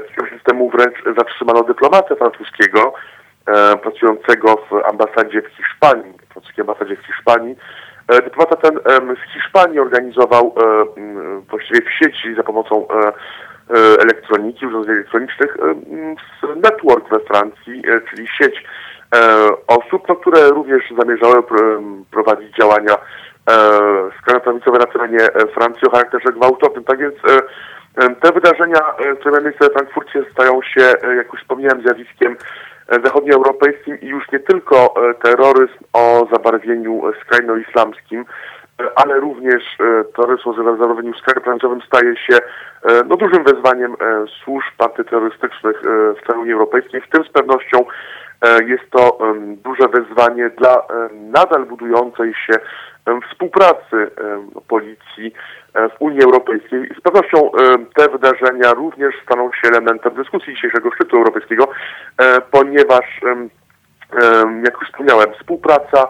[0.07, 2.93] Kilka miesięcy temu wręcz zatrzymano dyplomatę francuskiego,
[3.81, 7.55] pracującego w ambasadzie w Hiszpanii, w francuskiej ambasadzie w Hiszpanii.
[8.07, 8.79] Dyplomata ten
[9.15, 10.55] z Hiszpanii organizował
[11.49, 12.87] właściwie w sieci za pomocą
[13.69, 18.63] e, elektroniki, urządzeń elektronicznych, e, Network we Francji, e, czyli sieć
[19.67, 21.43] osób, no, które również zamierzały
[22.11, 22.95] prowadzić działania
[24.21, 25.19] skrajnie prawicowe na terenie
[25.53, 26.83] Francji o charakterze gwałtownym.
[26.83, 27.15] Tak więc
[28.21, 28.79] te wydarzenia,
[29.19, 30.81] które miały miejsce we Frankfurcie, stają się,
[31.17, 32.37] jak już wspomniałem, zjawiskiem
[33.03, 34.93] zachodnioeuropejskim i już nie tylko
[35.23, 38.25] terroryzm o zabarwieniu skrajno-islamskim,
[38.95, 39.63] ale również
[40.15, 42.37] terroryzm o zabarwieniu skrajno-prawicowym staje się
[43.07, 43.95] no, dużym wyzwaniem
[44.43, 45.81] służb antyterrorystycznych
[46.21, 47.01] w całej Unii Europejskiej.
[47.01, 47.85] W tym z pewnością
[48.67, 49.17] jest to
[49.63, 50.83] duże wyzwanie dla
[51.13, 52.53] nadal budującej się
[53.31, 54.11] współpracy
[54.67, 55.33] policji
[55.73, 56.89] w Unii Europejskiej.
[56.99, 57.51] Z pewnością
[57.95, 61.67] te wydarzenia również staną się elementem dyskusji dzisiejszego szczytu europejskiego,
[62.51, 63.21] ponieważ,
[64.65, 66.07] jak już wspomniałem, współpraca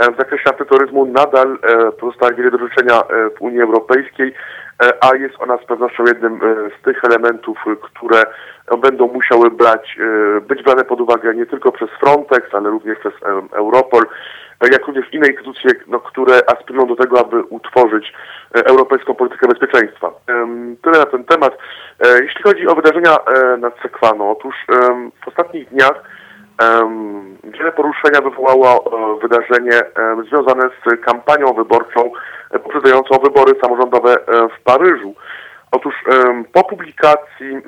[0.00, 1.58] w zakresie antyterroryzmu nadal
[2.00, 3.02] pozostaje wiele do życzenia
[3.38, 4.34] w Unii Europejskiej,
[5.00, 6.40] a jest ona z pewnością jednym
[6.80, 8.22] z tych elementów, które
[8.78, 9.98] będą musiały brać,
[10.48, 13.12] być brane pod uwagę nie tylko przez Frontex, ale również przez
[13.52, 14.02] Europol,
[14.72, 18.12] jak również inne instytucje, no, które aspirują do tego, aby utworzyć
[18.54, 20.10] europejską politykę bezpieczeństwa.
[20.82, 21.58] Tyle na ten temat.
[22.22, 23.16] Jeśli chodzi o wydarzenia
[23.58, 24.54] nad Sekwano, otóż
[25.24, 26.02] w ostatnich dniach
[27.44, 28.90] Wiele poruszenia wywołało
[29.22, 29.80] wydarzenie
[30.28, 32.12] związane z kampanią wyborczą
[32.64, 34.16] poprzedzającą wybory samorządowe
[34.58, 35.14] w Paryżu.
[35.72, 35.94] Otóż
[36.52, 37.62] po publikacji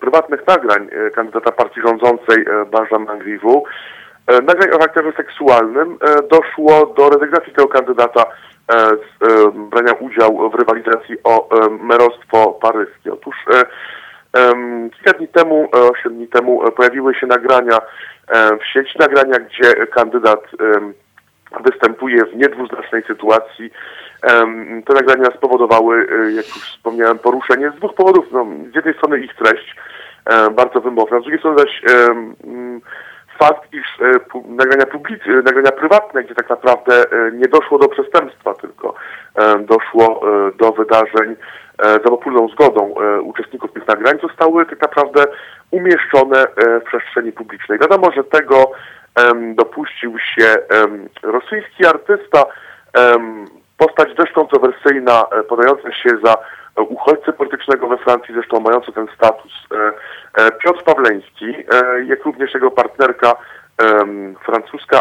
[0.00, 3.70] prywatnych nagrań kandydata partii rządzącej Benjamin Griveaux,
[4.28, 5.98] nagrań o charakterze seksualnym,
[6.30, 8.24] doszło do rezygnacji tego kandydata
[8.68, 13.12] z brania udziału w rywalizacji o merostwo paryskie.
[13.12, 13.36] Otóż
[14.94, 17.78] kilka dni temu, osiem dni temu pojawiły się nagrania
[18.60, 20.40] w sieci nagrania, gdzie kandydat
[21.64, 23.70] występuje w niedwuznacznej sytuacji.
[24.86, 26.06] Te nagrania spowodowały,
[26.36, 28.26] jak już wspomniałem, poruszenie z dwóch powodów.
[28.32, 29.76] No, z jednej strony ich treść,
[30.56, 31.82] bardzo wymowna, z drugiej strony zaś
[33.38, 33.98] fakt, iż
[34.48, 38.94] nagrania, publicy, nagrania prywatne, gdzie tak naprawdę nie doszło do przestępstwa, tylko
[39.60, 40.20] doszło
[40.56, 41.36] do wydarzeń
[41.82, 45.24] za popólną zgodą uczestników tych nagrań, zostały tak naprawdę
[45.70, 47.78] umieszczone w przestrzeni publicznej.
[47.78, 48.70] Wiadomo, że tego
[49.54, 50.56] dopuścił się
[51.22, 52.44] rosyjski artysta,
[53.76, 56.34] postać dość kontrowersyjna, e, podająca się za
[56.82, 59.92] uchodźcę politycznego we Francji, zresztą mający ten status, e,
[60.42, 61.54] e, Piotr Pawleński,
[62.06, 63.32] jak również jego partnerka
[64.44, 65.00] francuska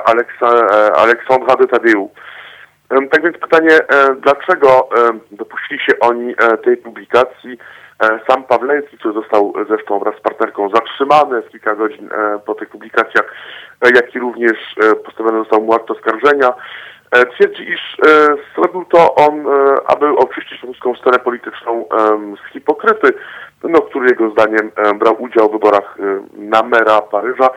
[0.96, 2.10] Aleksandra de Tadeu.
[3.12, 3.80] Tak więc pytanie,
[4.22, 4.90] dlaczego
[5.32, 7.58] dopuścili się oni tej publikacji?
[8.30, 12.10] Sam Pawleński, który został zresztą wraz z partnerką zatrzymany w kilka godzin
[12.46, 13.34] po tych publikacjach,
[13.96, 14.76] jak i również
[15.06, 16.54] postawiony został mu akt oskarżenia,
[17.34, 17.98] twierdzi, iż
[18.56, 19.46] zrobił to on,
[19.88, 21.86] aby oczyścić ruską scenę polityczną
[22.46, 23.14] z hipokryty,
[23.64, 25.98] no, który jego zdaniem brał udział w wyborach
[26.34, 27.50] na mera Paryża,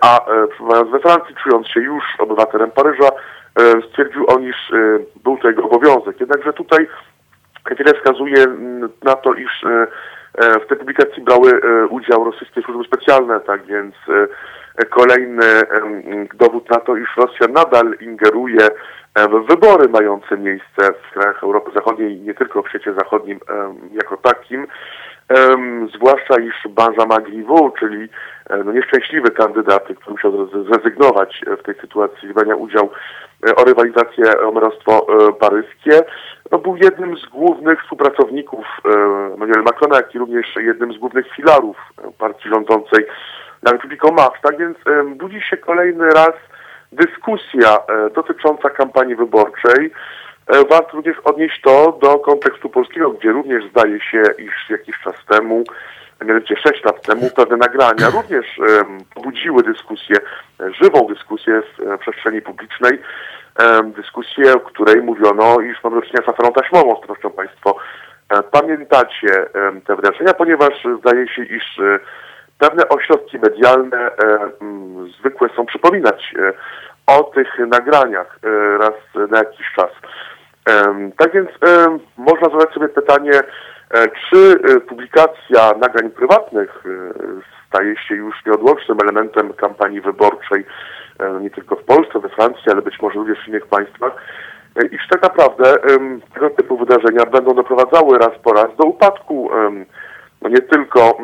[0.00, 0.20] a
[0.54, 3.08] przebywając we Francji, czując się już obywatelem Paryża,
[3.90, 4.72] stwierdził on, iż
[5.24, 6.20] był to jego obowiązek.
[6.20, 6.88] Jednakże tutaj
[7.78, 8.46] wiele wskazuje
[9.02, 9.64] na to, iż
[10.64, 13.94] w tej publikacji brały udział rosyjskie służby specjalne, tak więc
[14.90, 15.62] kolejny
[16.34, 18.68] dowód na to, iż Rosja nadal ingeruje
[19.16, 23.40] w wybory mające miejsce w krajach Europy Zachodniej, nie tylko w świecie zachodnim
[23.92, 24.66] jako takim,
[25.94, 28.08] zwłaszcza iż Benjamin Griveaux, czyli
[28.64, 32.90] no, nieszczęśliwy kandydat, który musiał zrezygnować w tej sytuacji z brania udziału
[33.56, 35.06] o rywalizację o merostwo
[35.40, 36.00] paryskie,
[36.52, 38.66] no, był jednym z głównych współpracowników
[39.34, 41.76] Emmanuel Macrona, jak i również jednym z głównych filarów
[42.18, 43.06] partii rządzącej
[43.62, 43.72] na
[44.12, 44.40] Marsz.
[44.42, 44.76] Tak więc
[45.16, 46.34] budzi się kolejny raz
[46.92, 47.78] dyskusja
[48.14, 49.90] dotycząca kampanii wyborczej.
[50.70, 55.64] Warto również odnieść to do kontekstu polskiego, gdzie również zdaje się, iż jakiś czas temu,
[56.24, 58.46] mianowicie 6 lat temu, pewne nagrania również
[59.14, 60.16] pobudziły dyskusję,
[60.82, 62.98] żywą dyskusję w przestrzeni publicznej,
[63.96, 67.76] dyskusję, w której mówiono, iż mamy do czynienia z aferą taśmową, z pewnością Państwo
[68.50, 69.46] pamiętacie
[69.86, 71.80] te wydarzenia, ponieważ zdaje się, iż
[72.62, 74.10] pewne ośrodki medialne
[75.18, 76.34] zwykłe są przypominać
[77.06, 78.38] o tych nagraniach
[78.78, 79.90] raz na jakiś czas.
[81.16, 81.50] Tak więc
[82.16, 83.32] można zadać sobie pytanie,
[84.30, 86.84] czy publikacja nagrań prywatnych
[87.68, 90.66] staje się już nieodłącznym elementem kampanii wyborczej
[91.40, 94.12] nie tylko w Polsce, we Francji, ale być może również w innych państwach,
[94.90, 95.74] iż tak naprawdę
[96.34, 99.50] tego typu wydarzenia będą doprowadzały raz po raz do upadku
[100.42, 101.18] no nie tylko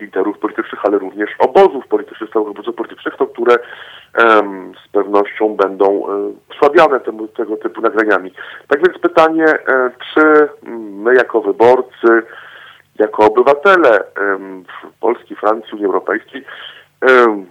[0.00, 3.56] liderów politycznych, ale również obozów politycznych, całych obozów politycznych, to które
[4.24, 8.32] um, z pewnością będą um, słabiane temu, tego typu nagraniami.
[8.68, 10.48] Tak więc pytanie, e, czy
[11.02, 12.22] my jako wyborcy
[12.98, 14.04] jako obywatele
[15.00, 16.44] Polski, Francji, Unii Europejskiej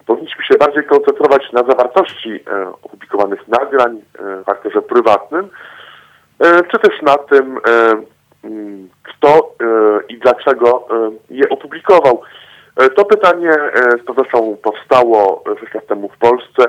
[0.06, 2.40] powinniśmy się bardziej koncentrować na zawartości
[2.84, 5.50] opublikowanych nagrań w charakterze prywatnym,
[6.72, 7.60] czy też na tym,
[9.04, 9.56] kto
[10.10, 10.88] i dlaczego
[11.30, 12.22] je opublikował.
[12.96, 13.52] To pytanie
[14.02, 16.64] z pewnością powstało 6 lat temu w Polsce.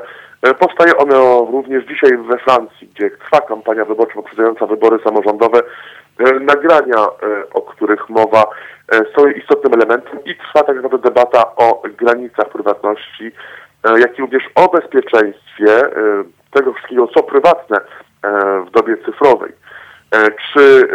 [0.59, 5.63] Powstaje ono również dzisiaj we Francji, gdzie trwa kampania wyborcza poprzedzająca wybory samorządowe.
[6.41, 7.07] Nagrania,
[7.55, 8.45] o których mowa,
[9.17, 13.33] są istotnym elementem i trwa tak naprawdę debata o granicach prywatności,
[13.97, 15.83] jak i również o bezpieczeństwie
[16.51, 17.77] tego wszystkiego, co prywatne
[18.67, 19.53] w dobie cyfrowej.
[20.53, 20.89] Czy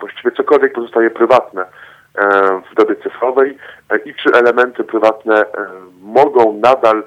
[0.00, 1.64] właściwie cokolwiek pozostaje prywatne
[2.72, 3.58] w dobie cyfrowej
[4.04, 5.44] i czy elementy prywatne
[6.02, 7.02] mogą nadal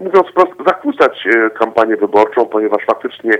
[0.00, 3.32] mówiąc wprost, zakłócać e, kampanię wyborczą, ponieważ faktycznie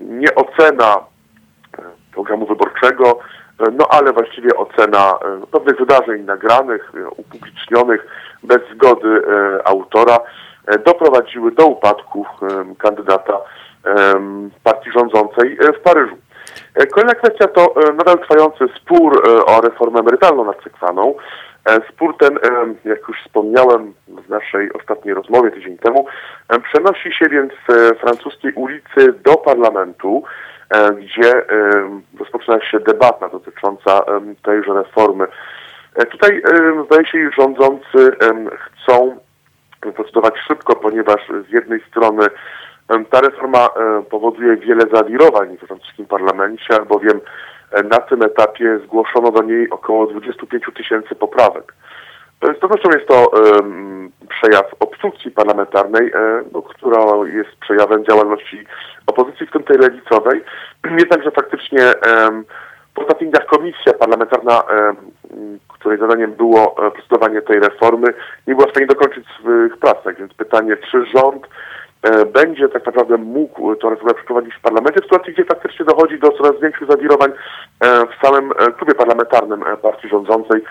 [0.00, 1.82] nie ocena e,
[2.12, 3.18] programu wyborczego,
[3.60, 5.18] e, no ale właściwie ocena
[5.52, 8.06] pewnych wydarzeń nagranych, upublicznionych
[8.42, 9.22] bez zgody
[9.64, 10.18] autora
[10.84, 12.26] doprowadziły do upadku
[12.78, 13.38] kandydata
[14.64, 16.16] partii rządzącej w Paryżu.
[16.92, 21.14] Kolejna kwestia to nadal trwający spór o reformę emerytalną nad Sekwaną.
[21.68, 26.06] E, spór ten, e, jak już wspomniałem w naszej ostatniej rozmowie tydzień temu,
[26.48, 30.22] e, przenosi się więc z francuskiej ulicy do parlamentu,
[30.98, 31.32] gdzie
[32.18, 34.00] rozpoczyna się debata dotycząca
[34.42, 35.26] tejże reformy.
[36.10, 36.42] Tutaj
[36.86, 38.16] zdaje się, rządzący
[38.50, 39.18] chcą
[39.94, 42.26] procedować szybko, ponieważ z jednej strony
[43.10, 43.68] ta reforma
[44.10, 47.20] powoduje wiele zawirowań w francuskim parlamencie, albowiem
[47.90, 51.74] na tym etapie zgłoszono do niej około 25 tysięcy poprawek.
[52.42, 53.30] Z pewnością jest to
[54.28, 56.98] przejaw obstrukcji parlamentarnej, e, no, która
[57.32, 58.64] jest przejawem działalności
[59.06, 60.44] opozycji, w tym tej lewicowej.
[60.98, 62.44] Jednakże faktycznie um,
[62.94, 64.62] po ostatnich komisja parlamentarna,
[65.68, 68.06] której zadaniem było e, procedowanie tej reformy,
[68.46, 70.02] nie była w stanie dokończyć swych prac.
[70.04, 71.87] Tak więc pytanie, czy rząd E,
[72.32, 76.30] będzie tak naprawdę mógł tę reformę przeprowadzić w parlamencie, w sytuacji, gdzie faktycznie dochodzi do
[76.30, 77.30] coraz większych zawirowań
[77.80, 80.62] e, w samym e, klubie parlamentarnym partii rządzącej.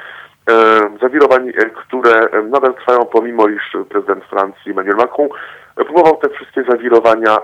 [1.02, 5.28] Zawirowań, które nadal trwają, pomimo iż prezydent Francji Emmanuel Macron
[5.76, 7.38] próbował te wszystkie zawirowania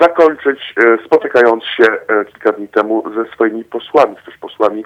[0.00, 0.74] zakończyć,
[1.06, 1.84] spotykając się
[2.26, 4.84] kilka dni temu ze swoimi posłami, też posłami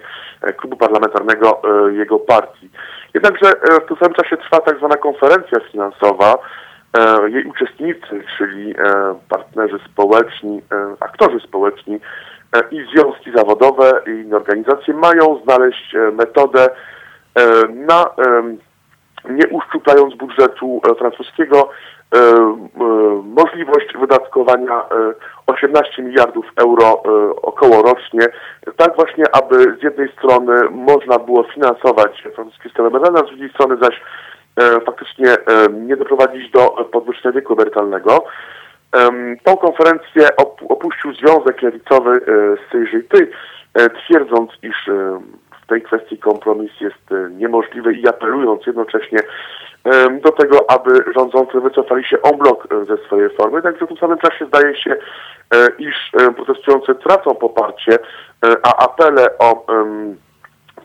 [0.57, 1.61] klubu parlamentarnego
[1.91, 2.69] jego partii.
[3.13, 3.51] Jednakże
[3.83, 6.70] w tym samym czasie trwa tak zwana konferencja finansowa, E,
[7.27, 11.99] jej uczestnicy, czyli e, partnerzy społeczni, e, aktorzy społeczni
[12.71, 16.69] i związki zawodowe i organizacje mają znaleźć metodę
[17.69, 18.05] na
[19.29, 21.69] nie uszczuplając budżetu francuskiego
[23.23, 24.81] możliwość wydatkowania
[25.47, 27.03] 18 miliardów euro
[27.41, 28.27] około rocznie,
[28.77, 33.77] tak właśnie, aby z jednej strony można było finansować francuskie system a z drugiej strony
[33.81, 34.40] zaś E,
[34.85, 38.25] faktycznie e, nie doprowadzić do podwyższenia wieku emerytalnego.
[39.43, 40.29] Tą konferencję
[40.69, 42.21] opuścił Związek Lewicowy e,
[42.57, 43.17] z CGT,
[44.03, 44.89] twierdząc, iż
[45.63, 49.19] w tej kwestii kompromis jest niemożliwy i apelując jednocześnie
[50.23, 53.61] do tego, aby rządzący wycofali się en bloc ze swojej formy.
[53.61, 54.95] Także w tym samym czasie zdaje się,
[55.79, 57.99] iż protestujący tracą poparcie,
[58.63, 59.65] a apele o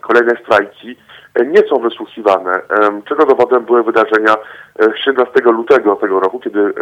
[0.01, 0.97] kolejne strajki
[1.45, 2.61] nie są wysłuchiwane,
[3.05, 4.37] czego dowodem były wydarzenia
[5.05, 6.73] 17 e, lutego tego roku, kiedy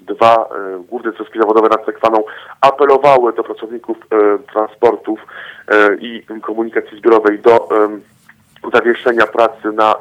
[0.00, 2.24] dwa e, główne związki zawodowe nad Sekwaną
[2.60, 5.26] apelowały do pracowników e, transportów
[6.00, 7.68] i komunikacji zbiorowej do
[8.74, 9.94] zawieszenia pracy na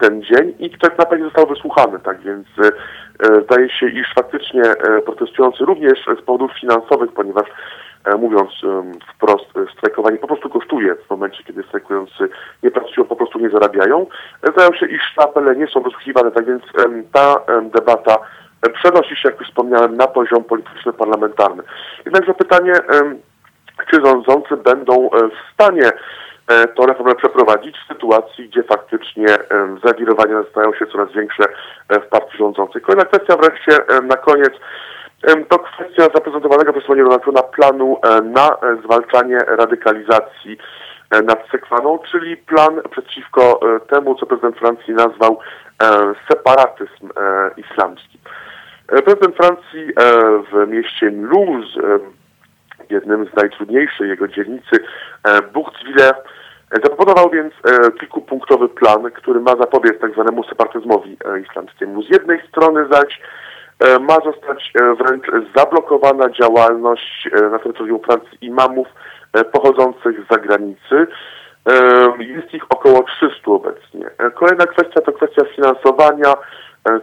[0.00, 2.46] ten dzień i to na pewno zostało wysłuchane, tak więc
[3.44, 4.62] zdaje się, iż faktycznie
[5.04, 7.46] protestujący również z powodów finansowych, ponieważ
[8.18, 8.50] mówiąc
[9.14, 12.28] wprost, e, strajkowanie po prostu kosztuje w momencie, kiedy strajkujący
[12.62, 14.06] nie pracują, po prostu nie zarabiają.
[14.42, 16.62] E, zdają się, te apele nie są wysłuchiwane, tak więc
[17.12, 18.18] ta debata
[18.74, 21.62] przenosi się, jak już wspomniałem, na poziom polityczny, parlamentarny.
[22.04, 22.72] Jednakże pytanie,
[23.90, 25.90] czy rządzący będą w stanie
[26.46, 29.26] tę reformę przeprowadzić w sytuacji, gdzie faktycznie
[29.84, 31.44] zawirowania stają się coraz większe
[31.90, 32.82] w partii rządzącej.
[32.82, 34.52] Kolejna kwestia wreszcie na koniec
[35.22, 40.58] to kwestia zaprezentowanego przez panią Donatuna planu e, na e, zwalczanie radykalizacji
[41.10, 45.38] e, nad Sekwaną, czyli plan przeciwko temu, co prezydent Francji nazwał
[46.30, 47.08] separatyzm
[47.56, 48.18] islamski.
[48.86, 49.92] Prezydent Francji
[50.52, 51.80] w mieście Mulhouse,
[52.90, 54.84] jednym z najtrudniejszych jego dzielnicy,
[55.52, 56.14] Buchtviller,
[56.70, 57.54] zaproponował więc
[58.00, 61.16] kilkupunktowy plan, który ma zapobiec tak zwanemu separatyzmowi
[61.48, 62.02] islamskiemu.
[62.02, 63.20] Z jednej strony zaś
[63.80, 65.26] ma zostać e, wręcz
[65.56, 68.86] zablokowana działalność e, na terytorium Francji imamów
[69.52, 71.06] pochodzących z zagranicy.
[72.18, 74.10] Jest ich około 300 obecnie.
[74.34, 76.34] Kolejna kwestia to kwestia finansowania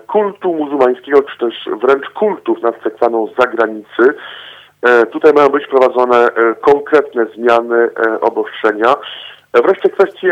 [0.08, 4.14] kultu muzułmańskiego, czy też wręcz kultów nad sekwaną z zagranicy.
[5.12, 6.30] Tutaj mają być prowadzone
[6.62, 7.90] konkretne zmiany,
[8.22, 8.96] obostrzenia.
[9.54, 10.30] Wreszcie kwestie,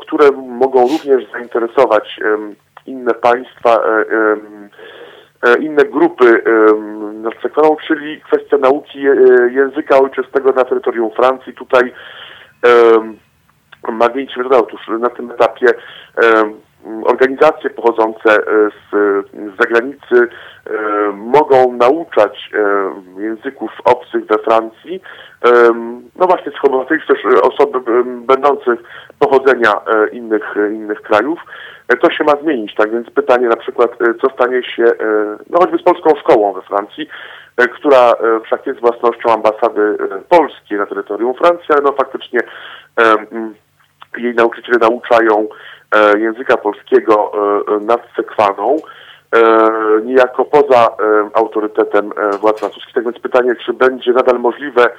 [0.00, 2.20] które mogą również zainteresować
[2.86, 3.80] inne państwa,
[5.60, 6.42] inne grupy
[7.14, 9.00] nad sekwaną, czyli kwestia nauki
[9.50, 11.54] języka ojczystego na terytorium Francji.
[11.54, 11.92] Tutaj
[13.92, 15.66] ma mieć otóż na tym etapie
[17.04, 18.90] organizacje pochodzące e, z,
[19.32, 20.72] z zagranicy e,
[21.12, 25.02] mogą nauczać e, języków obcych we Francji.
[26.16, 28.80] No właśnie z homofobii też osoby będących
[29.18, 29.72] pochodzenia
[30.12, 31.38] innych, innych krajów.
[32.00, 33.90] To się ma zmienić, tak więc pytanie na przykład,
[34.22, 34.84] co stanie się
[35.50, 37.08] no choćby z polską szkołą we Francji,
[37.74, 38.12] która
[38.44, 39.96] wszak jest własnością ambasady
[40.28, 42.40] polskiej na terytorium Francji, ale no faktycznie
[44.18, 45.46] jej nauczyciele nauczają e,
[46.18, 48.76] języka polskiego e, nad sekwaną,
[49.36, 49.40] e,
[50.04, 50.88] niejako poza
[51.34, 52.10] autorytetem
[52.40, 52.94] władz francuskich.
[52.94, 54.90] Tak więc pytanie, czy będzie nadal możliwe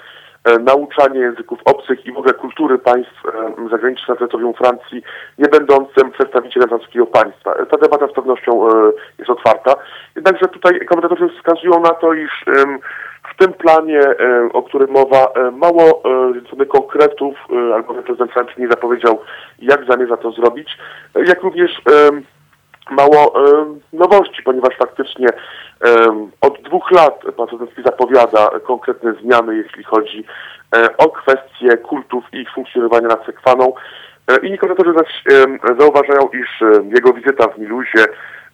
[0.59, 3.23] nauczanie języków obcych i w ogóle kultury państw
[3.71, 5.03] zagranicznych na terytorium Francji,
[5.37, 7.65] nie będącym przedstawicielem francuskiego państwa.
[7.71, 8.67] Ta debata z pewnością
[9.19, 9.75] jest otwarta.
[10.15, 12.45] Jednakże tutaj komentatorzy wskazują na to, iż
[13.33, 16.03] w tym planie, e, o którym mowa, e, mało
[16.59, 17.35] e, konkretów,
[17.73, 17.93] albo
[18.33, 19.19] Francji nie zapowiedział,
[19.59, 20.77] jak zamierza to zrobić,
[21.15, 21.81] jak również
[22.91, 23.33] mało
[23.93, 25.27] nowości, ponieważ faktycznie
[26.41, 30.25] od dwóch lat pan Sowiecki zapowiada konkretne zmiany, jeśli chodzi
[30.97, 33.73] o kwestie kultów i ich funkcjonowania nad Sekwaną.
[34.43, 35.23] Inni komentatorzy zaś
[35.79, 36.63] zauważają, iż
[36.95, 38.05] jego wizyta w Miluzie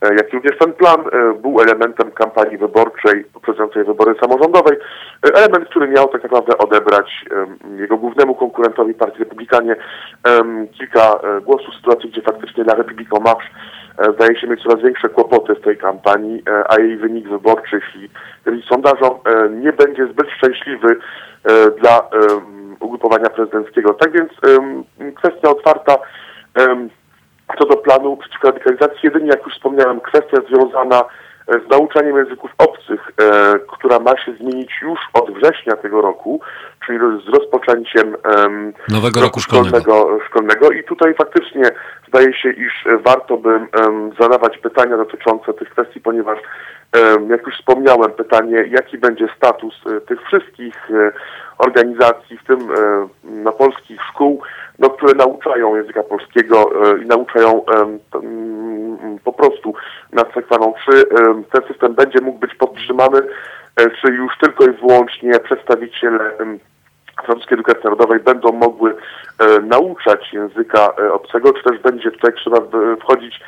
[0.01, 4.77] E, jak również ten plan e, był elementem kampanii wyborczej poprzedzającej wybory samorządowej.
[4.77, 7.25] E, element, który miał tak naprawdę odebrać
[7.77, 9.75] jego głównemu konkurentowi Partii Republikanie
[10.71, 13.49] kilka głosów w sytuacji, gdzie faktycznie La Republika Marche
[14.15, 17.75] zdaje się mieć coraz większe kłopoty w tej kampanii, a jej wynik wyborczy,
[18.45, 19.19] jeśli sondażom
[19.49, 20.99] nie będzie zbyt szczęśliwy
[21.81, 22.09] dla
[22.79, 23.93] ugrupowania prezydenckiego.
[23.93, 24.31] Tak więc
[25.15, 25.97] kwestia otwarta
[27.59, 31.03] co do planu przeciwko radykalizacji, jedynie jak już wspomniałem, kwestia związana
[31.47, 36.41] e, z nauczaniem języków obcych, e, która ma się zmienić już od września tego roku,
[36.85, 38.15] czyli z rozpoczęciem
[38.89, 40.19] nowego roku, szkolnego.
[40.27, 40.71] szkolnego.
[40.71, 41.63] I tutaj faktycznie
[42.07, 43.59] zdaje się, iż warto by
[44.19, 46.39] zadawać pytania dotyczące tych kwestii, ponieważ
[47.29, 51.11] jak już wspomniałem, pytanie, jaki będzie status e, tych wszystkich e,
[51.57, 54.41] organizacji, w tym e, na polskich szkół,
[54.79, 56.71] no, które nauczają języka polskiego
[57.03, 57.65] i nauczają
[59.23, 59.73] po prostu
[60.11, 61.03] nad sekwaną, czy
[61.51, 63.21] ten system będzie mógł być podtrzymany,
[64.01, 66.31] czy już tylko i wyłącznie przedstawiciele
[67.25, 68.95] francuskiej edukacji narodowej będą mogły
[69.63, 72.57] nauczać języka obcego, czy też będzie tutaj trzeba
[73.01, 73.43] wchodzić E,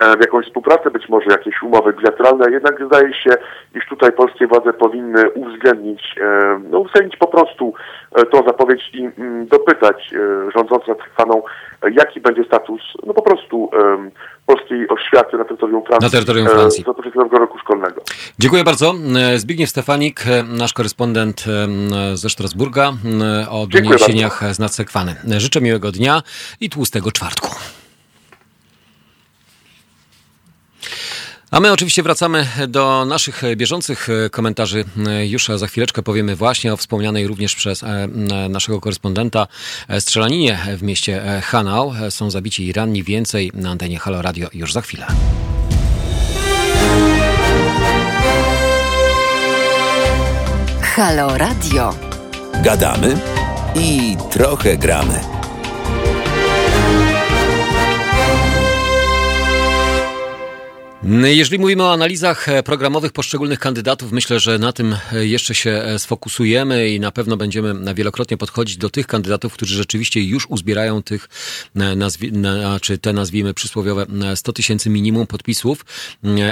[0.00, 3.30] w jakąś współpracę, być może jakieś umowy bilateralne, jednak zdaje się,
[3.74, 7.74] iż tutaj polskie władze powinny uwzględnić, e, no uwzględnić po prostu
[8.14, 10.14] e, tą zapowiedź i mm, dopytać
[10.56, 11.42] rządzących nad chwaną,
[11.92, 13.70] jaki będzie status, no po prostu
[14.46, 16.06] polskiej oświaty na terytorium Francji.
[16.06, 16.84] Na terytorium Francji.
[17.12, 18.02] Z nowego roku szkolnego.
[18.38, 18.94] Dziękuję bardzo.
[19.36, 21.44] Zbigniew Stefanik, nasz korespondent
[22.14, 22.92] ze Strasburga
[23.50, 25.16] o doniesieniach z nadsekwany.
[25.36, 26.22] Życzę miłego dnia
[26.60, 27.48] i tłustego czwartku.
[31.50, 34.84] A my oczywiście wracamy do naszych bieżących komentarzy.
[35.24, 38.08] Już za chwileczkę powiemy właśnie o wspomnianej również przez e,
[38.48, 39.46] naszego korespondenta
[40.00, 41.92] strzelaninie w mieście Hanau.
[42.10, 45.06] Są zabici i ranni więcej na antenie Halo Radio już za chwilę.
[50.82, 51.94] Halo Radio.
[52.62, 53.16] Gadamy
[53.74, 55.20] i trochę gramy.
[61.24, 65.70] Jeżeli mówimy o analizach e, programowych poszczególnych kandydatów, myślę, że na tym e, jeszcze się
[65.70, 71.02] e, sfokusujemy i na pewno będziemy wielokrotnie podchodzić do tych kandydatów, którzy rzeczywiście już uzbierają
[71.02, 71.28] tych,
[71.96, 72.32] nazwi,
[72.82, 75.84] czy te nazwijmy przysłowiowe 100 tysięcy minimum podpisów.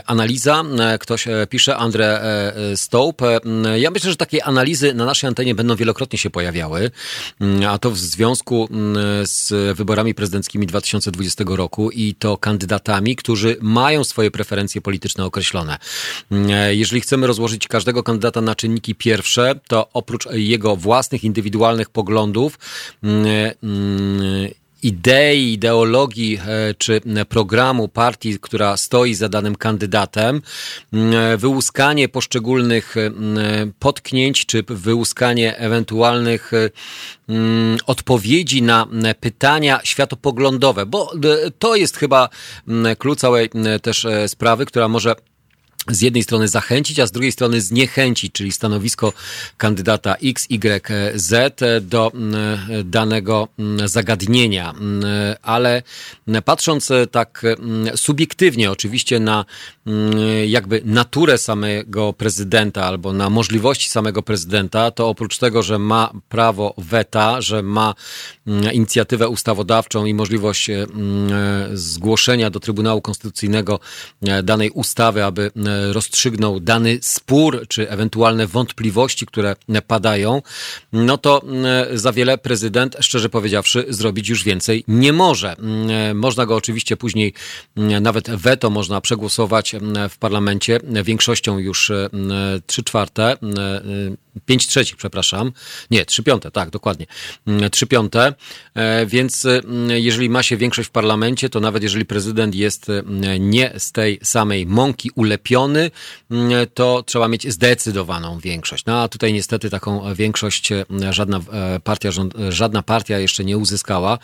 [0.06, 0.64] Analiza,
[1.00, 2.22] ktoś pisze, Andre
[2.76, 3.40] Stope.
[3.76, 6.90] Ja myślę, że takie analizy na naszej antenie będą wielokrotnie się pojawiały,
[7.68, 8.68] a to w związku
[9.22, 15.78] z wyborami prezydenckimi 2020 roku i to kandydatami, którzy mają swoje preferencje preferencje polityczne określone.
[16.30, 22.58] E, jeżeli chcemy rozłożyć każdego kandydata na czynniki pierwsze, to oprócz jego własnych, indywidualnych poglądów,
[23.02, 23.26] mm,
[23.62, 24.48] mm,
[24.82, 26.40] idei, ideologii
[26.78, 30.42] czy programu partii, która stoi za danym kandydatem,
[31.36, 32.94] wyłuskanie poszczególnych
[33.78, 36.52] potknięć, czy wyłuskanie ewentualnych
[37.86, 38.86] odpowiedzi na
[39.20, 41.12] pytania światopoglądowe, bo
[41.58, 42.28] to jest chyba
[42.98, 43.50] klucz całej
[43.82, 45.14] też sprawy, która może
[45.88, 49.12] z jednej strony zachęcić, a z drugiej strony zniechęcić, czyli stanowisko
[49.56, 52.58] kandydata X, Y, Z do mm,
[52.90, 54.70] danego mm, zagadnienia.
[54.70, 55.04] Mm,
[55.42, 55.82] ale
[56.44, 57.42] patrząc tak
[57.96, 59.44] subiektywnie oczywiście na
[60.46, 66.74] jakby naturę samego prezydenta albo na możliwości samego prezydenta, to oprócz tego, że ma prawo
[66.78, 67.94] weta, że ma
[68.72, 70.70] inicjatywę ustawodawczą i możliwość
[71.72, 73.80] zgłoszenia do Trybunału Konstytucyjnego
[74.22, 75.50] e, danej ustawy, aby
[75.92, 80.42] rozstrzygnął dany spór, czy ewentualne wątpliwości, które padają,
[80.92, 85.56] no to mm, za wiele prezydent, szczerze powiedziawszy, zrobić już więcej nie może.
[85.58, 87.34] Mm, można go oczywiście później,
[87.76, 89.74] nawet weto można przegłosować
[90.10, 91.92] w parlamencie większością już
[92.66, 93.36] 3 czwarte,
[94.46, 95.52] 5 trzecich, przepraszam.
[95.90, 97.06] Nie, 3 piąte, tak, dokładnie.
[97.70, 98.34] 3 piąte,
[98.74, 99.46] e, więc
[99.88, 102.86] jeżeli ma się większość w parlamencie, to nawet jeżeli prezydent jest
[103.40, 105.90] nie z tej samej mąki ulepiony,
[106.32, 108.84] Mm, to trzeba mieć zdecydowaną większość.
[108.86, 112.10] No a tutaj niestety taką większość e, żadna e, partia,
[112.48, 114.18] żadna partia jeszcze nie uzyskała,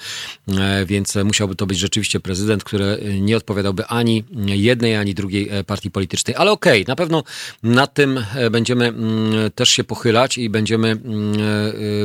[0.48, 5.90] e, więc musiałby to być rzeczywiście prezydent, który nie odpowiadałby ani jednej, ani drugiej partii
[5.90, 6.36] politycznej.
[6.36, 7.24] Ale okej, okay, na pewno
[7.62, 9.97] nad tym będziemy mm, też się pochylać
[10.38, 11.34] i będziemy mm,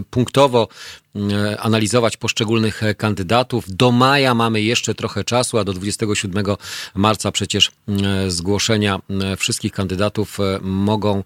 [0.09, 0.67] punktowo
[1.15, 3.65] E, analizować poszczególnych e, kandydatów.
[3.67, 6.45] Do maja mamy jeszcze trochę czasu, a do 27
[6.95, 8.99] marca przecież e, zgłoszenia
[9.37, 11.23] wszystkich kandydatów mogą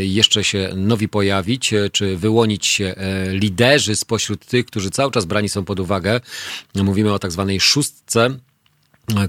[0.00, 2.94] jeszcze się nowi pojawić, czy wyłonić się
[3.30, 6.20] liderzy spośród tych, którzy cały czas brani są pod uwagę.
[6.74, 8.38] Mówimy o tak zwanej szóstce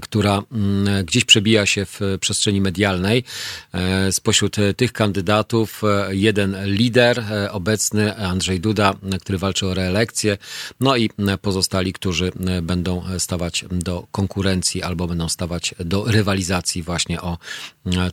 [0.02, 3.24] która mm, gdzieś przebija się w przestrzeni medialnej.
[3.72, 10.38] E, spośród tych kandydatów e, jeden lider e, obecny, Andrzej Duda, który walczy o reelekcję,
[10.80, 11.10] no i
[11.42, 12.32] pozostali, którzy
[12.62, 17.38] będą stawać do konkurencji albo będą stawać do rywalizacji właśnie o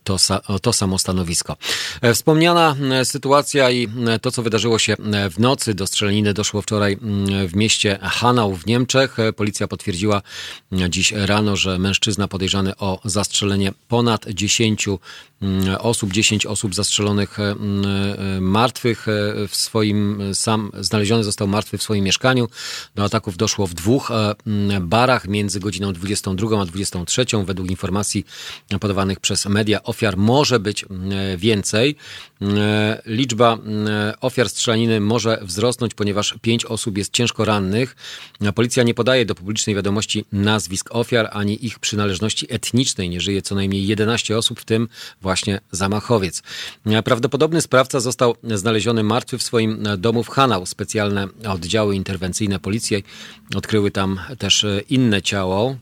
[0.04, 0.18] to,
[0.48, 1.58] o to samo stanowisko.
[2.14, 3.88] Wspomniana sytuacja i
[4.22, 4.96] to, co wydarzyło się
[5.30, 6.98] w nocy do strzelaniny doszło wczoraj
[7.48, 9.18] w mieście Hanau w Niemczech.
[9.36, 10.22] Policja potwierdziła
[10.90, 14.86] dziś rano, że mężczyzna podejrzany o zastrzelenie ponad 10
[15.42, 17.86] mm, osób, 10 osób zastrzelonych mm,
[18.38, 22.50] e, martwych e, w swoim, sam znaleziony został martwy w swoim mieszkaniu.
[22.96, 27.26] Do ataków doszło w dwóch e, mm, barach między godziną 22 a 23.
[27.46, 28.26] Według informacji
[28.80, 30.86] podawanych przez media ofiar może być
[31.38, 31.96] więcej.
[33.06, 33.58] Liczba
[34.22, 37.96] ofiar strzelaniny może wzrosnąć, ponieważ pięć osób jest ciężko rannych.
[38.56, 43.42] Policja nie podaje do publicznej wiadomości nazwisk ofiar ani ani ich przynależności etnicznej nie żyje
[43.42, 44.88] co najmniej 11 osób, w tym
[45.22, 46.44] właśnie zamachowiec.
[47.06, 50.66] Prawdopodobny sprawca został znaleziony martwy w swoim domu w Hanau.
[50.66, 53.04] Specjalne oddziały interwencyjne policji
[53.56, 55.76] odkryły tam też inne ciało,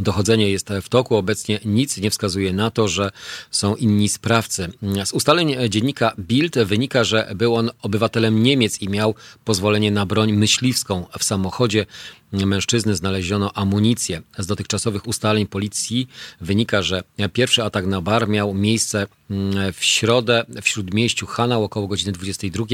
[0.00, 1.16] Dochodzenie jest w toku.
[1.16, 3.10] Obecnie nic nie wskazuje na to, że
[3.50, 4.72] są inni sprawcy.
[5.04, 9.14] Z ustaleń dziennika Bild wynika, że był on obywatelem Niemiec i miał
[9.44, 11.86] pozwolenie na broń myśliwską w samochodzie
[12.32, 14.22] mężczyzny znaleziono amunicję.
[14.38, 16.08] Z dotychczasowych ustaleń policji
[16.40, 17.02] wynika, że
[17.32, 22.64] pierwszy atak na bar miał miejsce mm, w środę w śródmieściu Hanau około godziny 22.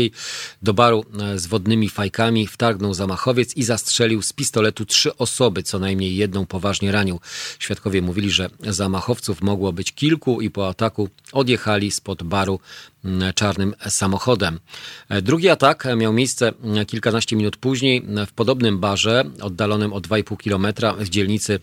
[0.63, 5.79] Do baru e, z wodnymi fajkami wtargnął zamachowiec i zastrzelił z pistoletu trzy osoby, co
[5.79, 7.21] najmniej jedną poważnie ranił.
[7.59, 12.61] Świadkowie mówili, że zamachowców mogło być kilku i po ataku odjechali spod baru
[13.35, 14.61] czarnym samochodem.
[15.23, 16.53] Drugi atak miał miejsce
[16.87, 21.61] kilkanaście minut później w podobnym barze, oddalonym o 2,5 kilometra w dzielnicy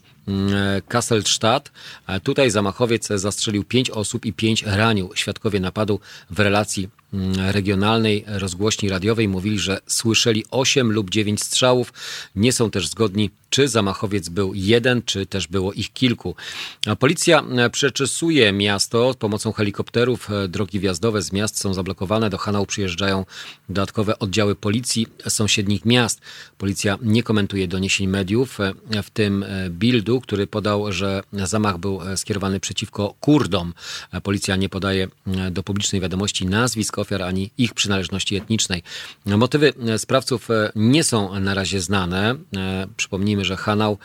[0.88, 1.72] Kasselstadt.
[2.24, 5.10] Tutaj zamachowiec zastrzelił pięć osób i pięć ranił.
[5.16, 5.99] Świadkowie napadu
[6.30, 6.90] w relacji
[7.38, 11.94] regionalnej rozgłośni radiowej mówili, że słyszeli 8 lub 9 strzałów.
[12.36, 16.36] Nie są też zgodni, czy zamachowiec był jeden, czy też było ich kilku.
[17.00, 20.30] Policja przeczesuje miasto z pomocą helikopterów.
[20.48, 22.30] Drogi wjazdowe z miast są zablokowane.
[22.30, 23.26] Do Hanau przyjeżdżają
[23.70, 26.22] dodatkowe oddziały policji sąsiednich miast.
[26.58, 28.58] Policja nie komentuje doniesień mediów,
[29.04, 33.74] w tym Bildu, który podał, że zamach był skierowany przeciwko Kurdom.
[34.24, 35.08] Policja nie podaje
[35.52, 38.84] do publicznej wiadomości nazwisk ofiar ani ich przynależności etnicznej.
[39.26, 42.36] Motywy sprawców nie są na razie znane.
[42.98, 43.98] Przypomnijmy, że Hanau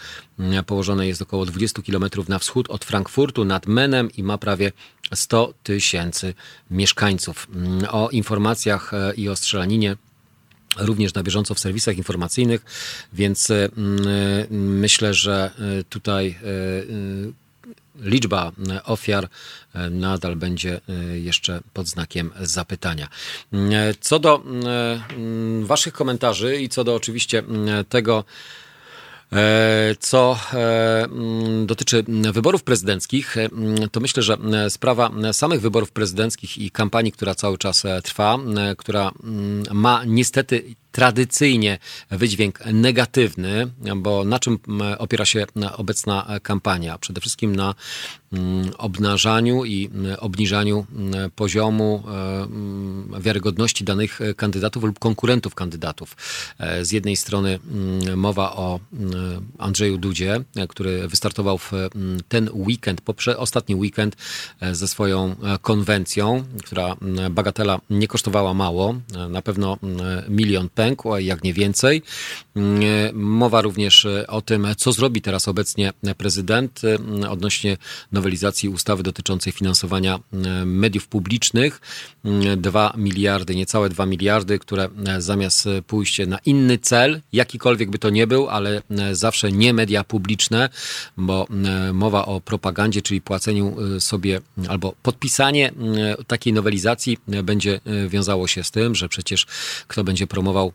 [0.67, 4.73] położone jest około 20 km na wschód od Frankfurtu nad Menem i ma prawie
[5.15, 6.35] 100 tysięcy
[6.71, 7.47] mieszkańców.
[7.91, 9.97] O informacjach i o strzelaninie
[10.79, 12.65] również na bieżąco w serwisach informacyjnych,
[13.13, 13.71] więc y,
[14.51, 15.51] myślę, że
[15.89, 16.39] tutaj
[18.01, 18.53] liczba
[18.85, 19.29] ofiar
[19.91, 20.81] nadal będzie
[21.15, 23.09] jeszcze pod znakiem zapytania.
[24.01, 24.43] Co do
[25.63, 27.43] Waszych komentarzy i co do oczywiście
[27.89, 28.25] tego,
[29.33, 31.09] E, co e,
[31.67, 33.49] dotyczy wyborów prezydenckich, e,
[33.93, 38.39] to myślę, że sprawa samych wyborów prezydenckich i kampanii, która cały czas trwa,
[38.79, 39.11] która
[39.73, 41.79] ma niestety tradycyjnie
[42.11, 44.59] wydźwięk negatywny, bo na czym
[44.99, 45.47] opiera się
[45.77, 46.99] obecna kampania?
[46.99, 47.75] Przede wszystkim na
[48.79, 50.87] obnażaniu i obniżaniu
[51.37, 52.03] poziomu
[53.21, 56.17] wiarygodności danych kandydatów lub konkurentów kandydatów.
[56.83, 57.59] Z jednej strony
[58.17, 58.81] mowa o
[59.59, 61.73] Andrzeju Dudzie, który wystartował w
[62.29, 64.17] ten weekend, poprze ostatni weekend
[64.73, 66.97] ze swoją konwencją, która
[67.31, 68.95] bagatela nie kosztowała mało,
[69.29, 69.77] na pewno
[70.29, 72.03] milion pękł, a jak nie więcej.
[73.13, 76.83] Mowa również o tym, co zrobi teraz obecnie prezydent
[77.29, 77.77] odnośnie
[78.13, 80.21] nowelizacji ustawy dotyczącej finansowania
[80.65, 81.81] mediów publicznych.
[82.57, 84.89] 2 miliardy, niecałe 2 miliardy, które
[85.19, 88.83] zamiast pójść na inny cel, jakikolwiek by to nie był, ale
[89.13, 90.69] zawsze nie media publiczne,
[91.17, 91.47] bo
[91.93, 95.73] mowa o propagandzie, czyli płaceniu sobie albo podpisanie
[96.27, 99.47] takiej nowelizacji będzie wiązało się z tym, że przecież
[99.89, 100.70] kto będzie promował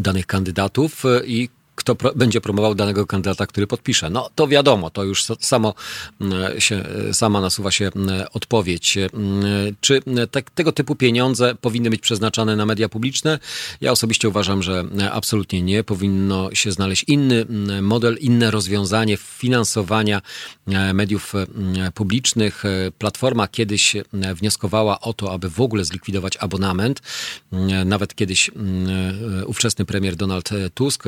[0.00, 1.48] danych kandydatów i
[1.86, 4.10] kto pro, będzie promował danego kandydata, który podpisze.
[4.10, 5.74] No to wiadomo, to już samo
[6.20, 8.98] mm, się, sama nasuwa się mm, odpowiedź.
[8.98, 13.38] Mm, czy te, tego typu pieniądze powinny być przeznaczane na media publiczne?
[13.80, 15.84] Ja osobiście uważam, że absolutnie nie.
[15.84, 17.46] Powinno się znaleźć inny
[17.82, 20.22] model, inne rozwiązanie finansowania
[20.66, 21.32] e, mediów
[21.94, 22.62] publicznych.
[22.98, 23.96] Platforma kiedyś
[24.34, 27.02] wnioskowała o to, aby w ogóle zlikwidować abonament.
[27.84, 28.50] Nawet kiedyś
[29.46, 31.04] ówczesny premier Donald Tusk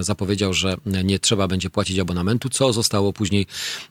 [0.00, 3.46] zapowiedział, że nie trzeba będzie płacić abonamentu, co zostało później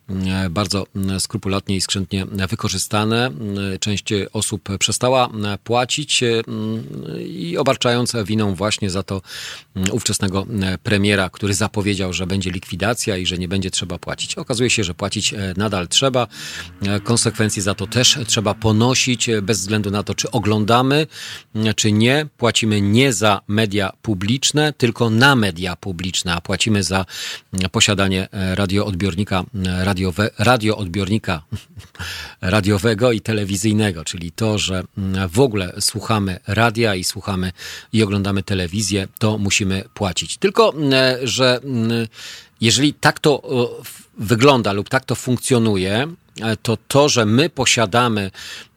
[0.10, 3.26] mm, bardzo mm, skrupulatnie i skrzętnie wykorzystane.
[3.26, 5.30] Mm, część osób przestała
[5.64, 6.24] płacić
[7.28, 9.22] i obarczając winą właśnie za to
[9.92, 10.46] ówczesnego
[10.84, 14.36] premiera, który zapowiedział, że będzie likwidacja i że nie będzie trzeba płacić.
[14.36, 16.28] Okazuje się, że płacić e, nadal trzeba.
[16.82, 21.08] E, konsekwencje za to też trzeba ponosić, e, bez względu na to, czy oglądamy,
[21.76, 22.26] czy nie.
[22.38, 27.06] Płacimy nie za media publiczne, tylko na media publiczne a płacimy za
[27.72, 31.42] posiadanie e, radioodbiornika, e, radiowe, radioodbiornika
[32.42, 37.52] radiowego i telewizyjnego, czyli to, że mm, w ogóle słuchamy radia i słuchamy
[37.94, 40.38] i oglądamy telewizję, to musimy płacić.
[40.38, 42.08] Tylko, e, że mm,
[42.62, 43.42] jeżeli tak to
[44.18, 46.08] wygląda lub tak to funkcjonuje,
[46.62, 48.32] to to, że my posiadamy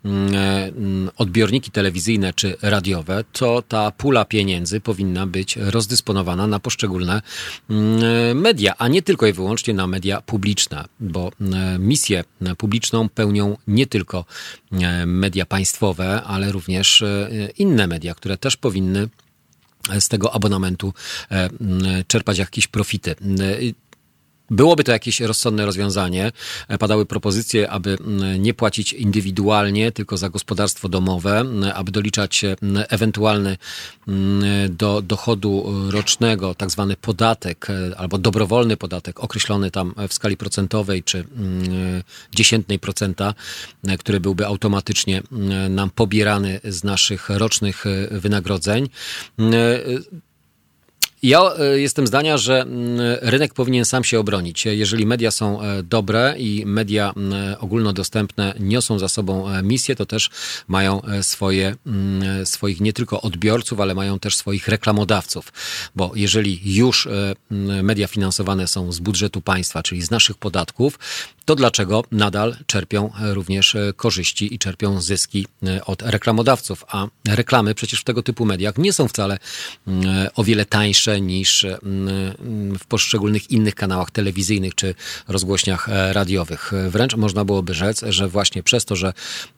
[0.04, 6.60] mm, e, mm, odbiorniki telewizyjne czy radiowe, to ta pula pieniędzy powinna być rozdysponowana na
[6.60, 7.22] poszczególne
[7.70, 11.30] mm, media, a nie tylko i wyłącznie na media publiczne, bo
[11.78, 12.24] misję
[12.58, 14.24] publiczną pełnią nie tylko
[15.06, 17.28] media państwowe, ale również e,
[17.58, 19.08] inne media, które też powinny
[20.00, 20.94] z tego abonamentu
[22.06, 23.14] czerpać jakieś profity.
[24.54, 26.32] Byłoby to jakieś rozsądne rozwiązanie.
[26.68, 27.98] E, padały propozycje, aby
[28.38, 31.44] nie płacić indywidualnie, tylko za gospodarstwo domowe,
[31.74, 32.42] aby doliczać
[32.88, 33.56] ewentualny
[34.70, 41.02] do dochodu rocznego tak zwany podatek e, albo dobrowolny podatek określony tam w skali procentowej
[41.02, 41.24] czy
[42.34, 43.34] dziesiętnej procenta,
[43.84, 45.22] e, który byłby automatycznie
[45.70, 48.88] nam pobierany z naszych rocznych wynagrodzeń.
[51.24, 54.64] Ja e, jestem zdania, że mm, rynek powinien sam się obronić.
[54.64, 60.06] Jeżeli media są e, dobre i media mm, ogólnodostępne niosą za sobą e, misję, to
[60.06, 60.30] też
[60.68, 65.52] mają swoje, mm, swoich nie tylko odbiorców, ale mają też swoich reklamodawców.
[65.96, 67.08] Bo jeżeli już
[67.82, 70.98] media finansowane są z budżetu państwa, czyli z naszych podatków,
[71.44, 75.46] to dlaczego nadal czerpią również korzyści i czerpią zyski
[75.86, 76.84] od reklamodawców?
[76.88, 79.38] A reklamy przecież w tego typu mediach nie są wcale
[80.34, 84.94] o wiele tańsze niż mm, w poszczególnych innych kanałach telewizyjnych czy
[85.28, 86.72] rozgłośniach e, radiowych.
[86.88, 89.12] Wręcz można byłoby rzec, że właśnie przez to, że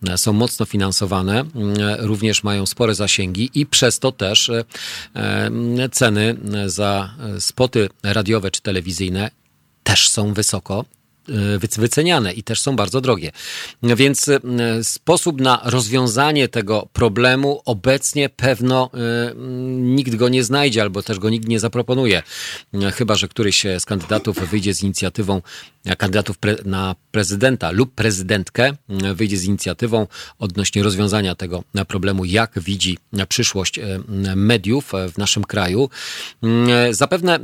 [0.08, 4.64] e, są mocno finansowane, mm, również mają spore zasięgi i przez to też e,
[5.92, 9.30] ceny za spoty radiowe czy telewizyjne
[9.82, 10.84] też są wysoko
[11.78, 13.32] wyceniane i też są bardzo drogie.
[13.82, 14.40] Więc e,
[14.82, 19.34] sposób na rozwiązanie tego problemu obecnie pewno e,
[19.80, 22.22] nikt go nie znajdzie albo też go nikt nie zaproponuje.
[22.74, 25.42] E, Chyba, że któryś z kandydatów wyjdzie z inicjatywą
[25.84, 30.06] e, kandydatów pre, na prezydenta lub prezydentkę e, wyjdzie z inicjatywą
[30.38, 34.00] odnośnie rozwiązania tego e, problemu, jak widzi e, przyszłość e,
[34.36, 35.90] mediów e, w naszym kraju.
[36.42, 37.38] Mm, Zapewne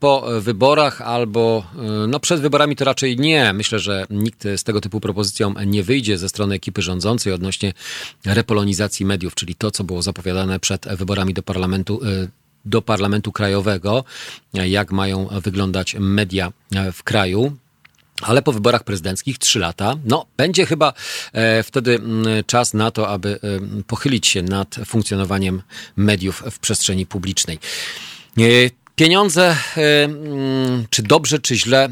[0.00, 3.25] po wyborach albo e, no przed wyborami to raczej nie.
[3.54, 7.72] Myślę, że nikt z tego typu propozycją nie wyjdzie ze strony ekipy rządzącej odnośnie
[8.24, 12.28] repolonizacji mediów, czyli to, co było zapowiadane przed wyborami do parlamentu e,
[12.66, 14.04] do Parlamentu Krajowego,
[14.54, 16.52] jak mają wyglądać media
[16.92, 17.56] w kraju.
[18.22, 20.92] Ale po wyborach prezydenckich trzy lata, no będzie chyba
[21.32, 25.62] e, wtedy mm, czas na to, aby e, pochylić się nad funkcjonowaniem
[25.96, 27.58] mediów w przestrzeni publicznej.
[28.38, 28.42] E,
[28.96, 31.88] Pieniądze, e, mm, czy dobrze, czy źle e,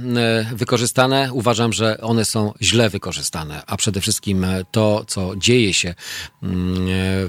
[0.54, 5.94] wykorzystane, uważam, że one są źle wykorzystane, a przede wszystkim e, to, co dzieje się
[6.42, 6.76] mm,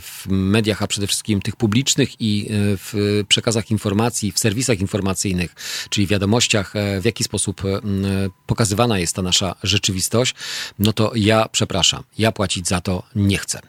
[0.02, 5.56] w mediach, a przede wszystkim tych publicznych i w przekazach informacji, w serwisach informacyjnych,
[5.90, 8.06] czyli wiadomościach, w jaki sposób e, m,
[8.46, 10.36] pokazywana jest ta nasza rzeczywistość,
[10.80, 13.62] no to ja przepraszam, ja płacić za to nie chcę.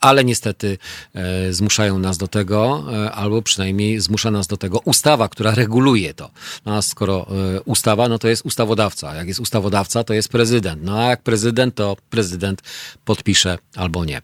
[0.00, 0.78] Ale niestety
[1.14, 6.14] e, zmuszają nas do tego, e, albo przynajmniej zmusza nas do tego ustawa, która reguluje
[6.14, 6.30] to.
[6.66, 9.14] No, a skoro e, ustawa, no to jest ustawodawca.
[9.14, 10.82] Jak jest ustawodawca, to jest prezydent.
[10.82, 12.62] No a jak prezydent, to prezydent
[13.04, 14.22] podpisze albo nie.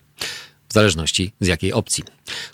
[0.69, 2.05] W zależności z jakiej opcji.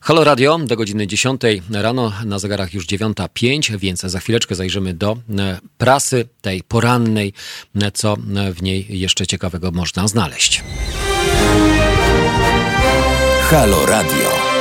[0.00, 1.40] Halo Radio do godziny 10
[1.70, 5.16] rano, na zegarach już 9.05, więc za chwileczkę zajrzymy do
[5.78, 7.32] prasy tej porannej,
[7.94, 8.16] co
[8.54, 10.62] w niej jeszcze ciekawego można znaleźć.
[13.52, 14.51] Halo Radio.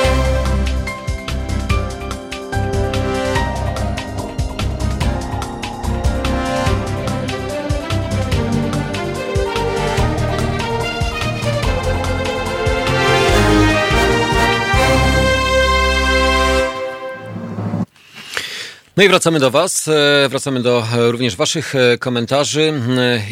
[18.96, 22.72] No i wracamy do Was, e, wracamy do e, również Waszych e, komentarzy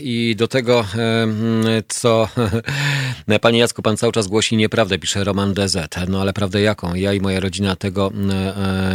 [0.02, 0.86] i do tego,
[1.88, 2.28] co
[3.40, 5.76] Panie Jacku, Pan cały czas głosi nieprawdę, pisze Roman DZ.
[6.08, 6.94] No ale prawdę jaką?
[6.94, 8.12] Ja i moja rodzina tego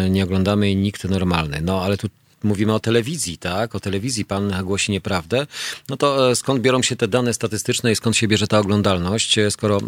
[0.10, 1.62] nie oglądamy i nikt normalny.
[1.62, 2.08] No ale tu
[2.44, 3.76] mówimy o telewizji, tak?
[3.76, 5.48] O telewizji pan głosi nieprawdę.
[5.90, 9.80] No to skąd biorą się te dane statystyczne i skąd się bierze ta oglądalność, skoro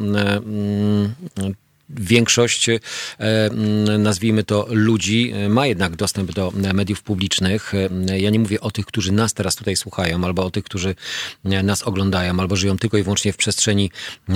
[1.90, 2.80] większość, e,
[3.20, 7.74] mm, nazwijmy to, ludzi e, ma jednak dostęp do e, mediów publicznych.
[8.10, 10.96] E, Ja nie mówię o tych, którzy nas teraz tutaj słuchają, albo o tych, którzy
[11.44, 13.92] nas oglądają, albo żyją tylko i wyłącznie w przestrzeni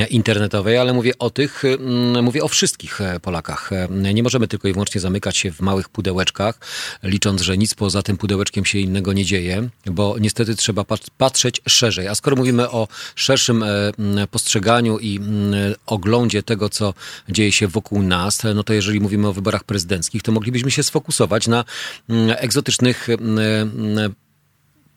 [0.09, 3.69] internetowej, ale mówię o tych, mm, mówię o wszystkich Polakach.
[4.13, 6.59] Nie możemy tylko i wyłącznie zamykać się w małych pudełeczkach,
[7.03, 11.61] licząc, że nic poza tym pudełeczkiem się innego nie dzieje, bo niestety trzeba pat- patrzeć
[11.67, 12.07] szerzej.
[12.07, 15.53] A skoro mówimy o szerszym mm, postrzeganiu i mm,
[15.85, 16.93] oglądzie tego, co
[17.29, 21.47] dzieje się wokół nas, no to jeżeli mówimy o wyborach prezydenckich, to moglibyśmy się sfokusować
[21.47, 21.65] na
[22.09, 24.15] mm, egzotycznych mm, mm,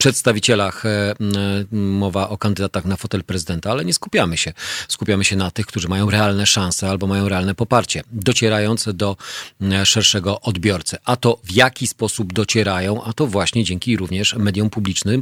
[0.05, 4.53] przedstawicielach, e, m, mowa o kandydatach na fotel prezydenta, ale nie skupiamy się.
[4.89, 9.17] Skupiamy się na tych, którzy mają realne szanse albo mają realne poparcie, docierając do
[9.61, 10.97] m, szerszego odbiorcy.
[11.05, 15.21] A to w jaki sposób docierają, a to właśnie dzięki również mediom publicznym,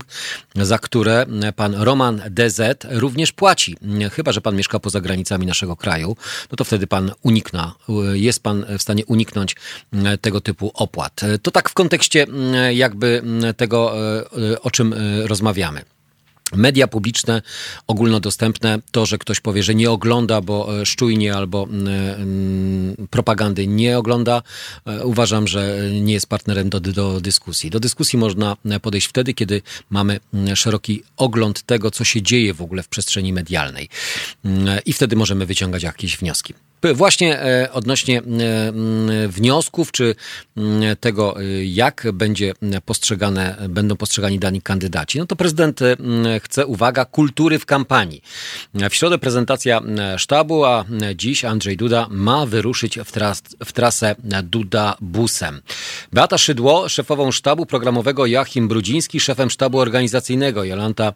[0.56, 1.26] za które
[1.56, 2.60] pan Roman DZ
[2.90, 3.76] również płaci.
[4.12, 6.16] Chyba, że pan mieszka poza granicami naszego kraju,
[6.50, 7.74] no to wtedy pan unikna,
[8.12, 9.56] jest pan w stanie uniknąć
[10.20, 11.20] tego typu opłat.
[11.42, 12.26] To tak w kontekście
[12.72, 13.22] jakby
[13.56, 13.94] tego,
[14.52, 15.82] e, o czym e, rozmawiamy.
[16.54, 17.42] Media publiczne,
[17.86, 23.98] ogólnodostępne, to, że ktoś powie, że nie ogląda, bo e, szczujnie albo mm, propagandy nie
[23.98, 24.42] ogląda,
[25.04, 27.70] uważam, że nie jest partnerem do, do dyskusji.
[27.70, 30.20] Do dyskusji można podejść wtedy, kiedy mamy
[30.54, 33.88] szeroki ogląd tego, co się dzieje w ogóle w przestrzeni medialnej.
[34.86, 36.54] I wtedy możemy wyciągać jakieś wnioski.
[36.94, 38.22] Właśnie e, odnośnie e,
[39.28, 40.14] wniosków, czy
[41.00, 42.52] tego, e, jak będzie
[42.84, 45.80] postrzegane, będą postrzegani dani kandydaci, no to prezydent
[46.42, 48.22] chce, uwaga, kultury w kampanii.
[48.74, 49.80] W środę prezentacja
[50.16, 50.84] sztabu, a
[51.14, 55.62] dziś Andrzej Duda ma wyruszyć w, tras, w trasę Duda busem.
[56.12, 61.12] Beata Szydło, szefową sztabu programowego, Joachim Brudziński, szefem sztabu organizacyjnego, Jolanta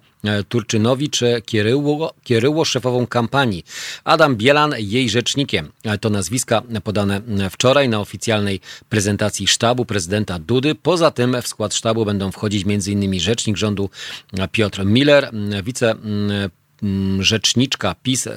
[0.48, 3.64] Turczynowicz, Kieryło, Kieryło szefową kampanii,
[4.05, 5.56] Adam Bielan, jej rzecznikiem.
[5.85, 7.20] E, To nazwiska podane
[7.51, 10.74] wczoraj na oficjalnej prezentacji sztabu prezydenta Dudy.
[10.74, 13.20] Poza tym w skład sztabu będą wchodzić m.in.
[13.20, 13.91] rzecznik rządu
[14.53, 15.31] Piotr Miller,
[15.62, 16.31] wice m,
[16.83, 18.33] m, rzeczniczka PiS, e,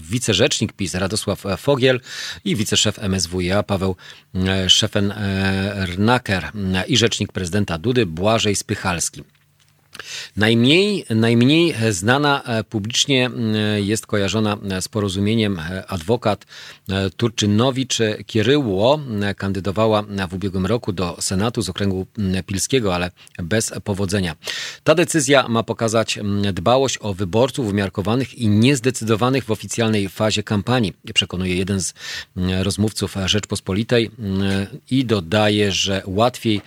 [0.00, 2.00] wicerzecznik PiS Radosław Fogiel
[2.44, 3.96] i wiceszef MSWiA Paweł
[4.34, 4.38] e,
[4.68, 6.42] Szefen-Ernaker
[6.88, 9.22] i rzecznik prezydenta Dudy Błażej Spychalski.
[10.36, 16.46] Najmniej, najmniej znana e, publicznie e, jest kojarzona z porozumieniem e, adwokat
[17.16, 19.00] Turczynowicz Kieryło.
[19.36, 22.06] Kandydowała w ubiegłym roku do Senatu z okręgu
[22.46, 24.36] pilskiego, ale bez powodzenia.
[24.84, 26.18] Ta decyzja ma pokazać
[26.52, 31.94] dbałość o wyborców umiarkowanych i niezdecydowanych w oficjalnej fazie kampanii, przekonuje jeden z
[32.62, 34.10] rozmówców Rzeczpospolitej
[34.90, 36.60] i dodaje, że łatwiej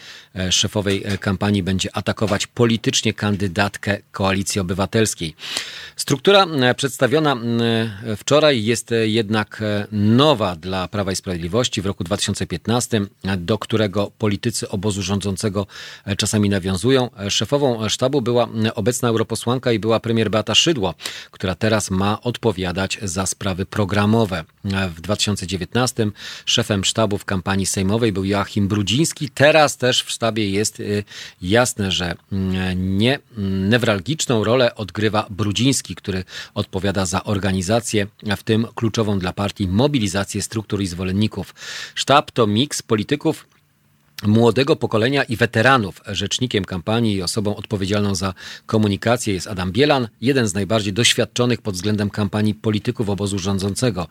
[0.50, 5.36] szefowej kampanii będzie atakować politycznie kandydatkę Koalicji Obywatelskiej.
[5.96, 12.04] Struktura e, przedstawiona e, wczoraj jest e, jednak nowa dla Prawa i Sprawiedliwości w roku
[12.04, 13.02] 2015,
[13.38, 15.68] do którego politycy obozu rządzącego
[16.18, 17.10] czasami nawiązują.
[17.30, 20.94] Szefową sztabu była obecna europosłanka i była premier Beata Szydło,
[21.32, 24.44] która teraz ma odpowiadać za sprawy programowe.
[24.96, 26.08] W 2019
[26.46, 29.30] szefem sztabu w kampanii sejmowej był Joachim Brudziński.
[29.30, 30.82] Teraz też w sztabie jest
[31.42, 32.16] jasne, że
[32.76, 33.09] nie
[33.70, 36.24] newralgiczną rolę odgrywa Brudziński, który
[36.54, 38.08] odpowiada za organizację,
[38.38, 41.56] w tym kluczową dla partii mobilizację struktur i zwolenników.
[41.96, 43.46] Sztab to miks polityków
[44.28, 46.02] młodego pokolenia i weteranów.
[46.08, 48.34] Rzecznikiem kampanii i osobą odpowiedzialną za
[48.66, 54.08] komunikację jest Adam Bielan, jeden z najbardziej doświadczonych pod względem kampanii polityków obozu rządzącego.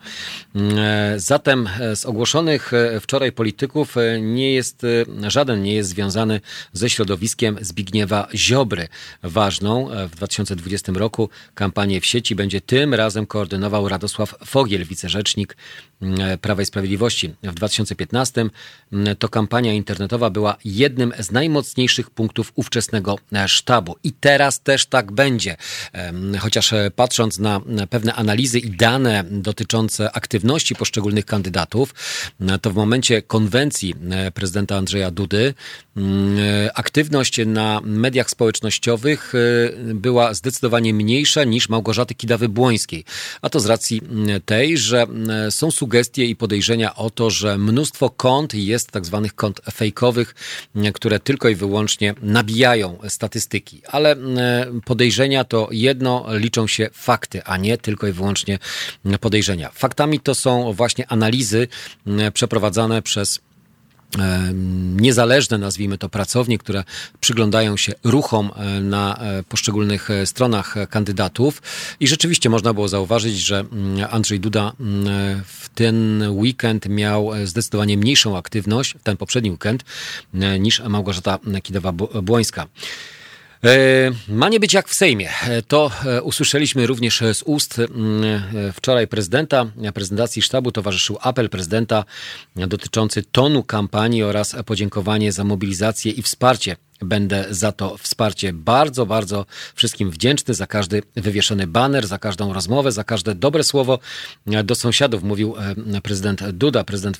[0.55, 4.85] E, zatem e, z ogłoszonych e, wczoraj polityków nie jest,
[5.27, 6.41] żaden nie jest związany
[6.73, 8.87] ze środowiskiem Zbigniewa Ziobry.
[9.23, 15.57] Ważną w 2020 roku kampanię w sieci będzie tym razem koordynował Radosław Fogiel, wicerzecznik
[16.41, 17.33] Prawa i Sprawiedliwości.
[17.43, 18.49] W 2015
[19.19, 23.95] to kampania internetowa była jednym z najmocniejszych punktów ówczesnego e, sztabu.
[24.03, 25.57] I teraz też tak będzie.
[26.39, 31.95] Chociaż e, patrząc na pewne analizy i dane dotyczące aktywności poszczególnych kandydatów,
[32.41, 33.95] e, to w momencie konwencji
[34.33, 35.53] prezydenta Andrzeja Dudy
[36.73, 39.33] aktywność na mediach społecznościowych
[39.93, 43.03] była zdecydowanie mniejsza niż Małgorzaty Kidawy-Błońskiej.
[43.41, 44.01] A to z racji
[44.45, 45.07] tej, że
[45.49, 50.35] są sugestie i podejrzenia o to, że mnóstwo kont jest tak zwanych kont fejkowych,
[50.93, 53.81] które tylko i wyłącznie nabijają statystyki.
[53.87, 54.15] Ale
[54.85, 58.59] podejrzenia to jedno, liczą się fakty, a nie tylko i wyłącznie
[59.19, 59.69] podejrzenia.
[59.73, 61.67] Faktami to są właśnie analizy
[62.33, 63.39] przeprowadzane przez
[64.95, 66.83] niezależne, nazwijmy to, pracownie, które
[67.19, 71.61] przyglądają się ruchom e, na e, poszczególnych e, stronach kandydatów.
[71.99, 75.05] I rzeczywiście można było zauważyć, że mm, Andrzej Duda mm,
[75.45, 79.83] w ten weekend miał zdecydowanie mniejszą aktywność, ten poprzedni weekend,
[80.59, 82.65] niż Małgorzata Kidawa-Błońska.
[83.63, 85.29] E, ma nie być jak w Sejmie.
[85.47, 87.81] E, to e, usłyszeliśmy również z ust
[88.73, 89.65] wczoraj prezydenta.
[89.93, 92.05] Prezentacji sztabu towarzyszył apel prezydenta
[92.55, 99.45] dotyczący tonu kampanii oraz podziękowanie za mobilizację i wsparcie Będę za to wsparcie bardzo, bardzo
[99.75, 103.99] wszystkim wdzięczny za każdy wywieszony baner, za każdą rozmowę, za każde dobre słowo
[104.63, 105.55] do sąsiadów, mówił
[105.95, 106.83] e, prezydent Duda.
[106.83, 107.19] Prezydent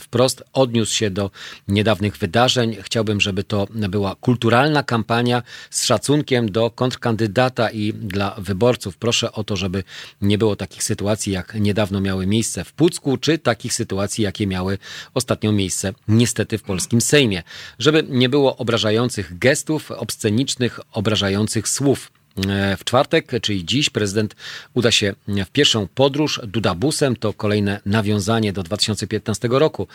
[0.00, 1.30] wprost odniósł się do
[1.68, 2.76] niedawnych wydarzeń.
[2.82, 8.96] Chciałbym, żeby to była kulturalna kampania z szacunkiem do kontrkandydata i dla wyborców.
[8.96, 9.84] Proszę o to, żeby
[10.22, 14.78] nie było takich sytuacji, jak niedawno miały miejsce w Pucku, czy takich sytuacji, jakie miały
[15.14, 17.42] ostatnio miejsce niestety w polskim Sejmie.
[17.78, 22.12] Żeby nie było obrażających gestów, obscenicznych, obrażających słów.
[22.48, 24.36] E, w czwartek, czyli dziś, prezydent
[24.74, 27.16] uda się w pierwszą podróż Dudabusem.
[27.16, 29.88] To kolejne nawiązanie do 2015 roku.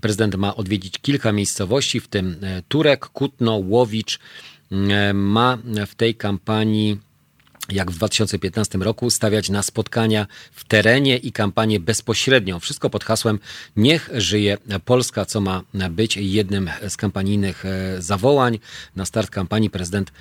[0.00, 4.18] Prezydent ma odwiedzić kilka miejscowości, w tym e, Turek, Kutno, Łowicz.
[4.72, 6.98] E, ma w tej kampanii
[7.68, 12.60] jak w 2015 roku, stawiać na spotkania w terenie i kampanię bezpośrednią.
[12.60, 13.38] Wszystko pod hasłem
[13.76, 18.58] Niech żyje Polska, co ma być jednym z kampanijnych e, zawołań
[18.96, 20.12] na start kampanii prezydent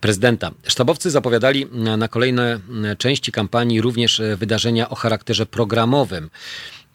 [0.00, 0.50] prezydenta.
[0.66, 1.66] Sztabowcy zapowiadali
[1.98, 2.60] na kolejne
[2.98, 6.30] części kampanii również e, wydarzenia o charakterze programowym.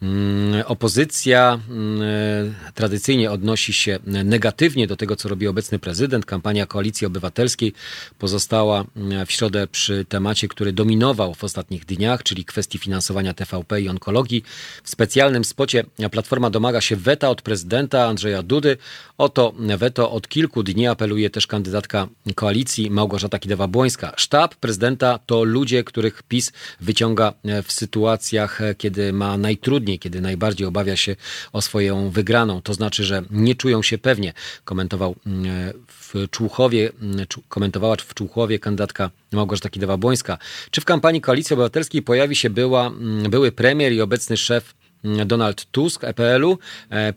[0.03, 6.25] Mm, opozycja mm, tradycyjnie odnosi się negatywnie do tego, co robi obecny prezydent.
[6.25, 7.73] Kampania Koalicji Obywatelskiej
[8.19, 13.81] pozostała mm, w środę przy temacie, który dominował w ostatnich dniach, czyli kwestii finansowania TVP
[13.81, 14.43] i onkologii.
[14.83, 18.77] W specjalnym spocie Platforma domaga się weta od prezydenta Andrzeja Dudy.
[19.17, 24.11] O to weto od kilku dni apeluje też kandydatka koalicji Małgorzata Kidawa-Błońska.
[24.15, 26.51] Sztab prezydenta to ludzie, których PiS
[26.81, 31.15] wyciąga w sytuacjach, kiedy ma najtrudniej kiedy najbardziej obawia się
[31.53, 32.61] o swoją wygraną.
[32.61, 34.33] To znaczy, że nie czują się pewnie,
[34.65, 40.37] komentował mm, w Człuchowie, mm, komentowała w Człuchowie kandydatka Małgorzata Kidawa-Błońska.
[40.71, 42.91] Czy w kampanii Koalicji Obywatelskiej pojawi się była,
[43.29, 44.73] były premier i obecny szef
[45.25, 46.57] Donald Tusk, EPL-u.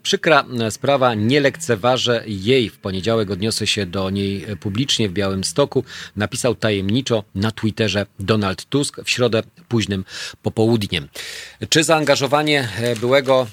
[0.03, 2.69] Przykra sprawa, nie lekceważę jej.
[2.69, 5.83] W poniedziałek odniosę się do niej publicznie w Białym Stoku.
[6.15, 10.05] Napisał tajemniczo na Twitterze Donald Tusk w środę późnym
[10.41, 11.07] popołudniem.
[11.69, 12.69] Czy zaangażowanie
[13.01, 13.47] byłego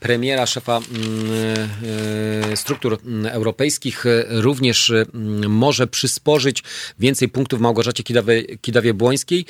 [0.00, 0.80] premiera, szefa
[2.54, 2.98] struktur
[3.30, 4.92] europejskich również
[5.48, 6.62] może przysporzyć
[6.98, 8.02] więcej punktów Małgorzacie
[8.62, 9.44] Kidawie-Błońskiej?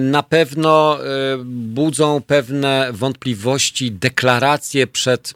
[0.00, 0.98] Na pewno
[1.44, 3.41] budzą pewne wątpliwości
[3.90, 5.34] deklaracje przed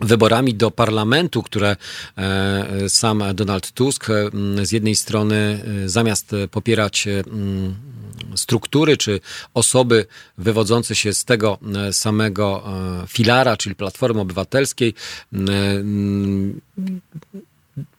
[0.00, 1.76] wyborami do parlamentu, które
[2.16, 4.06] e, sam Donald Tusk
[4.62, 7.08] z jednej strony e, zamiast popierać
[8.34, 9.20] struktury czy
[9.54, 10.06] osoby
[10.38, 11.58] wywodzące się z tego
[11.92, 12.62] samego
[13.02, 14.94] e, filara, czyli Platformy Obywatelskiej,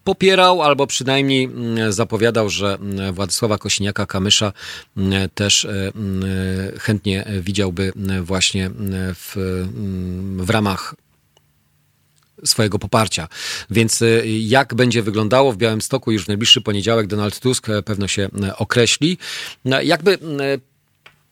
[0.10, 4.52] popierał albo przynajmniej mm, zapowiadał, że mm, Władysława Kosiniaka-Kamysza
[4.98, 5.92] mm, też e,
[6.80, 8.72] chętnie widziałby właśnie
[9.16, 9.34] w,
[10.38, 10.96] w ramach
[12.46, 13.28] swojego poparcia.
[13.70, 18.08] Więc e, jak będzie wyglądało w Białymstoku już w najbliższy poniedziałek Donald Tusk e, pewno
[18.08, 19.18] się określi.
[19.84, 20.18] Jakby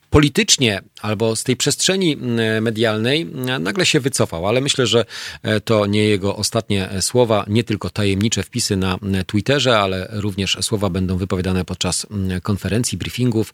[0.09, 2.17] politycznie albo z tej przestrzeni
[2.61, 3.25] medialnej
[3.59, 5.05] nagle się wycofał, ale myślę, że
[5.43, 10.57] e, to nie jego ostatnie e, słowa, nie tylko tajemnicze wpisy na Twitterze, ale również
[10.61, 12.07] słowa będą wypowiadane podczas
[12.43, 13.53] konferencji, briefingów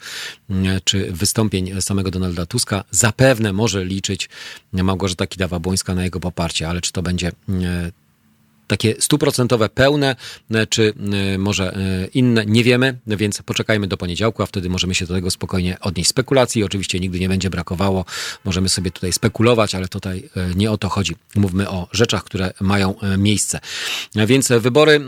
[0.84, 2.84] czy wystąpień samego Donalda Tuska.
[2.92, 4.30] Zapewne może liczyć
[4.74, 7.32] Małgorzata Kidawa-Błońska na jego poparcie, ale czy to będzie
[8.68, 10.15] takie stuprocentowe, pełne,
[10.52, 10.94] e, czy
[11.34, 15.14] e, może e, inne, nie wiemy, więc poczekajmy do poniedziałku, a wtedy możemy się do
[15.14, 16.10] tego spokojnie odnieść.
[16.10, 18.06] Spekulacji oczywiście nigdy nie będzie brakowało,
[18.45, 21.15] możemy sobie tutaj spekulować, ale tutaj nie o to chodzi.
[21.35, 23.60] Mówmy o rzeczach, które mają miejsce.
[24.15, 25.02] Więc wybory,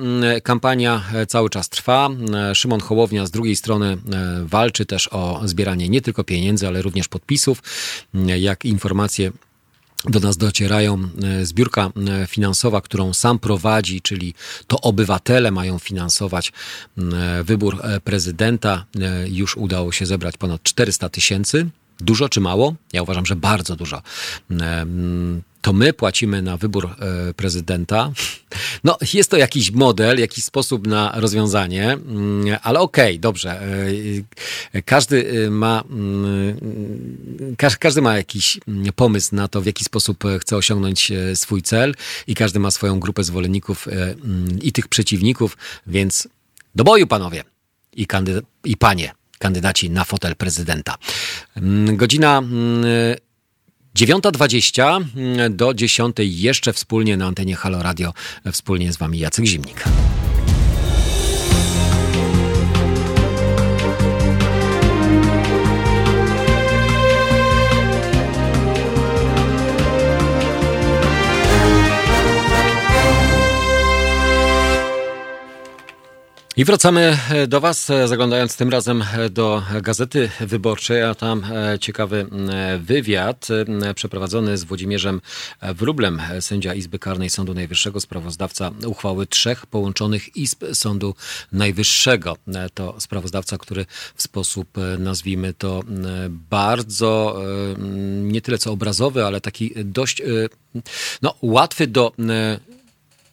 [0.43, 2.09] kampania cały czas trwa.
[2.53, 3.97] Szymon Hołownia z drugiej strony
[4.43, 7.63] walczy też o zbieranie nie tylko pieniędzy, ale również podpisów.
[8.13, 9.31] Jak informacje
[10.03, 11.91] do nas docierają e, zbiórka
[12.21, 14.33] e, finansowa, którą sam prowadzi, czyli
[14.67, 16.51] to obywatele mają finansować
[16.97, 18.85] e, wybór prezydenta.
[19.27, 21.69] Już udało się zebrać ponad 400 tysięcy.
[21.99, 22.75] Dużo czy mało?
[22.93, 24.01] Ja uważam, że bardzo dużo
[25.65, 28.11] to my płacimy na wybór e, prezydenta.
[28.83, 33.61] No, jest to jakiś model, jakiś sposób na rozwiązanie, mm, ale okej, okay, dobrze.
[34.73, 36.57] E, każdy e, ma, mm,
[37.79, 41.95] każdy ma jakiś mm, pomysł na to, w jaki sposób chce osiągnąć swój cel
[42.27, 43.87] i każdy ma swoją grupę zwolenników
[44.61, 46.27] i tych przeciwników, więc
[46.75, 47.43] do boju, panowie
[47.93, 50.97] i, kandyda- i panie kandydaci na fotel prezydenta.
[51.93, 52.41] Godzina
[53.95, 58.13] 9.20 mm, do 10.00 jeszcze wspólnie na antenie Halo Radio,
[58.51, 59.83] wspólnie z Wami Jacek Zimnik.
[76.57, 81.43] I wracamy e, do Was, e, zaglądając tym razem e, do Gazety Wyborczej, a tam
[81.79, 82.27] ciekawy
[82.79, 83.47] wywiad
[83.95, 85.21] przeprowadzony z Włodzimierzem
[85.61, 91.15] Wrublem, sędzia Izby Karnej Sądu Najwyższego, sprawozdawca uchwały trzech połączonych Izb Sądu
[91.51, 92.37] Najwyższego.
[92.73, 94.67] To sprawozdawca, który w sposób,
[94.99, 95.83] nazwijmy to,
[96.29, 97.41] bardzo
[98.21, 100.21] nie tyle co obrazowy, ale taki dość
[101.21, 102.11] no, łatwy do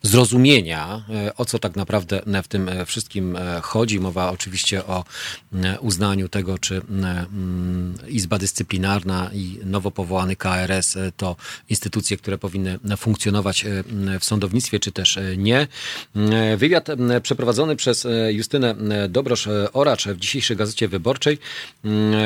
[0.03, 4.01] zrozumienia, e, o co tak naprawdę w tym e, wszystkim e, chodzi.
[4.01, 5.05] Mowa oczywiście o
[5.81, 11.37] uznaniu tego, czy mm, Izba Dyscyplinarna i nowo powołany KRS to
[11.69, 13.65] instytucje, które powinny funkcjonować
[14.21, 15.67] w sądownictwie, czy też nie.
[16.57, 16.89] Wywiad
[17.23, 18.75] przeprowadzony przez Justynę
[19.09, 21.39] Dobrosz-Oracz w dzisiejszej Gazecie Wyborczej.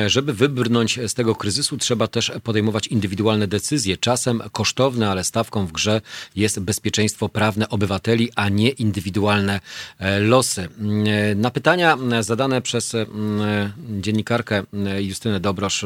[0.06, 3.96] Żeby wybrnąć z tego kryzysu, trzeba też podejmować indywidualne decyzje.
[3.96, 6.00] Czasem kosztowne, ale stawką w grze
[6.36, 9.60] jest bezpieczeństwo prawne obywateli, a nie indywidualne
[9.98, 10.68] e, losy.
[11.06, 13.06] E, na pytania zadane przez e,
[14.00, 14.62] dziennikarkę
[14.98, 15.84] Justynę Dobrosz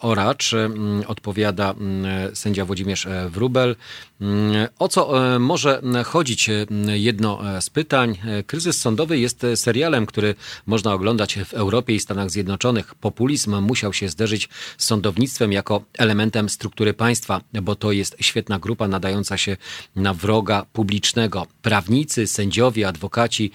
[0.00, 3.76] Oracz, mm, odpowiada mm, sędzia Włodzimierz e, Wrubel.
[4.20, 6.50] Mm, o co e, może chodzić?
[6.92, 8.18] Jedno z pytań.
[8.46, 10.34] Kryzys sądowy jest serialem, który
[10.66, 12.94] można oglądać w Europie i Stanach Zjednoczonych.
[12.94, 18.88] Populizm musiał się zderzyć z sądownictwem jako elementem struktury państwa, bo to jest świetna grupa
[18.88, 19.56] nadająca się
[19.96, 21.46] na wroga publicznego.
[21.62, 23.50] Prawnicy, sędziowie, adwokaci,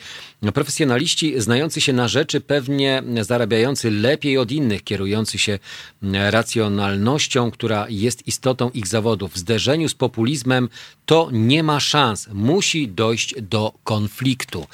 [0.53, 5.59] profesjonaliści znający się na rzeczy, pewnie zarabiający lepiej od innych, kierujący się
[6.01, 9.33] racjonalnością, która jest istotą ich zawodów.
[9.33, 10.69] W zderzeniu z populizmem
[11.05, 12.27] to nie ma szans.
[12.33, 14.67] Musi dojść do konfliktu.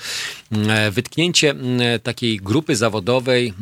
[0.91, 1.55] Wytknięcie
[2.03, 3.53] takiej grupy zawodowej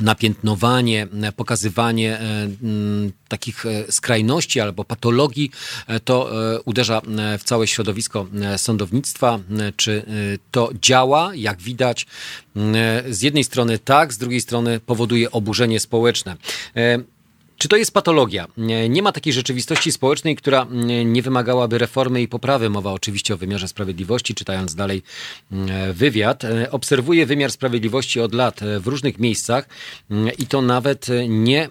[0.00, 1.06] napiętnowanie,
[1.36, 2.48] pokazywanie e,
[3.28, 5.50] takich e, skrajności albo patologii,
[5.86, 6.30] e, to
[6.64, 7.02] uderza
[7.38, 9.38] w całe środowisko sądownictwa.
[9.76, 10.02] Czy
[10.50, 11.32] to działa?
[11.34, 12.06] Jak widać,
[13.08, 16.36] z jednej strony tak, z drugiej strony powoduje oburzenie społeczne.
[17.58, 18.46] Czy to jest patologia?
[18.56, 22.70] Nie, nie ma takiej rzeczywistości społecznej, która mm, nie wymagałaby reformy i poprawy.
[22.70, 24.34] Mowa oczywiście o wymiarze sprawiedliwości.
[24.34, 25.02] Czytając dalej
[25.52, 29.68] mm, wywiad, e, obserwuję wymiar sprawiedliwości od lat e, w różnych miejscach
[30.10, 31.68] mm, i to nawet e, nie.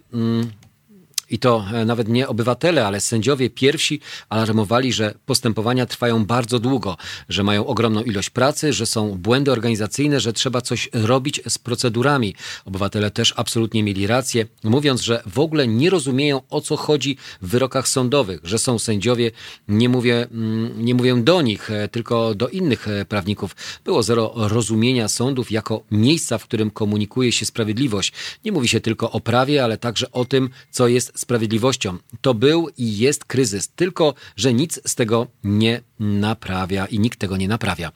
[1.36, 3.99] I to e, nawet nie obywatele, ale sędziowie pierwsi
[4.30, 6.98] alarmowali, że postępowania trwają bardzo długo,
[7.30, 12.36] że mają ogromną ilość pracy, że są błędy organizacyjne, że trzeba coś robić z procedurami.
[12.66, 17.49] Obywatele też absolutnie mieli rację, mówiąc, że w ogóle nie rozumieją o co chodzi w
[17.49, 19.32] wyrokach sądowych, że są sędziowie,
[19.68, 23.56] nie mówię, mm, nie mówię do nich, e, tylko do innych e, prawników.
[23.86, 28.14] Było zero rozumienia sądów jako miejsca, w którym komunikuje się sprawiedliwość.
[28.45, 31.97] Nie mówi się tylko o prawie, ale także o tym, co jest sprawiedliwością.
[32.22, 37.38] To był i jest kryzys, tylko że nic z tego nie naprawia i nikt tego
[37.38, 37.91] nie naprawia.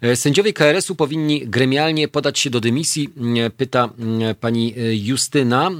[0.00, 3.10] E, Sędziowie KRS-u powinni gremialnie podać się do dymisji,
[3.46, 3.88] e, pyta
[4.30, 5.70] e, pani Justyna.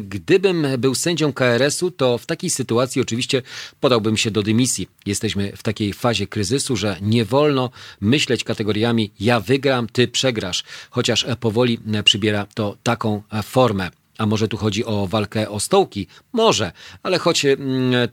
[0.00, 3.42] Gdybym był sędzią KRS-u, to w takiej sytuacji oczywiście
[3.80, 4.88] podałbym się do dymisji.
[5.06, 7.70] Jesteśmy w takiej fazie kryzysu, że nie wolno
[8.00, 14.01] myśleć kategoriami ja wygram, ty przegrasz, chociaż powoli przybiera to taką formę.
[14.22, 16.06] A może tu chodzi o walkę o stołki?
[16.32, 16.72] Może,
[17.02, 17.58] ale choć mm,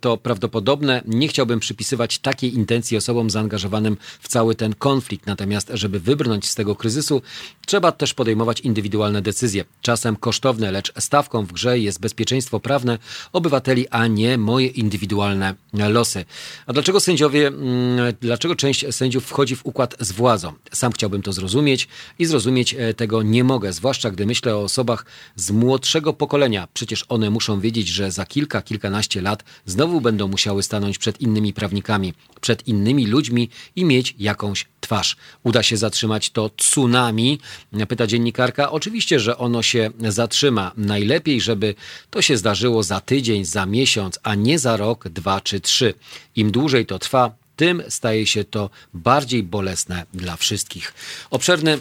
[0.01, 5.25] to prawdopodobne, nie chciałbym przypisywać takiej intencji osobom zaangażowanym w cały ten konflikt.
[5.25, 7.21] Natomiast, żeby wybrnąć z tego kryzysu,
[7.65, 9.65] trzeba też podejmować indywidualne decyzje.
[9.81, 12.97] Czasem kosztowne, lecz stawką w grze jest bezpieczeństwo prawne
[13.33, 16.25] obywateli, a nie moje indywidualne losy.
[16.65, 20.53] A dlaczego sędziowie, mm, dlaczego część sędziów wchodzi w układ z władzą?
[20.71, 21.87] Sam chciałbym to zrozumieć
[22.19, 25.05] i zrozumieć e, tego nie mogę, zwłaszcza gdy myślę o osobach
[25.35, 26.67] z młodszego pokolenia.
[26.73, 31.53] Przecież one muszą wiedzieć, że za kilka, kilkanaście lat znowu będą musiały stanąć przed innymi
[31.53, 35.17] prawnikami, przed innymi ludźmi i mieć jakąś twarz.
[35.43, 37.39] Uda się zatrzymać to tsunami?
[37.87, 38.71] Pyta dziennikarka.
[38.71, 40.71] Oczywiście, że ono się zatrzyma.
[40.77, 41.75] Najlepiej, żeby
[42.09, 45.93] to się zdarzyło za tydzień, za miesiąc, a nie za rok, dwa czy trzy.
[46.35, 50.93] Im dłużej to trwa, tym staje się to bardziej bolesne dla wszystkich.
[51.29, 51.77] Obszerny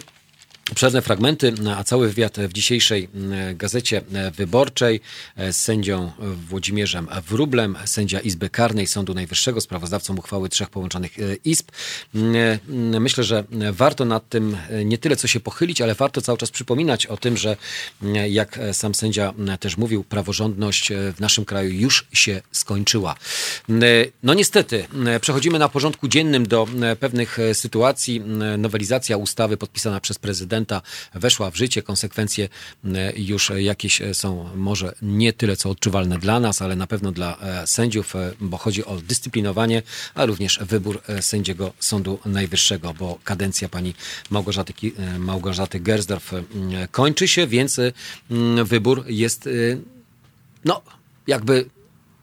[0.71, 4.01] Obszerne fragmenty, a cały wywiad w dzisiejszej mm, gazecie
[4.35, 5.01] wyborczej
[5.51, 6.11] z sędzią
[6.49, 11.67] Włodzimierzem Wrublem, sędzia Izby Karnej Sądu Najwyższego, sprawozdawcą uchwały trzech połączonych e, izb.
[12.15, 12.59] Mm,
[13.01, 17.05] Myślę, że warto nad tym nie tyle co się pochylić, ale warto cały czas przypominać
[17.05, 17.57] o tym, że
[18.03, 23.15] mm, jak sam sędzia też mówił, praworządność w naszym kraju już się skończyła.
[24.23, 24.87] No niestety,
[25.21, 26.67] przechodzimy na porządku dziennym do
[26.99, 28.21] pewnych sytuacji.
[28.57, 30.58] Nowelizacja ustawy podpisana przez prezydenta
[31.13, 31.81] weszła w życie.
[31.81, 32.49] Konsekwencje
[32.85, 37.37] e, już jakieś są może nie tyle co odczuwalne dla nas, ale na pewno dla
[37.37, 39.81] e, sędziów, e, bo chodzi o dyscyplinowanie,
[40.15, 43.93] a również wybór sędziego Sądu Najwyższego, bo kadencja pani
[44.29, 44.73] Małgorzaty,
[45.19, 46.31] Małgorzaty Gersdorf
[46.91, 47.79] kończy się, więc
[48.65, 49.49] wybór jest
[50.65, 50.81] no
[51.27, 51.69] jakby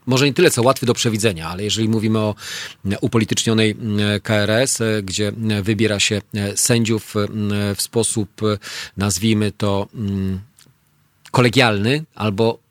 [0.07, 2.35] może nie tyle co łatwy do przewidzenia, ale jeżeli mówimy o
[3.01, 3.75] upolitycznionej
[4.23, 5.31] KRS, gdzie
[5.61, 6.21] wybiera się
[6.55, 7.13] sędziów
[7.75, 8.41] w sposób,
[8.97, 9.87] nazwijmy to,
[11.31, 12.66] kolegialny albo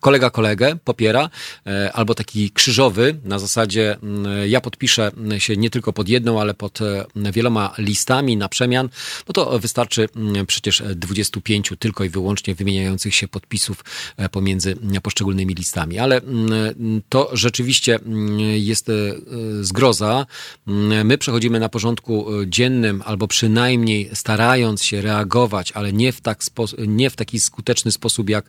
[0.00, 1.30] kolega kolegę popiera,
[1.66, 6.54] e, albo taki krzyżowy, na zasadzie mm, ja podpiszę się nie tylko pod jedną, ale
[6.54, 8.88] pod e, wieloma listami na przemian,
[9.28, 13.84] no to wystarczy mm, przecież 25 tylko i wyłącznie wymieniających się podpisów
[14.16, 15.98] e, pomiędzy poszczególnymi listami.
[15.98, 17.98] Ale mm, to rzeczywiście
[18.54, 18.90] jest
[19.60, 20.26] zgroza.
[21.04, 26.64] My przechodzimy na porządku dziennym, albo przynajmniej starając się reagować, ale nie w, tak spo,
[26.86, 28.44] nie w taki skuteczny sposób, jak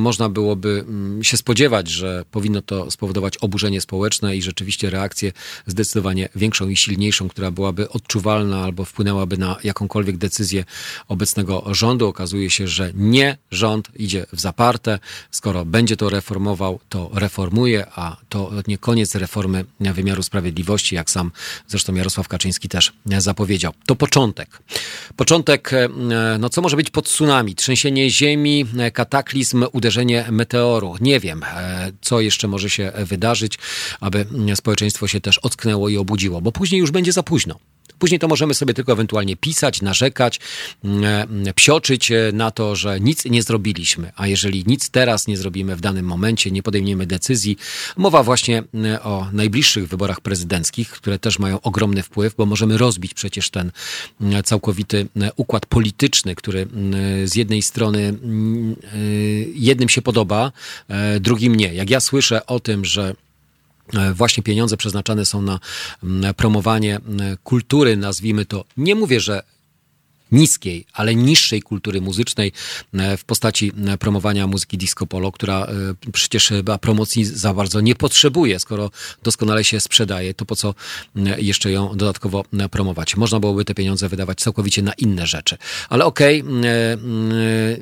[0.00, 5.32] można byłoby mm, się spodziewać, że powinno to spowodować oburzenie społeczne i rzeczywiście reakcję
[5.66, 10.64] zdecydowanie większą i silniejszą, która byłaby odczuwalna albo wpłynęłaby na jakąkolwiek decyzję
[11.08, 12.08] obecnego rządu.
[12.08, 14.98] Okazuje się, że nie rząd idzie w zaparte.
[15.30, 21.32] Skoro będzie to reformował, to reformuje, a to nie koniec reformy wymiaru sprawiedliwości, jak sam
[21.68, 23.72] zresztą Jarosław Kaczyński też zapowiedział.
[23.86, 24.58] To początek.
[25.16, 25.88] Początek, e,
[26.38, 27.54] no co może być pod tsunami?
[27.54, 29.89] Trzęsienie ziemi, kataklizm, uderzenie
[30.30, 30.94] meteoru.
[31.00, 33.58] Nie wiem, e, co jeszcze może się wydarzyć,
[34.00, 37.58] aby społeczeństwo się też ocknęło i obudziło, bo później już będzie za późno.
[38.00, 40.40] Później to możemy sobie tylko ewentualnie pisać, narzekać,
[40.84, 44.12] mm, psioczyć e, na to, że nic nie zrobiliśmy.
[44.16, 47.56] A jeżeli nic teraz nie zrobimy w danym momencie, nie podejmiemy decyzji,
[47.96, 53.14] mowa właśnie mm, o najbliższych wyborach prezydenckich, które też mają ogromny wpływ, bo możemy rozbić
[53.14, 53.72] przecież ten
[54.20, 55.06] mm, całkowity
[55.36, 56.66] układ polityczny, który
[57.24, 58.14] z jednej strony
[59.54, 60.52] jednym się podoba,
[60.88, 61.74] e, drugim nie.
[61.74, 63.14] Jak ja słyszę o tym, że
[64.14, 65.60] właśnie pieniądze przeznaczane są na
[66.36, 67.00] promowanie
[67.44, 69.42] kultury, nazwijmy to, nie mówię, że
[70.32, 72.52] niskiej, ale niższej kultury muzycznej
[72.94, 75.64] e, w postaci e, promowania muzyki disco polo, która
[76.06, 78.90] e, przecież chyba promocji za bardzo nie potrzebuje, skoro
[79.22, 80.74] doskonale się sprzedaje, to po co
[81.38, 83.16] jeszcze ją dodatkowo promować?
[83.16, 85.56] Można byłoby te pieniądze wydawać całkowicie na inne rzeczy.
[85.88, 86.58] Ale okej, okay,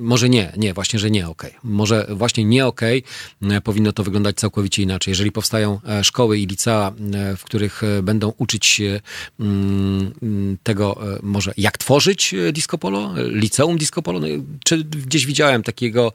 [0.01, 1.51] może nie, nie, właśnie, że nie okej.
[1.51, 1.61] Okay.
[1.71, 3.03] Może właśnie nie okej,
[3.43, 5.13] okay, powinno to wyglądać całkowicie inaczej.
[5.13, 6.93] Jeżeli powstają szkoły i licea,
[7.37, 9.01] w których będą uczyć się
[9.41, 14.21] mm, tego może jak tworzyć disco polo, liceum disco polo.
[14.21, 14.27] No,
[14.65, 16.13] czy gdzieś widziałem takiego,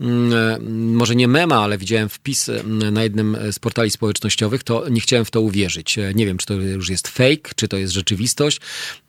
[0.00, 2.50] mm, może nie mema, ale widziałem wpis
[2.92, 5.96] na jednym z portali społecznościowych, to nie chciałem w to uwierzyć.
[6.14, 8.60] Nie wiem, czy to już jest fake, czy to jest rzeczywistość,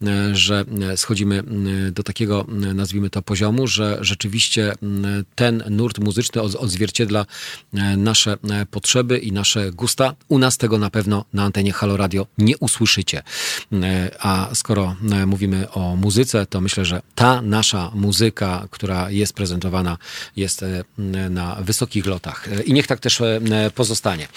[0.02, 0.66] e, że
[0.96, 1.44] schodzimy
[1.92, 4.74] do takiego, nazwijmy to, poziomu, że rzeczywiście
[5.36, 7.26] ten nurt muzyczny odzwierciedla
[7.74, 10.16] e, nasze e, potrzeby i nasze gusta.
[10.28, 13.24] U nas tego na pewno na antenie Halo Radio nie usłyszycie.
[14.20, 14.96] A skoro
[15.28, 19.98] mówimy o muzyce, to myślę, że ta nasza muzyka, która jest prezentowana,
[20.36, 20.84] jest e,
[21.30, 22.49] na wysokich lotach.
[22.65, 23.41] I niech tak też e,
[23.76, 24.27] pozostanie.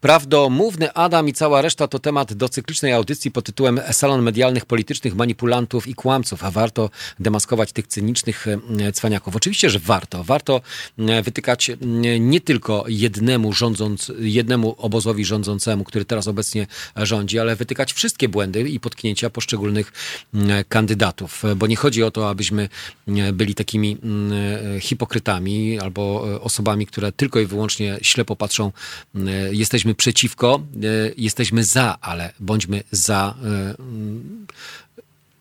[0.00, 5.14] Prawdomówny Adam i cała reszta to temat do cyklicznej audycji pod tytułem Salon medialnych, politycznych
[5.14, 6.90] manipulantów i kłamców, a warto
[7.20, 9.36] demaskować tych cynicznych e, cwaniaków.
[9.36, 10.24] Oczywiście, że warto.
[10.24, 10.60] Warto
[10.98, 11.76] e, wytykać e,
[12.20, 16.66] nie tylko jednemu rządząc, jednemu obozowi rządzącemu, który teraz obecnie
[16.96, 19.92] rządzi, ale wytykać wszystkie błędy i potknięcia poszczególnych
[20.68, 21.42] kandydatów.
[21.56, 22.68] Bo nie chodzi o to, abyśmy
[23.32, 23.96] byli takimi
[24.80, 28.72] hipokrytami albo osobami, które tylko i wyłącznie ślepo patrzą
[29.50, 33.74] jesteśmy przeciwko, e, jesteśmy za, ale bądźmy za e,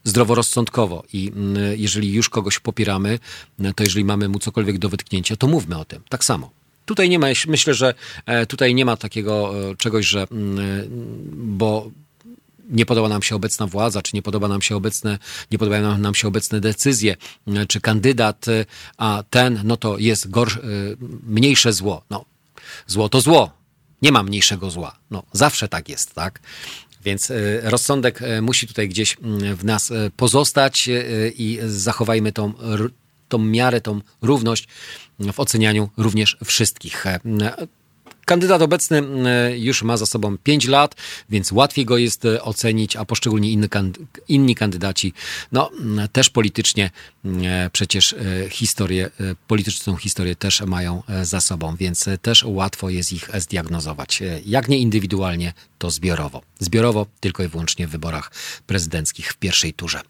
[0.04, 1.32] zdroworozsądkowo i
[1.78, 3.20] jeżeli już kogoś popieramy,
[3.76, 6.02] to jeżeli mamy mu cokolwiek do wytknięcia, to mówmy o tym.
[6.10, 6.52] Tak samo.
[6.86, 7.94] Tutaj nie ma, myślę, że
[8.48, 10.28] tutaj nie ma takiego czegoś, że
[11.34, 11.92] bo
[12.70, 15.20] nie podoba nam się obecna władza, czy nie podoba nam się obecne,
[15.52, 17.16] nie podobają nam się obecne decyzje,
[17.68, 18.46] czy kandydat,
[18.98, 20.28] a ten, no to jest
[21.24, 22.04] mniejsze zło.
[22.10, 22.26] No,
[22.88, 23.61] zło to zło.
[24.02, 24.98] Nie ma mniejszego zła.
[25.12, 26.40] No, zawsze tak jest, tak?
[27.04, 30.90] Więc y, rozsądek y, musi tutaj gdzieś mm, w nas y, pozostać
[31.38, 32.54] i zachowajmy tą,
[33.30, 34.68] tą miarę, tą równość
[35.20, 37.06] w ocenianiu również wszystkich.
[38.26, 40.96] Kandydat obecny e, już ma za sobą 5 lat,
[41.30, 43.68] więc łatwiej go jest e, ocenić, a poszczególni inni,
[44.28, 45.14] inni kandydaci,
[45.52, 45.72] no
[46.12, 46.92] też politycznie
[47.26, 48.16] e, przecież
[48.50, 49.10] historię,
[49.48, 54.24] polityczną historię też mają za sobą, więc też łatwo jest ich zdiagnozować.
[54.46, 56.42] Jak nie indywidualnie, to zbiorowo.
[56.60, 58.32] Zbiorowo tylko i wyłącznie w wyborach
[58.68, 60.02] prezydenckich w pierwszej turze.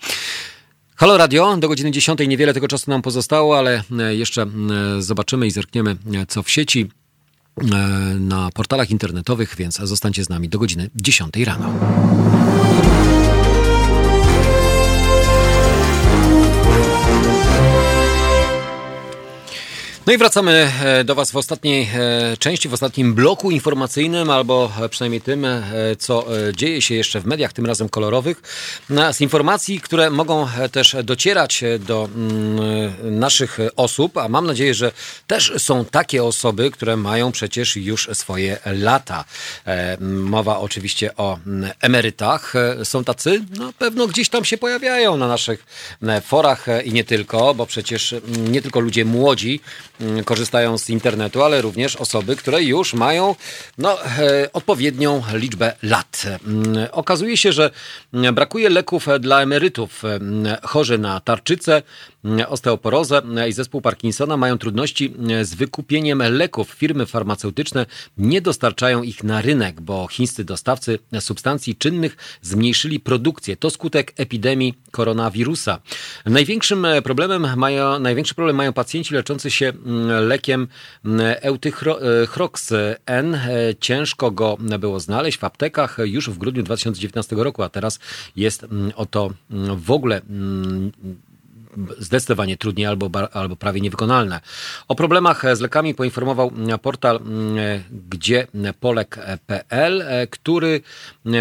[0.96, 4.48] Halo Radio, do godziny 10 niewiele tego czasu nam pozostało, ale jeszcze
[5.00, 5.98] zobaczymy i zerkniemy
[6.28, 6.90] co w sieci.
[8.20, 11.74] Na portalach internetowych, więc zostańcie z nami do godziny 10 rano.
[20.12, 24.72] No i wracamy e, do Was w ostatniej e, części, w ostatnim bloku informacyjnym, albo
[24.82, 25.48] e, przynajmniej tym,
[26.00, 26.26] co
[26.56, 28.42] dzieje się jeszcze w mediach, tym razem kolorowych,
[29.12, 34.92] z informacji, które mogą też docierać do mm, naszych osób, a mam nadzieję, że
[35.28, 39.26] też są takie osoby, które mają przecież już swoje lata.
[40.00, 42.54] Mowa oczywiście o mm, emerytach.
[42.84, 43.46] Są tacy?
[43.58, 45.66] No pewno gdzieś tam się pojawiają na naszych
[46.24, 49.62] forach i nie tylko, bo przecież mm, nie tylko ludzie młodzi,
[50.26, 53.36] korzystają z internetu, ale również osoby, które już mają
[53.78, 56.24] no, e, odpowiednią liczbę lat.
[56.48, 57.72] Mm, okazuje się, że
[58.34, 60.06] brakuje leków dla emerytów.
[60.06, 61.82] Mm, chorzy na tarczycę,
[62.48, 66.70] osteoporozę i zespół Parkinsona mają trudności z wykupieniem leków.
[66.70, 67.86] Firmy farmaceutyczne
[68.18, 73.58] nie dostarczają ich na rynek, bo chińscy dostawcy substancji czynnych zmniejszyli produkcję.
[73.58, 75.80] To skutek epidemii koronawirusa.
[76.26, 79.74] Największym problemem mają, największy problem mają pacjenci leczący się
[80.22, 80.68] lekiem
[81.42, 82.74] Eutychrox
[83.06, 83.40] N.
[83.80, 88.00] Ciężko go było znaleźć w aptekach już w grudniu 2019 roku, a teraz
[88.36, 88.66] jest
[88.96, 89.30] o to
[89.76, 90.22] w ogóle
[91.98, 94.42] zdecydowanie trudniej albo, albo prawie niewykonalne.
[94.88, 97.20] O problemach z lekami poinformował portal
[98.10, 98.48] gdzie
[98.80, 100.82] Polek.pl, który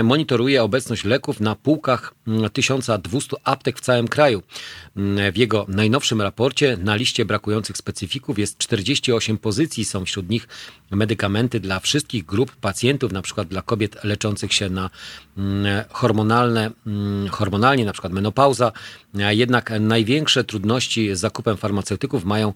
[0.04, 2.14] monitoruje obecność leków na półkach
[2.52, 4.42] 1200 aptek w całym kraju.
[5.32, 10.48] W jego najnowszym raporcie na liście brakujących specyfików jest 48 pozycji, są wśród nich
[10.90, 14.90] medykamenty dla wszystkich grup pacjentów, na przykład dla kobiet leczących się na mm,
[15.90, 18.72] hormonalne, mm, hormonalnie, na przykład menopauza.
[19.14, 22.52] Jednak największe trudności z zakupem farmaceutyków mają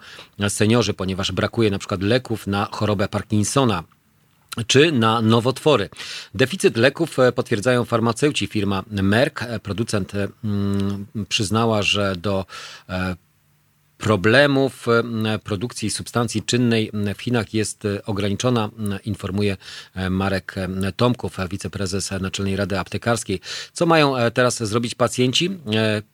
[0.49, 3.85] seniorzy, ponieważ brakuje na przykład leków na chorobę Parkinsona
[4.67, 5.89] czy na nowotwory.
[6.35, 8.47] Deficyt leków potwierdzają farmaceuci.
[8.47, 10.13] Firma Merck, producent,
[10.45, 12.47] mm, przyznała, że do
[12.89, 13.17] e,
[13.99, 18.71] problemów e, produkcji substancji czynnej w Chinach jest e, ograniczona,
[19.05, 19.57] informuje
[19.95, 20.55] e, Marek
[20.97, 23.41] Tomków, wiceprezes Naczelnej Rady Aptekarskiej.
[23.73, 25.51] Co mają teraz zrobić pacjenci?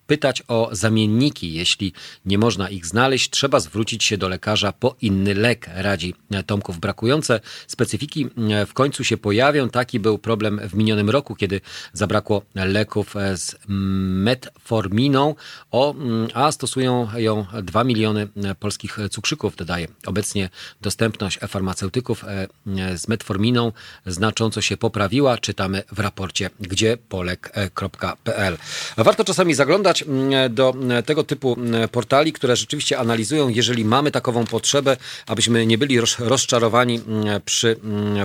[0.07, 1.53] Pytać o zamienniki.
[1.53, 1.93] Jeśli
[2.25, 6.15] nie można ich znaleźć, trzeba zwrócić się do lekarza po inny lek, radzi
[6.47, 6.79] Tomków.
[6.79, 8.27] Brakujące specyfiki
[8.67, 9.69] w końcu się pojawią.
[9.69, 11.61] Taki był problem w minionym roku, kiedy
[11.93, 15.35] zabrakło leków z metforminą,
[15.71, 15.95] o,
[16.35, 19.89] a stosują ją 2 miliony e, polskich cukrzyków, dodaje.
[20.07, 20.49] Obecnie
[20.81, 23.73] dostępność farmaceutyków e, e, z metforminą
[24.07, 25.39] znacząco się poprawiła.
[25.39, 28.59] Czytamy w raporcie gdziepolek.pl.
[28.97, 30.05] Warto czasami zaglądać
[30.51, 30.75] do
[31.07, 31.57] tego typu
[31.93, 37.01] portali, które rzeczywiście analizują, jeżeli mamy takową potrzebę, abyśmy nie byli rozczarowani
[37.45, 37.77] przy,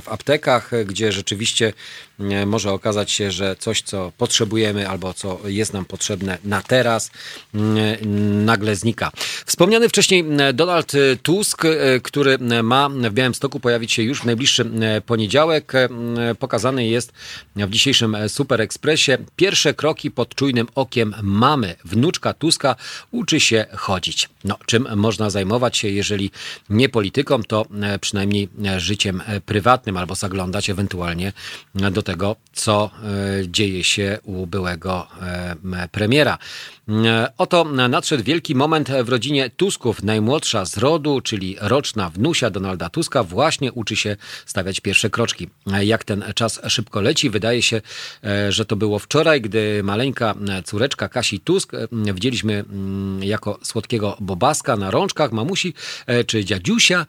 [0.01, 1.73] w aptekach, gdzie rzeczywiście
[2.45, 7.11] może okazać się, że coś, co potrzebujemy albo co jest nam potrzebne na teraz,
[8.45, 9.11] nagle znika.
[9.45, 10.91] Wspomniany wcześniej Donald
[11.23, 11.63] Tusk,
[12.03, 14.71] który ma w Białymstoku pojawić się już w najbliższy
[15.05, 15.73] poniedziałek,
[16.39, 17.13] pokazany jest
[17.55, 19.11] w dzisiejszym Super Expressie.
[19.35, 21.75] Pierwsze kroki pod czujnym okiem mamy.
[21.85, 22.75] Wnuczka Tuska
[23.11, 24.29] uczy się chodzić.
[24.43, 26.31] No, czym można zajmować się, jeżeli
[26.69, 27.65] nie polityką, to
[28.01, 31.33] przynajmniej życiem prywatnym albo zaglądać ewentualnie
[31.75, 32.89] do tego, co
[33.47, 35.07] dzieje się u byłego
[35.91, 36.37] premiera.
[37.37, 40.03] Oto nadszedł wielki moment w rodzinie Tusków.
[40.03, 45.49] Najmłodsza z rodu, czyli roczna wnusia Donalda Tuska, właśnie uczy się stawiać pierwsze kroczki.
[45.81, 47.81] Jak ten czas szybko leci, wydaje się,
[48.23, 50.35] e, że to było wczoraj, gdy maleńka
[50.65, 55.73] córeczka Kasi Tusk e, widzieliśmy mm, jako słodkiego bobaska na rączkach mamusi
[56.07, 57.05] e, czy dziadziusia.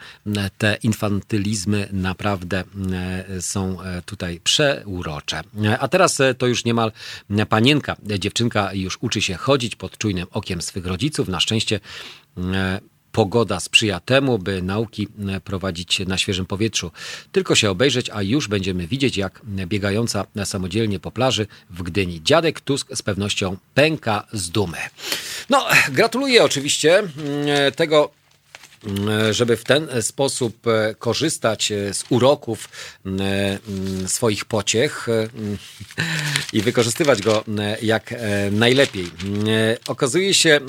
[0.58, 2.64] Te infantylizmy naprawdę
[3.40, 5.42] są tutaj przeurocze.
[5.80, 6.92] A teraz to już niemal
[7.48, 11.28] panienka, dziewczynka już uczy się chodzić pod czujnym okiem swych rodziców.
[11.28, 11.80] Na szczęście
[12.38, 12.80] E,
[13.12, 16.90] pogoda sprzyja temu, by nauki e, prowadzić na świeżym powietrzu.
[17.32, 22.22] Tylko się obejrzeć, a już będziemy widzieć, jak biegająca samodzielnie po plaży w Gdyni.
[22.22, 24.78] Dziadek Tusk z pewnością pęka z dumy.
[25.50, 27.08] No, gratuluję oczywiście mm,
[27.76, 28.15] tego Mm,
[29.30, 32.68] żeby w ten sposób e, korzystać e, z uroków
[34.06, 35.06] swoich pociech
[36.52, 37.44] i wykorzystywać go
[37.82, 39.10] jak e, najlepiej.
[39.88, 40.60] Okazuje się,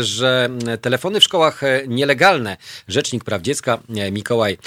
[0.00, 2.56] że telefony w szkołach nielegalne.
[2.88, 3.78] Rzecznik Praw Dziecka
[4.12, 4.58] Mikołaj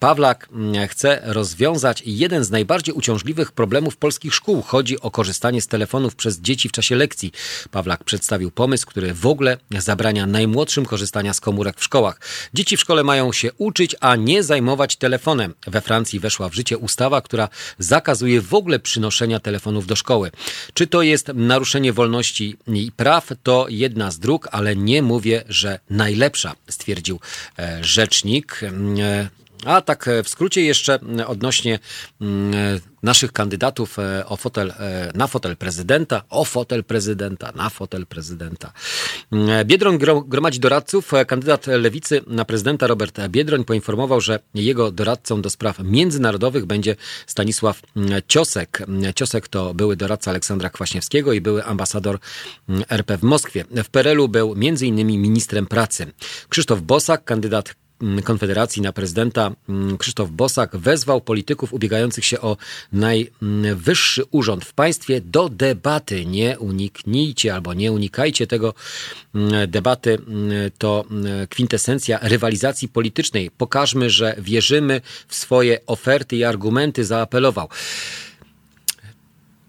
[0.00, 0.48] Pawlak
[0.88, 4.62] chce rozwiązać jeden z najbardziej uciążliwych problemów polskich szkół.
[4.62, 7.32] Chodzi o korzystanie z telefonów przez dzieci w czasie lekcji.
[7.70, 12.18] Pawlak przedstawił pomysł, który w ogóle zabrania najmłodszym korzystania z komórek w szkołach.
[12.54, 15.54] Dzieci w szkole mają się uczyć, a nie zajmować telefonem.
[15.66, 17.48] We Francji weszła w życie ustawa, która
[17.78, 20.30] zakazuje w ogóle przynoszenia telefonów do szkoły.
[20.74, 23.28] Czy to jest naruszenie wolności i praw?
[23.42, 27.20] To jedna z dróg, ale nie mówię, że najlepsza, stwierdził
[27.58, 28.60] e, rzecznik.
[29.66, 31.78] E, a tak w skrócie jeszcze odnośnie
[33.02, 38.72] naszych kandydatów e, o fotel, e, na fotel prezydenta, o fotel prezydenta, na fotel prezydenta.
[39.64, 41.14] Biedroń gromadzi doradców.
[41.14, 46.96] E, kandydat lewicy na prezydenta Robert Biedroń poinformował, że jego doradcą do spraw międzynarodowych będzie
[47.26, 47.82] Stanisław
[48.28, 48.86] Ciosek.
[49.14, 52.18] Ciosek to były doradca Aleksandra Kwaśniewskiego i były ambasador
[52.88, 53.64] RP w Moskwie.
[53.84, 55.06] W PRL-u był m.in.
[55.06, 56.12] ministrem pracy.
[56.48, 57.74] Krzysztof Bosak, kandydat
[58.24, 62.56] Konfederacji na prezydenta mm, Krzysztof Bosak wezwał polityków ubiegających się o
[62.92, 66.26] najwyższy urząd w państwie do debaty.
[66.26, 68.74] Nie uniknijcie albo nie unikajcie tego
[69.34, 70.18] mm, debaty.
[70.78, 71.04] To
[71.50, 73.50] kwintesencja rywalizacji politycznej.
[73.50, 77.68] Pokażmy, że wierzymy w swoje oferty i argumenty, zaapelował.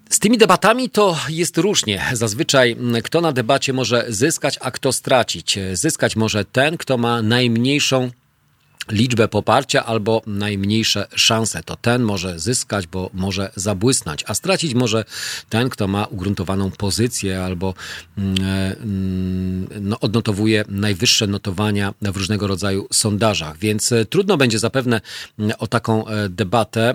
[0.10, 2.03] Z tymi debatami to jest różnie.
[2.14, 5.60] Zazwyczaj kto na debacie może zyskać, a kto stracić.
[5.73, 8.11] Zyskać może ten, kto ma najmniejszą
[8.91, 11.64] liczbę poparcia albo najmniejsze szanse.
[11.64, 15.05] To ten może zyskać, bo może zabłysnąć, a stracić może
[15.49, 17.73] ten, kto ma ugruntowaną pozycję albo
[18.18, 18.35] mm,
[18.81, 23.57] mm, no, odnotowuje najwyższe notowania w różnego rodzaju sondażach.
[23.57, 25.01] Więc e, trudno będzie zapewne
[25.39, 26.93] mm, o taką e, debatę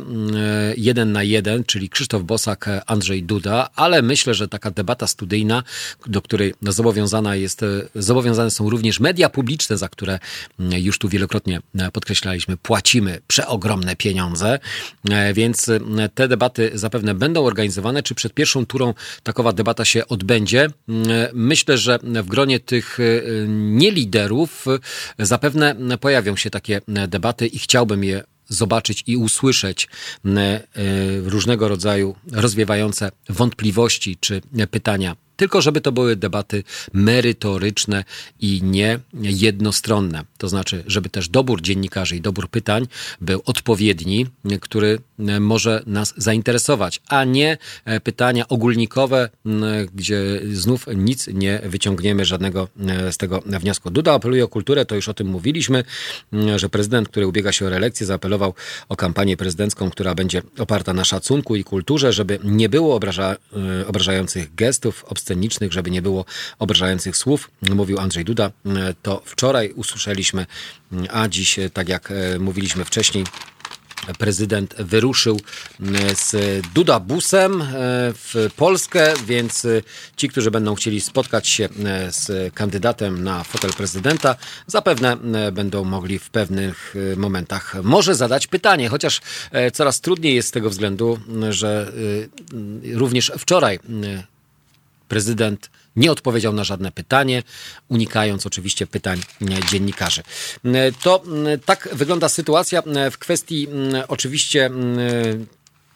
[0.77, 5.63] jeden na jeden, czyli Krzysztof Bosak, e, Andrzej Duda, ale myślę, że taka debata studyjna,
[6.07, 10.19] do której zobowiązana jest, zobowiązane są również media publiczne, za które
[10.59, 11.61] już tu wielokrotnie
[11.93, 14.59] podkreślaliśmy, płacimy przeogromne pieniądze,
[15.11, 15.81] e, więc e,
[16.15, 18.03] te debaty zapewne będą organizowane.
[18.03, 20.65] Czy przed pierwszą turą takowa debata się odbędzie?
[20.65, 22.99] E, myślę, że w gronie tych
[23.49, 24.67] nieliderów
[25.19, 29.89] zapewne pojawią się takie debaty i chciałbym je zobaczyć i usłyszeć
[31.25, 34.41] różnego rodzaju rozwiewające wątpliwości czy
[34.71, 38.05] pytania tylko żeby to były debaty merytoryczne
[38.41, 40.25] i nie jednostronne.
[40.39, 42.87] To znaczy, żeby też dobór dziennikarzy i dobór pytań
[43.21, 44.27] był odpowiedni,
[44.61, 44.99] który
[45.41, 49.31] może nas zainteresować, a nie e, pytania ogólnikowe,
[49.95, 53.91] gdzie znów nic nie wyciągniemy żadnego e, z tego wniosku.
[53.91, 55.85] Duda apeluje o kulturę, to już o tym mówiliśmy,
[56.57, 58.55] że prezydent, który ubiega się o reelekcję, zaapelował
[58.89, 63.37] o kampanię prezydencką, która będzie oparta na szacunku i kulturze, żeby nie było obraża,
[63.83, 66.25] e, obrażających gestów, scenicznych, żeby nie było
[66.59, 68.51] obrażających słów, mówił Andrzej Duda.
[69.03, 70.47] To wczoraj usłyszeliśmy,
[71.11, 73.25] a dziś, tak jak e, mówiliśmy wcześniej,
[74.19, 75.41] prezydent wyruszył
[76.15, 76.37] z
[76.75, 77.67] Dudabusem e,
[78.15, 79.83] w Polskę, więc e,
[80.17, 81.69] ci, którzy będą chcieli spotkać się
[82.11, 84.37] z kandydatem na fotel prezydenta,
[84.67, 85.17] zapewne
[85.53, 89.21] będą mogli w pewnych momentach może zadać pytanie, chociaż
[89.73, 91.19] coraz trudniej jest z tego względu,
[91.51, 91.93] że
[92.95, 93.79] również wczoraj
[95.09, 97.43] prezydent nie odpowiedział na żadne pytanie,
[97.89, 99.21] unikając oczywiście pytań
[99.71, 100.23] dziennikarzy.
[101.03, 101.23] To
[101.65, 103.69] tak wygląda sytuacja w kwestii
[104.09, 104.71] oczywiście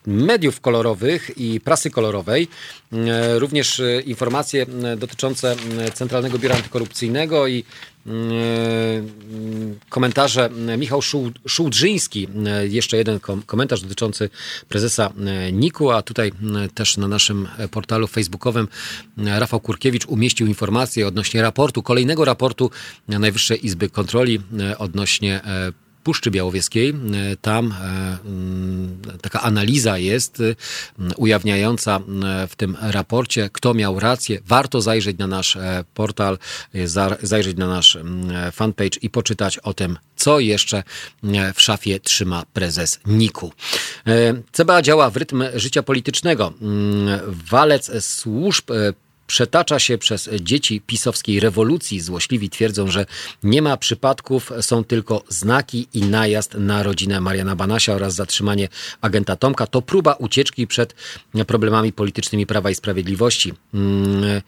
[0.07, 2.49] mediów kolorowych i prasy kolorowej.
[3.39, 4.67] Również informacje
[4.97, 5.57] dotyczące
[5.95, 7.65] Centralnego Biura Antykorupcyjnego i
[9.89, 11.03] komentarze Michał
[11.47, 12.29] Szułdrzyński,
[12.69, 14.31] jeszcze jeden komentarz dotyczący
[14.69, 15.13] prezesa
[15.53, 16.33] Niku, a tutaj
[16.75, 18.69] też na naszym portalu facebookowym
[19.17, 22.71] Rafał Kurkiewicz umieścił informację odnośnie raportu, kolejnego raportu
[23.09, 24.41] Najwyższej Izby Kontroli
[24.79, 25.41] odnośnie
[26.05, 26.91] Puszczy Białowieskiej.
[26.91, 30.55] E, tam e, mm, taka analiza jest e,
[31.17, 32.01] ujawniająca
[32.49, 34.39] w tym raporcie, kto miał rację.
[34.47, 35.59] Warto zajrzeć na nasz
[35.95, 36.39] portal,
[37.23, 37.99] zajrzeć na nasz
[38.53, 40.83] fanpage i poczytać o tym, co jeszcze
[41.55, 43.53] w szafie trzyma prezes Niku.
[44.53, 46.53] CBA działa w rytm życia politycznego.
[46.63, 47.21] Mm,
[47.51, 48.71] walec służb
[49.33, 52.01] przetacza się przez dzieci pisowskiej rewolucji.
[52.01, 53.07] Złośliwi twierdzą, że
[53.43, 58.69] nie ma przypadków, są tylko znaki i najazd na rodzinę Mariana Banasia oraz zatrzymanie
[59.01, 59.67] agenta Tomka.
[59.67, 60.95] To próba ucieczki przed
[61.47, 63.53] problemami politycznymi Prawa i Sprawiedliwości.
[63.75, 64.41] Mm,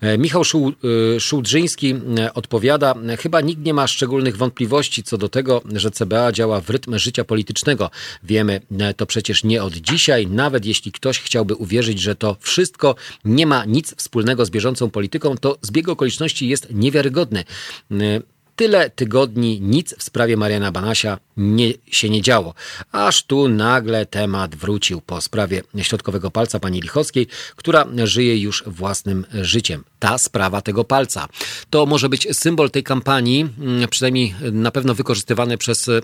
[0.00, 5.62] e, Michał e, Szułdrzyński e, odpowiada, chyba nikt nie ma szczególnych wątpliwości co do tego,
[5.72, 7.90] że CBA działa w rytm życia politycznego.
[8.22, 8.60] Wiemy
[8.96, 12.94] to przecież nie od dzisiaj, nawet jeśli ktoś chciałby uwierzyć, że to wszystko
[13.24, 17.44] nie ma nic wspólnego wspólnego z bieżącą polityką, to zbieg okoliczności jest niewiarygodny.
[17.92, 18.22] Y,
[18.56, 22.54] tyle tygodni nic w sprawie Mariana Banasia nie, się nie działo.
[22.92, 27.26] Aż tu nagle temat wrócił po sprawie środkowego palca pani Lichockiej,
[27.56, 29.84] która żyje już własnym życiem.
[29.98, 31.28] Ta sprawa tego palca.
[31.70, 33.48] To może być symbol tej kampanii,
[33.84, 36.02] y, przynajmniej na pewno wykorzystywany przez y,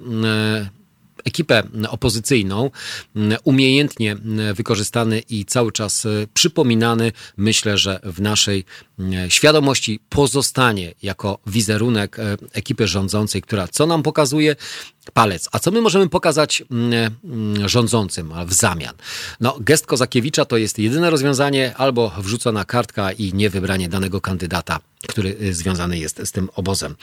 [1.27, 2.70] ekipę opozycyjną,
[3.44, 4.16] umiejętnie
[4.55, 8.65] wykorzystany i cały czas przypominany, myślę, że w naszej
[9.28, 12.16] świadomości pozostanie jako wizerunek
[12.53, 14.57] ekipy rządzącej, która co nam pokazuje?
[15.11, 15.49] Palec.
[15.53, 18.95] A co my możemy pokazać mm, mm, rządzącym w zamian?
[19.41, 25.37] No, gest Kozakiewicza to jest jedyne rozwiązanie, albo wrzucona kartka i niewybranie danego kandydata, który
[25.43, 26.95] y, związany jest z tym obozem.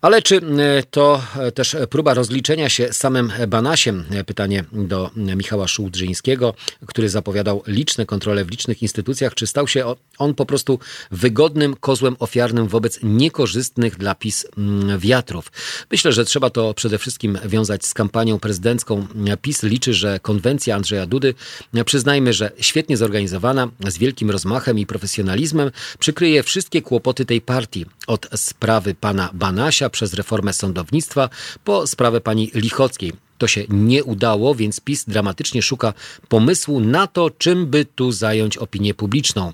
[0.00, 0.42] Ale czy y,
[0.90, 4.04] to y, też próba rozliczenia się z samym Banasiem?
[4.26, 6.54] Pytanie do Michała Szułdrzyńskiego,
[6.86, 9.34] który zapowiadał liczne kontrole w licznych instytucjach.
[9.34, 10.78] Czy stał się on po prostu
[11.10, 15.52] wygodnym kozłem ofiarnym wobec niekorzystnych dla PiS mm, wiatrów?
[15.90, 19.06] Myślę, że trzeba to przede wszystkim wiązać z kampanią prezydencką.
[19.42, 21.34] PiS liczy, że konwencja Andrzeja Dudy,
[21.84, 27.86] przyznajmy, że świetnie zorganizowana, z wielkim rozmachem i profesjonalizmem, przykryje wszystkie kłopoty tej partii.
[28.06, 31.28] Od sprawy pana Banasia przez reformę sądownictwa
[31.64, 33.12] po sprawę pani Lichockiej.
[33.38, 35.92] To się nie udało, więc PiS dramatycznie szuka
[36.28, 39.52] pomysłu na to, czym by tu zająć opinię publiczną.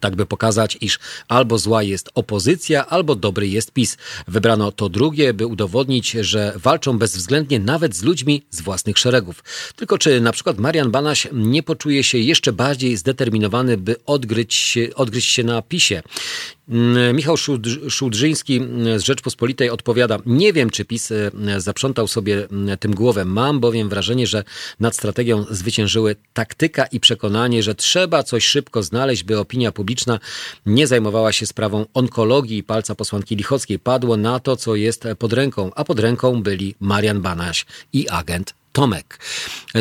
[0.00, 0.98] Tak by pokazać, iż
[1.28, 3.96] albo zła jest opozycja, albo dobry jest PiS.
[4.28, 9.44] Wybrano to drugie, by udowodnić, że walczą bezwzględnie nawet z ludźmi z własnych szeregów.
[9.76, 14.88] Tylko czy na przykład Marian Banaś nie poczuje się jeszcze bardziej zdeterminowany, by odgryźć się,
[14.94, 16.02] odgryźć się na PiSie?
[16.68, 18.60] Mm, Michał Szudrz- Szudrzyński
[18.96, 21.30] z Rzeczpospolitej odpowiada, nie wiem czy PiS e,
[21.60, 24.44] zaprzątał sobie mm, tym głowę, mam bowiem wrażenie, że
[24.80, 30.18] nad strategią zwyciężyły taktyka i przekonanie, że trzeba coś szybko znaleźć, by opinia publiczna
[30.66, 33.78] nie zajmowała się sprawą onkologii palca posłanki Lichockiej.
[33.78, 38.54] Padło na to, co jest pod ręką, a pod ręką byli Marian Banaś i agent
[38.74, 39.18] Tomek.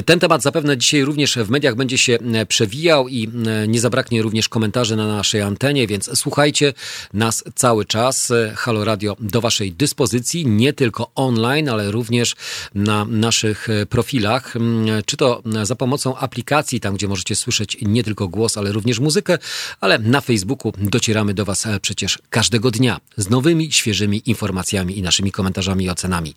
[0.06, 4.22] Ten temat zapewne dzisiaj również w mediach będzie się e, przewijał i e, nie zabraknie
[4.22, 6.74] również komentarzy na naszej antenie, więc słuchajcie
[7.14, 8.32] nas cały czas.
[8.32, 12.36] E, Halo Radio do Waszej dyspozycji, nie tylko online, ale również
[12.76, 18.28] na naszych profilach, m, czy to za pomocą aplikacji, tam gdzie możecie słyszeć nie tylko
[18.28, 19.38] głos, ale również muzykę,
[19.82, 25.32] ale na Facebooku docieramy do Was przecież każdego dnia z nowymi, świeżymi informacjami i naszymi
[25.32, 26.34] komentarzami i ocenami.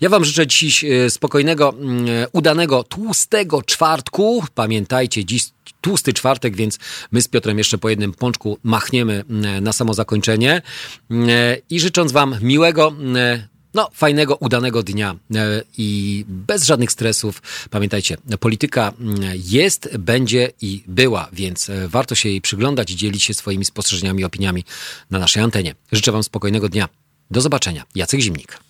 [0.00, 1.99] Ja Wam życzę dziś spokojnego, mm,
[2.32, 4.44] udanego, tłustego czwartku.
[4.54, 5.44] Pamiętajcie, dziś
[5.80, 6.78] tłusty czwartek, więc
[7.12, 10.62] my z Piotrem jeszcze po jednym pączku machniemy mm, na samo zakończenie.
[11.10, 11.30] Mm,
[11.70, 12.92] I życząc Wam miłego,
[13.74, 17.42] no, fajnego, udanego dnia e, i bez żadnych stresów.
[17.70, 18.92] Pamiętajcie, polityka
[19.34, 24.24] jest, będzie i była, więc e, warto się jej przyglądać i dzielić się swoimi spostrzeżeniami
[24.24, 24.64] opiniami
[25.10, 25.74] na naszej antenie.
[25.92, 26.88] Życzę Wam spokojnego dnia.
[27.30, 27.84] Do zobaczenia.
[27.94, 28.69] Jacek Zimnik.